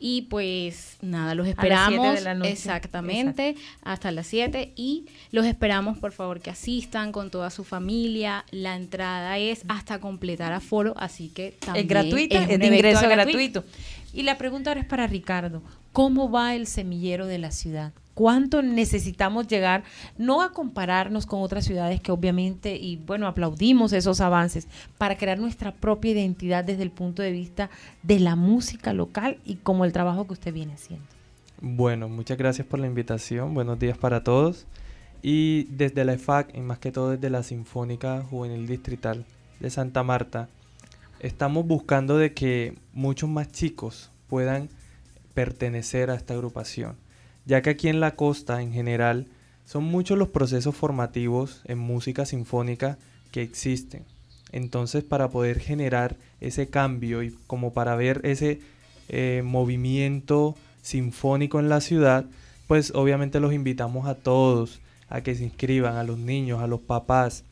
y 0.05 0.23
pues 0.23 0.97
nada, 1.01 1.33
los 1.33 1.47
esperamos 1.47 2.19
exactamente 2.43 3.55
hasta 3.83 4.11
las 4.11 4.27
7 4.27 4.73
y 4.75 5.05
los 5.31 5.45
esperamos 5.45 5.97
por 5.97 6.11
favor 6.11 6.41
que 6.41 6.49
asistan 6.49 7.13
con 7.13 7.31
toda 7.31 7.49
su 7.49 7.63
familia. 7.63 8.43
La 8.51 8.75
entrada 8.75 9.37
es 9.37 9.63
hasta 9.69 9.99
completar 9.99 10.51
aforo, 10.51 10.93
así 10.97 11.29
que 11.29 11.55
también 11.57 11.85
es 11.85 11.89
gratuita, 11.89 12.43
es, 12.43 12.59
de 12.59 12.67
ingreso 12.67 13.07
gratuito. 13.07 13.63
Y 14.11 14.23
la 14.23 14.37
pregunta 14.37 14.71
ahora 14.71 14.81
es 14.81 14.87
para 14.87 15.07
Ricardo, 15.07 15.63
¿cómo 15.93 16.29
va 16.29 16.53
el 16.53 16.67
semillero 16.67 17.25
de 17.25 17.37
la 17.37 17.51
ciudad? 17.51 17.93
Cuánto 18.13 18.61
necesitamos 18.61 19.47
llegar, 19.47 19.83
no 20.17 20.41
a 20.41 20.51
compararnos 20.51 21.25
con 21.25 21.41
otras 21.41 21.65
ciudades 21.65 22.01
que 22.01 22.11
obviamente, 22.11 22.75
y 22.75 22.97
bueno, 22.97 23.27
aplaudimos 23.27 23.93
esos 23.93 24.21
avances, 24.21 24.67
para 24.97 25.17
crear 25.17 25.39
nuestra 25.39 25.73
propia 25.73 26.11
identidad 26.11 26.63
desde 26.63 26.83
el 26.83 26.91
punto 26.91 27.21
de 27.21 27.31
vista 27.31 27.69
de 28.03 28.19
la 28.19 28.35
música 28.35 28.93
local 28.93 29.37
y 29.45 29.55
como 29.55 29.85
el 29.85 29.93
trabajo 29.93 30.27
que 30.27 30.33
usted 30.33 30.53
viene 30.53 30.73
haciendo. 30.73 31.05
Bueno, 31.61 32.09
muchas 32.09 32.37
gracias 32.37 32.67
por 32.67 32.79
la 32.79 32.87
invitación, 32.87 33.53
buenos 33.53 33.79
días 33.79 33.97
para 33.97 34.23
todos. 34.23 34.67
Y 35.21 35.63
desde 35.69 36.03
la 36.03 36.13
EFAC, 36.13 36.53
y 36.53 36.59
más 36.59 36.79
que 36.79 36.91
todo 36.91 37.11
desde 37.11 37.29
la 37.29 37.43
Sinfónica 37.43 38.23
Juvenil 38.23 38.67
Distrital 38.67 39.25
de 39.61 39.69
Santa 39.69 40.03
Marta, 40.03 40.49
estamos 41.21 41.65
buscando 41.65 42.17
de 42.17 42.33
que 42.33 42.77
muchos 42.91 43.29
más 43.29 43.49
chicos 43.49 44.11
puedan 44.27 44.67
pertenecer 45.33 46.09
a 46.09 46.15
esta 46.15 46.33
agrupación 46.33 46.97
ya 47.45 47.61
que 47.61 47.71
aquí 47.71 47.89
en 47.89 47.99
la 47.99 48.15
costa 48.15 48.61
en 48.61 48.71
general 48.73 49.27
son 49.65 49.83
muchos 49.83 50.17
los 50.17 50.29
procesos 50.29 50.75
formativos 50.75 51.61
en 51.65 51.77
música 51.77 52.25
sinfónica 52.25 52.97
que 53.31 53.41
existen. 53.41 54.03
Entonces 54.51 55.03
para 55.03 55.29
poder 55.29 55.59
generar 55.59 56.15
ese 56.41 56.67
cambio 56.67 57.23
y 57.23 57.35
como 57.47 57.73
para 57.73 57.95
ver 57.95 58.21
ese 58.23 58.61
eh, 59.09 59.41
movimiento 59.43 60.55
sinfónico 60.81 61.59
en 61.59 61.69
la 61.69 61.81
ciudad, 61.81 62.25
pues 62.67 62.91
obviamente 62.95 63.39
los 63.39 63.53
invitamos 63.53 64.07
a 64.07 64.15
todos 64.15 64.79
a 65.09 65.21
que 65.21 65.35
se 65.35 65.43
inscriban, 65.43 65.95
a 65.95 66.03
los 66.03 66.17
niños, 66.17 66.61
a 66.61 66.67
los 66.67 66.81
papás, 66.81 67.43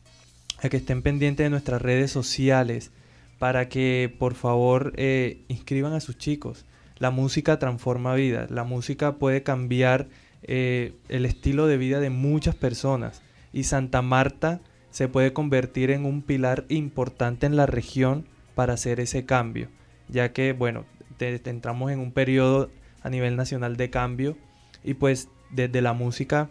a 0.58 0.68
que 0.68 0.78
estén 0.78 1.02
pendientes 1.02 1.44
de 1.44 1.50
nuestras 1.50 1.82
redes 1.82 2.10
sociales, 2.10 2.90
para 3.38 3.68
que 3.68 4.14
por 4.18 4.34
favor 4.34 4.92
eh, 4.96 5.42
inscriban 5.48 5.92
a 5.92 6.00
sus 6.00 6.18
chicos 6.18 6.64
la 7.02 7.10
música 7.10 7.58
transforma 7.58 8.14
vidas, 8.14 8.52
la 8.52 8.62
música 8.62 9.16
puede 9.16 9.42
cambiar 9.42 10.06
eh, 10.44 10.94
el 11.08 11.26
estilo 11.26 11.66
de 11.66 11.76
vida 11.76 11.98
de 11.98 12.10
muchas 12.10 12.54
personas 12.54 13.22
y 13.52 13.64
Santa 13.64 14.02
Marta 14.02 14.60
se 14.90 15.08
puede 15.08 15.32
convertir 15.32 15.90
en 15.90 16.04
un 16.04 16.22
pilar 16.22 16.64
importante 16.68 17.46
en 17.46 17.56
la 17.56 17.66
región 17.66 18.28
para 18.54 18.74
hacer 18.74 19.00
ese 19.00 19.26
cambio, 19.26 19.68
ya 20.08 20.32
que, 20.32 20.52
bueno, 20.52 20.84
entramos 21.18 21.90
en 21.90 21.98
un 21.98 22.12
periodo 22.12 22.70
a 23.02 23.10
nivel 23.10 23.34
nacional 23.34 23.76
de 23.76 23.90
cambio 23.90 24.38
y 24.84 24.94
pues 24.94 25.28
desde 25.50 25.82
la 25.82 25.94
música 25.94 26.50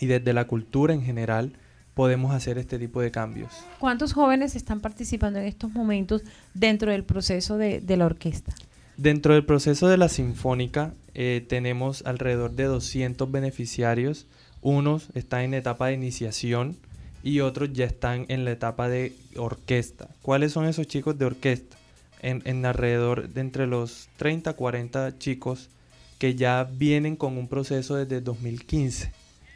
y 0.00 0.06
desde 0.06 0.32
la 0.32 0.48
cultura 0.48 0.92
en 0.92 1.04
general 1.04 1.52
podemos 1.94 2.34
hacer 2.34 2.58
este 2.58 2.80
tipo 2.80 3.00
de 3.00 3.12
cambios. 3.12 3.52
¿Cuántos 3.78 4.12
jóvenes 4.12 4.56
están 4.56 4.80
participando 4.80 5.38
en 5.38 5.44
estos 5.46 5.70
momentos 5.70 6.24
dentro 6.52 6.90
del 6.90 7.04
proceso 7.04 7.56
de 7.58 7.96
la 7.96 8.06
orquesta? 8.06 8.52
Dentro 8.98 9.34
del 9.34 9.44
proceso 9.44 9.86
de 9.86 9.96
la 9.96 10.08
Sinfónica 10.08 10.92
eh, 11.14 11.46
tenemos 11.48 12.02
alrededor 12.04 12.50
de 12.50 12.64
200 12.64 13.30
beneficiarios. 13.30 14.26
Unos 14.60 15.10
están 15.14 15.42
en 15.42 15.54
etapa 15.54 15.86
de 15.86 15.94
iniciación 15.94 16.76
y 17.22 17.38
otros 17.38 17.72
ya 17.72 17.84
están 17.84 18.26
en 18.26 18.44
la 18.44 18.50
etapa 18.50 18.88
de 18.88 19.12
orquesta. 19.36 20.08
¿Cuáles 20.20 20.50
son 20.50 20.64
esos 20.64 20.88
chicos 20.88 21.16
de 21.16 21.26
orquesta? 21.26 21.76
En, 22.22 22.66
alrededor 22.66 23.28
de 23.28 23.40
entre 23.40 23.68
los 23.68 24.08
30 24.16 24.50
a 24.50 24.52
40 24.54 25.16
chicos 25.18 25.70
que 26.18 26.34
ya 26.34 26.64
vienen 26.64 27.14
con 27.14 27.38
un 27.38 27.46
proceso 27.46 27.94
desde 27.94 28.20
2015 28.20 29.12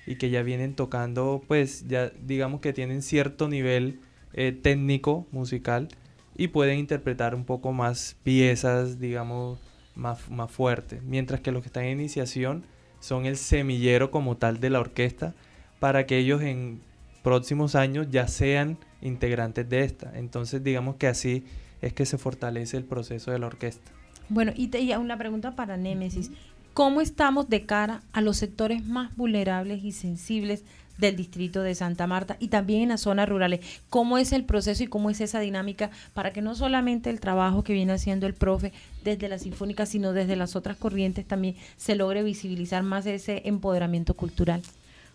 y 0.06 0.14
que 0.14 0.30
ya 0.30 0.44
vienen 0.44 0.74
tocando, 0.74 1.42
pues 1.48 1.88
ya 1.88 2.12
digamos 2.24 2.60
que 2.60 2.72
tienen 2.72 3.02
cierto 3.02 3.48
nivel 3.48 3.98
eh, 4.34 4.52
técnico 4.52 5.26
musical 5.32 5.88
y 6.36 6.48
pueden 6.48 6.78
interpretar 6.78 7.34
un 7.34 7.44
poco 7.44 7.72
más 7.72 8.16
piezas, 8.22 8.98
digamos, 8.98 9.58
más, 9.94 10.30
más 10.30 10.50
fuertes. 10.50 11.02
Mientras 11.02 11.40
que 11.40 11.52
los 11.52 11.62
que 11.62 11.68
están 11.68 11.84
en 11.84 12.00
iniciación 12.00 12.64
son 13.00 13.26
el 13.26 13.36
semillero 13.36 14.10
como 14.10 14.36
tal 14.36 14.60
de 14.60 14.70
la 14.70 14.80
orquesta 14.80 15.34
para 15.80 16.06
que 16.06 16.18
ellos 16.18 16.42
en 16.42 16.80
próximos 17.22 17.74
años 17.74 18.06
ya 18.10 18.28
sean 18.28 18.78
integrantes 19.00 19.68
de 19.68 19.84
esta. 19.84 20.12
Entonces, 20.14 20.62
digamos 20.62 20.96
que 20.96 21.08
así 21.08 21.44
es 21.80 21.92
que 21.92 22.06
se 22.06 22.18
fortalece 22.18 22.76
el 22.76 22.84
proceso 22.84 23.30
de 23.30 23.38
la 23.38 23.46
orquesta. 23.46 23.90
Bueno, 24.28 24.52
y, 24.56 24.68
te, 24.68 24.96
una 24.96 25.18
pregunta 25.18 25.54
para 25.56 25.76
Némesis. 25.76 26.30
¿Cómo 26.74 27.02
estamos 27.02 27.50
de 27.50 27.66
cara 27.66 28.02
a 28.12 28.22
los 28.22 28.38
sectores 28.38 28.86
más 28.86 29.14
vulnerables 29.14 29.84
y 29.84 29.92
sensibles 29.92 30.64
del 30.98 31.16
distrito 31.16 31.62
de 31.62 31.74
Santa 31.74 32.06
Marta 32.06 32.36
y 32.38 32.48
también 32.48 32.82
en 32.82 32.88
las 32.90 33.02
zonas 33.02 33.28
rurales. 33.28 33.60
¿Cómo 33.88 34.18
es 34.18 34.32
el 34.32 34.44
proceso 34.44 34.82
y 34.82 34.86
cómo 34.86 35.10
es 35.10 35.20
esa 35.20 35.40
dinámica 35.40 35.90
para 36.14 36.32
que 36.32 36.42
no 36.42 36.54
solamente 36.54 37.10
el 37.10 37.20
trabajo 37.20 37.64
que 37.64 37.72
viene 37.72 37.92
haciendo 37.92 38.26
el 38.26 38.34
profe 38.34 38.72
desde 39.04 39.28
la 39.28 39.38
Sinfónica, 39.38 39.86
sino 39.86 40.12
desde 40.12 40.36
las 40.36 40.56
otras 40.56 40.76
corrientes 40.76 41.26
también 41.26 41.56
se 41.76 41.94
logre 41.94 42.22
visibilizar 42.22 42.82
más 42.82 43.06
ese 43.06 43.42
empoderamiento 43.44 44.14
cultural? 44.14 44.62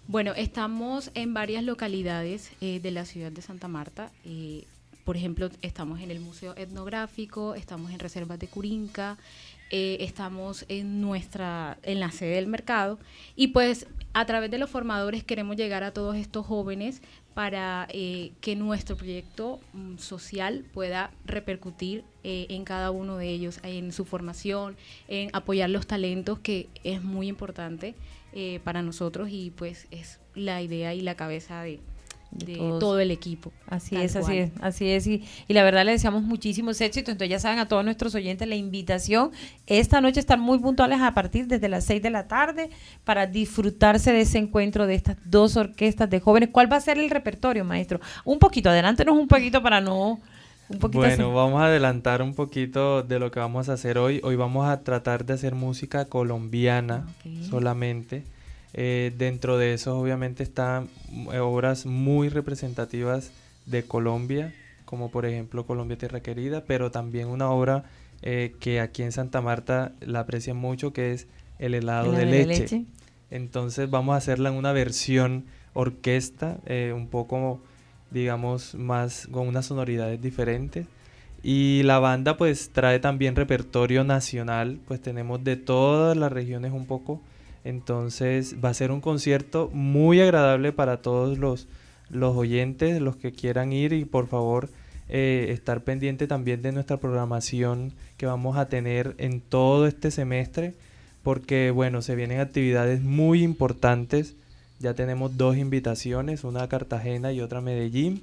Bueno, 0.08 0.34
estamos 0.36 1.12
en 1.16 1.34
varias 1.34 1.64
localidades 1.64 2.52
eh, 2.62 2.80
de 2.80 2.92
la 2.92 3.06
ciudad 3.06 3.32
de 3.32 3.42
Santa 3.42 3.68
Marta. 3.68 4.10
Eh, 4.24 4.64
por 5.08 5.16
ejemplo, 5.16 5.50
estamos 5.62 6.02
en 6.02 6.12
el 6.12 6.20
Museo 6.20 6.54
Etnográfico, 6.58 7.56
estamos 7.56 7.92
en 7.92 8.00
Reservas 8.00 8.40
de 8.40 8.50
Curinca, 8.50 9.18
eh, 9.70 9.96
estamos 10.02 10.66
en 10.68 11.00
nuestra 11.00 11.78
en 11.84 12.02
la 12.02 12.12
sede 12.12 12.36
del 12.36 12.48
mercado 12.48 13.00
y 13.34 13.48
pues 13.48 13.88
a 14.12 14.26
través 14.26 14.52
de 14.52 14.58
los 14.58 14.70
formadores 14.70 15.24
queremos 15.24 15.56
llegar 15.56 15.84
a 15.84 15.94
todos 15.94 16.18
estos 16.18 16.46
jóvenes 16.46 17.02
para 17.34 17.88
eh, 17.90 18.34
que 18.42 18.58
nuestro 18.58 18.98
proyecto 18.98 19.62
mm, 19.72 19.96
social 19.96 20.66
pueda 20.74 21.12
repercutir 21.24 22.04
eh, 22.26 22.48
en 22.50 22.66
cada 22.66 22.92
uno 22.92 23.16
de 23.16 23.30
ellos, 23.30 23.62
en 23.64 23.94
su 23.94 24.04
formación, 24.04 24.76
en 25.08 25.30
apoyar 25.32 25.70
los 25.70 25.88
talentos, 25.88 26.40
que 26.40 26.68
es 26.84 27.02
muy 27.02 27.30
importante 27.30 27.96
para 28.64 28.84
nosotros 28.84 29.30
y 29.32 29.52
pues 29.52 29.88
es 29.90 30.20
la 30.36 30.62
idea 30.62 30.94
y 30.94 31.02
la 31.02 31.16
cabeza 31.16 31.64
de, 31.64 31.80
de 32.32 32.56
todo 32.80 33.00
el 33.00 33.12
equipo. 33.12 33.52
Así 33.68 33.96
es, 33.96 34.16
así 34.16 34.38
es, 34.38 34.52
así 34.62 34.90
es. 34.90 35.08
Y, 35.08 35.24
la 35.48 35.64
verdad 35.64 35.86
le 35.86 35.92
deseamos 35.92 36.24
muchísimos 36.24 36.80
éxitos. 36.82 37.14
Entonces 37.14 37.30
ya 37.30 37.40
saben 37.40 37.60
a 37.60 37.68
todos 37.68 37.84
nuestros 37.84 38.14
oyentes 38.16 38.48
la 38.48 38.56
invitación 38.56 39.32
esta 39.66 40.02
noche 40.02 40.20
están 40.20 40.40
muy 40.40 40.60
puntuales 40.60 41.02
a 41.02 41.14
partir 41.14 41.48
desde 41.48 41.70
las 41.70 41.86
6 41.86 42.02
de 42.02 42.10
la 42.10 42.28
tarde 42.28 42.70
para 43.04 43.28
disfrutarse 43.28 44.12
de 44.12 44.22
ese 44.22 44.38
encuentro 44.38 44.88
de 44.88 44.96
estas 44.96 45.18
dos 45.26 45.58
orquestas 45.58 46.10
de 46.10 46.20
jóvenes. 46.20 46.50
¿Cuál 46.52 46.72
va 46.72 46.78
a 46.78 46.82
ser 46.82 46.98
el 46.98 47.10
repertorio, 47.10 47.66
maestro? 47.66 48.00
Un 48.26 48.40
poquito, 48.40 48.70
adelántenos 48.70 49.18
un 49.18 49.28
poquito 49.28 49.62
para 49.62 49.82
no... 49.82 50.20
Un 50.70 50.80
poquito 50.80 51.00
bueno, 51.00 51.34
vamos 51.34 51.62
a 51.62 51.68
adelantar 51.68 52.22
un 52.22 52.36
poquito 52.36 53.02
de 53.02 53.20
lo 53.20 53.32
que 53.32 53.40
vamos 53.40 53.70
a 53.70 53.74
hacer 53.74 53.98
hoy. 53.98 54.20
Hoy 54.22 54.36
vamos 54.36 54.68
a 54.68 54.84
tratar 54.84 55.26
de 55.26 55.34
hacer 55.34 55.56
música 55.56 56.06
colombiana 56.06 57.08
solamente 57.50 58.26
eh, 58.80 59.12
dentro 59.18 59.58
de 59.58 59.74
eso 59.74 59.98
obviamente 59.98 60.44
están 60.44 60.88
obras 61.34 61.88
muy 61.88 62.30
representativas 62.30 63.32
de 63.66 63.82
Colombia, 63.84 64.54
como 64.86 65.10
por 65.10 65.26
ejemplo 65.26 65.66
Colombia 65.66 65.98
Tierra 65.98 66.20
Querida, 66.20 66.64
pero 66.64 66.92
también 66.92 67.28
una 67.28 67.50
obra 67.50 67.86
eh, 68.22 68.54
que 68.60 68.80
aquí 68.80 69.02
en 69.02 69.12
Santa 69.12 69.42
Marta 69.42 69.94
la 70.00 70.20
aprecian 70.20 70.58
mucho, 70.58 70.94
que 70.94 71.12
es 71.12 71.28
El 71.58 71.74
helado, 71.74 72.12
de, 72.12 72.28
leche. 72.28 72.86
Entonces 73.32 73.90
vamos 73.90 74.14
a 74.14 74.18
hacerla 74.18 74.50
en 74.50 74.56
una 74.56 74.74
versión 74.74 75.46
orquesta, 75.74 76.60
eh, 76.68 76.94
un 76.96 77.08
poco, 77.08 77.60
digamos, 78.12 78.76
más 78.76 79.28
con 79.32 79.48
unas 79.48 79.66
sonoridades 79.66 80.22
diferentes. 80.22 80.86
Y 81.42 81.82
la 81.84 81.98
banda 81.98 82.38
pues 82.38 82.70
trae 82.70 83.00
también 83.00 83.36
repertorio 83.36 84.04
nacional, 84.04 84.80
pues 84.88 85.02
tenemos 85.02 85.44
de 85.44 85.56
todas 85.56 86.16
las 86.16 86.32
regiones 86.32 86.74
un 86.74 86.86
poco. 86.86 87.22
Entonces 87.68 88.56
va 88.64 88.70
a 88.70 88.74
ser 88.74 88.92
un 88.92 89.02
concierto 89.02 89.70
muy 89.74 90.22
agradable 90.22 90.72
para 90.72 91.02
todos 91.02 91.38
los, 91.38 91.68
los 92.10 92.34
oyentes, 92.38 93.02
los 93.02 93.18
que 93.18 93.34
quieran 93.34 93.74
ir 93.74 93.92
y 93.92 94.06
por 94.06 94.28
favor 94.28 94.70
eh, 95.10 95.48
estar 95.50 95.84
pendiente 95.84 96.28
también 96.28 96.62
de 96.62 96.72
nuestra 96.72 96.96
programación 96.96 97.92
que 98.16 98.26
vamos 98.26 98.56
a 98.56 98.70
tener 98.70 99.16
en 99.18 99.42
todo 99.42 99.86
este 99.86 100.12
semestre, 100.12 100.76
porque 101.24 101.72
bueno, 101.72 102.02
se 102.02 102.16
vienen 102.16 102.40
actividades 102.40 103.02
muy 103.02 103.44
importantes. 103.44 104.36
Ya 104.80 104.94
tenemos 104.94 105.36
dos 105.36 105.58
invitaciones, 105.58 106.46
una 106.46 106.64
a 106.64 106.70
Cartagena 106.70 107.34
y 107.34 107.42
otra 107.42 107.60
a 107.60 107.62
Medellín. 107.62 108.22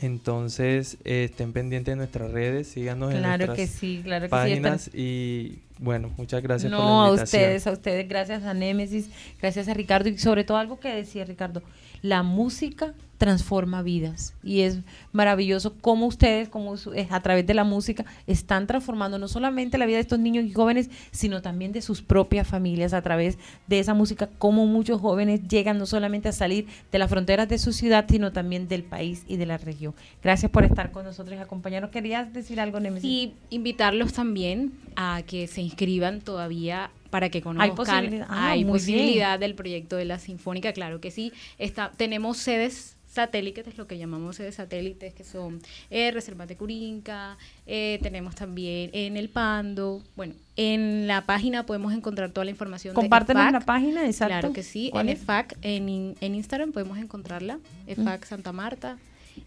Entonces, 0.00 0.98
eh, 1.04 1.24
estén 1.30 1.52
pendientes 1.52 1.92
de 1.92 1.96
nuestras 1.96 2.30
redes, 2.30 2.68
síganos 2.68 3.12
en 3.12 3.22
nuestras 3.22 3.56
que 3.56 3.66
sí, 3.66 4.00
claro 4.04 4.26
que 4.26 4.30
páginas 4.30 4.90
y 4.94 5.58
bueno, 5.78 6.12
muchas 6.16 6.42
gracias 6.42 6.70
por 6.70 6.80
la 6.80 6.86
invitación. 6.86 7.12
No, 7.12 7.20
a 7.20 7.24
ustedes, 7.24 7.66
a 7.66 7.72
ustedes, 7.72 8.08
gracias 8.08 8.44
a 8.44 8.54
Némesis, 8.54 9.10
gracias 9.40 9.68
a 9.68 9.74
Ricardo 9.74 10.08
y 10.08 10.18
sobre 10.18 10.44
todo 10.44 10.56
algo 10.56 10.78
que 10.78 10.94
decía 10.94 11.24
Ricardo, 11.24 11.62
la 12.02 12.22
música 12.22 12.94
transforma 13.18 13.82
vidas 13.82 14.34
y 14.44 14.60
es 14.60 14.78
maravilloso 15.12 15.74
cómo 15.80 16.06
ustedes, 16.06 16.48
como 16.48 16.74
a 17.10 17.20
través 17.20 17.46
de 17.46 17.54
la 17.54 17.64
música, 17.64 18.04
están 18.26 18.66
transformando 18.68 19.18
no 19.18 19.26
solamente 19.26 19.76
la 19.76 19.86
vida 19.86 19.96
de 19.96 20.02
estos 20.02 20.20
niños 20.20 20.44
y 20.44 20.52
jóvenes, 20.52 20.88
sino 21.10 21.42
también 21.42 21.72
de 21.72 21.82
sus 21.82 22.00
propias 22.00 22.46
familias 22.46 22.94
a 22.94 23.02
través 23.02 23.36
de 23.66 23.80
esa 23.80 23.92
música, 23.92 24.28
cómo 24.38 24.66
muchos 24.66 25.00
jóvenes 25.00 25.46
llegan 25.48 25.78
no 25.78 25.86
solamente 25.86 26.28
a 26.28 26.32
salir 26.32 26.66
de 26.92 26.98
las 26.98 27.10
fronteras 27.10 27.48
de 27.48 27.58
su 27.58 27.72
ciudad, 27.72 28.06
sino 28.08 28.32
también 28.32 28.68
del 28.68 28.84
país 28.84 29.24
y 29.26 29.36
de 29.36 29.46
la 29.46 29.58
región. 29.58 29.94
Gracias 30.22 30.50
por 30.50 30.64
estar 30.64 30.92
con 30.92 31.04
nosotros 31.04 31.36
y 31.36 31.40
acompañarnos. 31.40 31.90
¿Querías 31.90 32.32
decir 32.32 32.60
algo, 32.60 32.78
Nemesis? 32.78 33.02
Sí, 33.02 33.34
invitarlos 33.50 34.12
también 34.12 34.72
a 34.94 35.22
que 35.26 35.48
se 35.48 35.60
inscriban 35.60 36.20
todavía 36.20 36.90
para 37.10 37.30
que 37.30 37.42
conozcan. 37.42 38.26
Hay 38.28 38.64
posibilidad, 38.64 39.32
ah, 39.32 39.38
del 39.38 39.54
proyecto 39.54 39.96
de 39.96 40.04
la 40.04 40.18
Sinfónica, 40.18 40.72
claro 40.72 41.00
que 41.00 41.10
sí. 41.10 41.32
Está, 41.58 41.90
tenemos 41.96 42.36
sedes 42.36 42.97
satélites, 43.18 43.76
lo 43.76 43.88
que 43.88 43.98
llamamos 43.98 44.40
satélites, 44.52 45.12
que 45.12 45.24
son 45.24 45.60
eh, 45.90 46.12
Reserva 46.12 46.46
de 46.46 46.56
Curinca, 46.56 47.36
eh, 47.66 47.98
tenemos 48.00 48.36
también 48.36 48.90
en 48.92 49.16
El 49.16 49.28
Pando. 49.28 50.04
Bueno, 50.14 50.34
en 50.54 51.08
la 51.08 51.26
página 51.26 51.66
podemos 51.66 51.92
encontrar 51.92 52.30
toda 52.30 52.44
la 52.44 52.52
información. 52.52 52.94
Compártenos 52.94 53.50
la 53.50 53.60
página, 53.60 54.06
exacto. 54.06 54.28
Claro 54.28 54.52
que 54.52 54.62
sí, 54.62 54.92
en 54.94 55.08
EFAC, 55.08 55.58
en, 55.62 56.14
en 56.20 56.34
Instagram 56.36 56.70
podemos 56.70 56.96
encontrarla, 56.98 57.58
EFAC 57.88 58.24
Santa 58.24 58.52
Marta. 58.52 58.98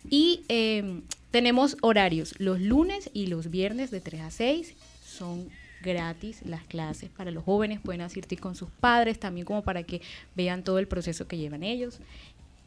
Y 0.09 0.43
em, 0.49 1.01
tenemos 1.32 1.78
horarios 1.82 2.36
los 2.39 2.59
lunes 2.59 3.09
y 3.13 3.28
los 3.28 3.49
viernes 3.49 3.89
de 3.89 4.01
3 4.01 4.22
a 4.22 4.32
6, 4.32 4.74
son 5.01 5.49
gratis 5.82 6.41
las 6.45 6.63
clases 6.63 7.09
para 7.09 7.32
los 7.32 7.43
jóvenes, 7.43 7.80
pueden 7.80 8.01
asistir 8.01 8.39
con 8.39 8.55
sus 8.55 8.69
padres 8.69 9.19
también 9.19 9.45
como 9.45 9.63
para 9.63 9.84
que 9.84 10.01
vean 10.36 10.63
todo 10.63 10.80
el 10.80 10.88
proceso 10.88 11.28
que 11.28 11.38
llevan 11.38 11.63
ellos. 11.63 11.99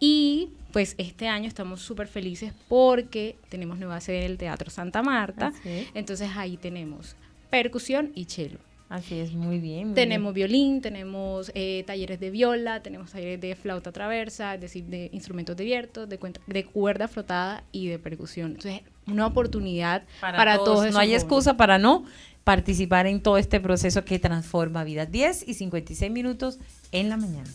Y 0.05 0.51
pues 0.71 0.95
este 0.99 1.29
año 1.29 1.49
estamos 1.49 1.81
súper 1.81 2.09
felices 2.09 2.53
porque 2.69 3.37
tenemos 3.49 3.79
nueva 3.79 4.03
sede 4.03 4.27
en 4.27 4.33
el 4.33 4.39
Teatro 4.39 4.71
Santa 4.71 5.03
Marta. 5.03 5.55
Entonces 5.95 6.29
ahí 6.37 6.59
tenemos 6.59 7.17
percusión 7.49 8.13
y 8.15 8.27
cello. 8.27 8.59
Así 8.91 9.19
es, 9.19 9.33
muy 9.33 9.61
bien. 9.61 9.95
tenemos 9.95 10.35
violín, 10.35 10.83
tenemos 10.83 11.51
eh, 11.55 11.85
talleres 11.87 12.21
de 12.21 12.31
viola, 12.31 12.83
tenemos 12.83 13.13
talleres 13.13 13.41
de 13.41 13.57
flauta 13.57 13.93
traversa, 13.93 14.55
es 14.55 14.61
decir, 14.61 14.85
de 14.85 15.09
instrumentos 15.13 15.57
de 15.57 15.65
de, 15.65 16.33
de 16.47 16.65
cuerda 16.67 17.09
frotada 17.09 17.65
y 17.73 17.89
de 17.89 17.99
percusión. 17.99 18.53
Entonces, 18.53 18.83
una 19.07 19.27
oportunidad 19.27 20.05
para, 20.21 20.59
todos. 20.59 20.93
no 20.93 20.99
hay 20.99 21.15
excusa 21.15 21.57
para 21.57 21.79
no 21.79 22.05
participar 22.45 23.07
en 23.07 23.23
todo 23.23 23.39
este 23.39 23.59
proceso 23.59 24.05
que 24.05 24.19
transforma 24.19 24.85
vidas. 24.85 25.11
10 25.11 25.49
y 25.49 25.55
56 25.55 26.13
minutos 26.13 26.59
en 26.93 27.09
la 27.09 27.17
mañana. 27.17 27.51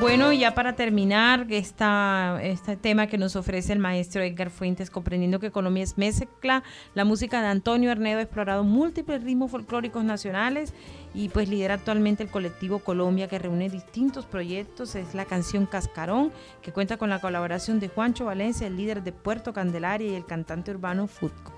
Bueno, 0.00 0.32
ya 0.32 0.54
para 0.54 0.76
terminar 0.76 1.46
esta, 1.50 2.40
este 2.42 2.78
tema 2.78 3.06
que 3.06 3.18
nos 3.18 3.36
ofrece 3.36 3.74
el 3.74 3.78
maestro 3.80 4.22
Edgar 4.22 4.48
Fuentes, 4.48 4.88
comprendiendo 4.88 5.40
que 5.40 5.50
Colombia 5.50 5.84
es 5.84 5.98
mezcla, 5.98 6.62
la 6.94 7.04
música 7.04 7.42
de 7.42 7.48
Antonio 7.48 7.90
Arnedo 7.90 8.18
ha 8.18 8.22
explorado 8.22 8.64
múltiples 8.64 9.22
ritmos 9.22 9.50
folclóricos 9.50 10.02
nacionales 10.02 10.72
y 11.12 11.28
pues 11.28 11.50
lidera 11.50 11.74
actualmente 11.74 12.22
el 12.22 12.30
colectivo 12.30 12.78
Colombia 12.78 13.28
que 13.28 13.38
reúne 13.38 13.68
distintos 13.68 14.24
proyectos, 14.24 14.94
es 14.94 15.14
la 15.14 15.26
canción 15.26 15.66
Cascarón, 15.66 16.32
que 16.62 16.72
cuenta 16.72 16.96
con 16.96 17.10
la 17.10 17.20
colaboración 17.20 17.78
de 17.78 17.88
Juancho 17.88 18.24
Valencia, 18.24 18.66
el 18.66 18.78
líder 18.78 19.02
de 19.02 19.12
Puerto 19.12 19.52
Candelaria 19.52 20.12
y 20.12 20.14
el 20.14 20.24
cantante 20.24 20.70
urbano 20.70 21.08
Futco. 21.08 21.52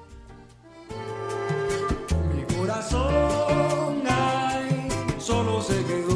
Mi 2.34 2.56
corazón 2.56 4.02
solo 5.22 5.60
se 5.60 5.84
quedó 5.84 6.11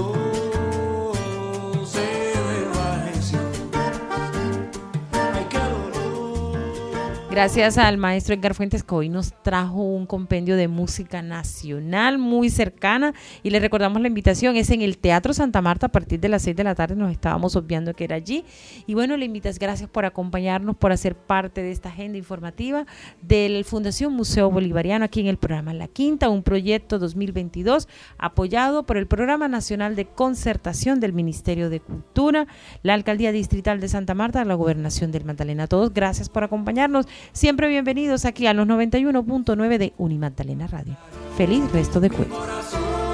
Gracias 7.36 7.76
al 7.76 7.98
maestro 7.98 8.34
Edgar 8.34 8.54
Fuentes 8.54 8.82
que 8.82 8.94
hoy 8.94 9.10
nos 9.10 9.34
trajo 9.42 9.82
un 9.82 10.06
compendio 10.06 10.56
de 10.56 10.68
música 10.68 11.20
nacional 11.20 12.16
muy 12.16 12.48
cercana 12.48 13.12
y 13.42 13.50
le 13.50 13.60
recordamos 13.60 14.00
la 14.00 14.08
invitación, 14.08 14.56
es 14.56 14.70
en 14.70 14.80
el 14.80 14.96
Teatro 14.96 15.34
Santa 15.34 15.60
Marta 15.60 15.88
a 15.88 15.92
partir 15.92 16.18
de 16.18 16.30
las 16.30 16.40
6 16.44 16.56
de 16.56 16.64
la 16.64 16.74
tarde, 16.74 16.96
nos 16.96 17.12
estábamos 17.12 17.54
obviando 17.54 17.92
que 17.92 18.04
era 18.04 18.16
allí. 18.16 18.46
Y 18.86 18.94
bueno, 18.94 19.18
le 19.18 19.26
invitas, 19.26 19.58
gracias 19.58 19.90
por 19.90 20.06
acompañarnos, 20.06 20.76
por 20.76 20.92
hacer 20.92 21.14
parte 21.14 21.62
de 21.62 21.72
esta 21.72 21.90
agenda 21.90 22.16
informativa 22.16 22.86
del 23.20 23.66
Fundación 23.66 24.14
Museo 24.14 24.50
Bolivariano 24.50 25.04
aquí 25.04 25.20
en 25.20 25.26
el 25.26 25.36
programa 25.36 25.74
La 25.74 25.88
Quinta, 25.88 26.30
un 26.30 26.42
proyecto 26.42 26.98
2022 26.98 27.86
apoyado 28.16 28.86
por 28.86 28.96
el 28.96 29.06
Programa 29.06 29.46
Nacional 29.46 29.94
de 29.94 30.06
Concertación 30.06 31.00
del 31.00 31.12
Ministerio 31.12 31.68
de 31.68 31.80
Cultura, 31.80 32.46
la 32.82 32.94
Alcaldía 32.94 33.30
Distrital 33.30 33.78
de 33.78 33.88
Santa 33.88 34.14
Marta, 34.14 34.42
la 34.46 34.54
Gobernación 34.54 35.12
del 35.12 35.26
Magdalena. 35.26 35.64
A 35.64 35.66
todos, 35.66 35.92
gracias 35.92 36.30
por 36.30 36.42
acompañarnos. 36.42 37.06
Siempre 37.32 37.68
bienvenidos 37.68 38.24
aquí 38.24 38.46
a 38.46 38.54
los 38.54 38.66
91.9 38.66 39.78
de 39.78 39.92
Unimagdalena 39.98 40.66
Radio. 40.66 40.96
Feliz 41.36 41.70
resto 41.72 42.00
de 42.00 42.08
jueves. 42.08 43.05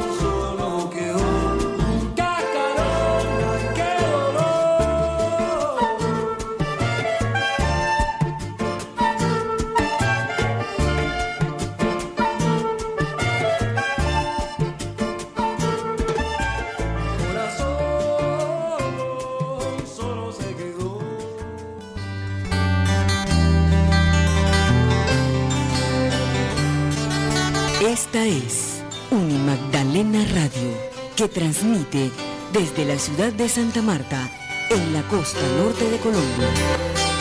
Esta 27.92 28.24
es 28.24 28.82
Unimagdalena 29.10 30.24
Radio, 30.34 30.70
que 31.14 31.28
transmite 31.28 32.10
desde 32.50 32.86
la 32.86 32.98
ciudad 32.98 33.34
de 33.34 33.50
Santa 33.50 33.82
Marta, 33.82 34.30
en 34.70 34.94
la 34.94 35.02
costa 35.08 35.46
norte 35.58 35.90
de 35.90 35.98
Colombia. 35.98 37.11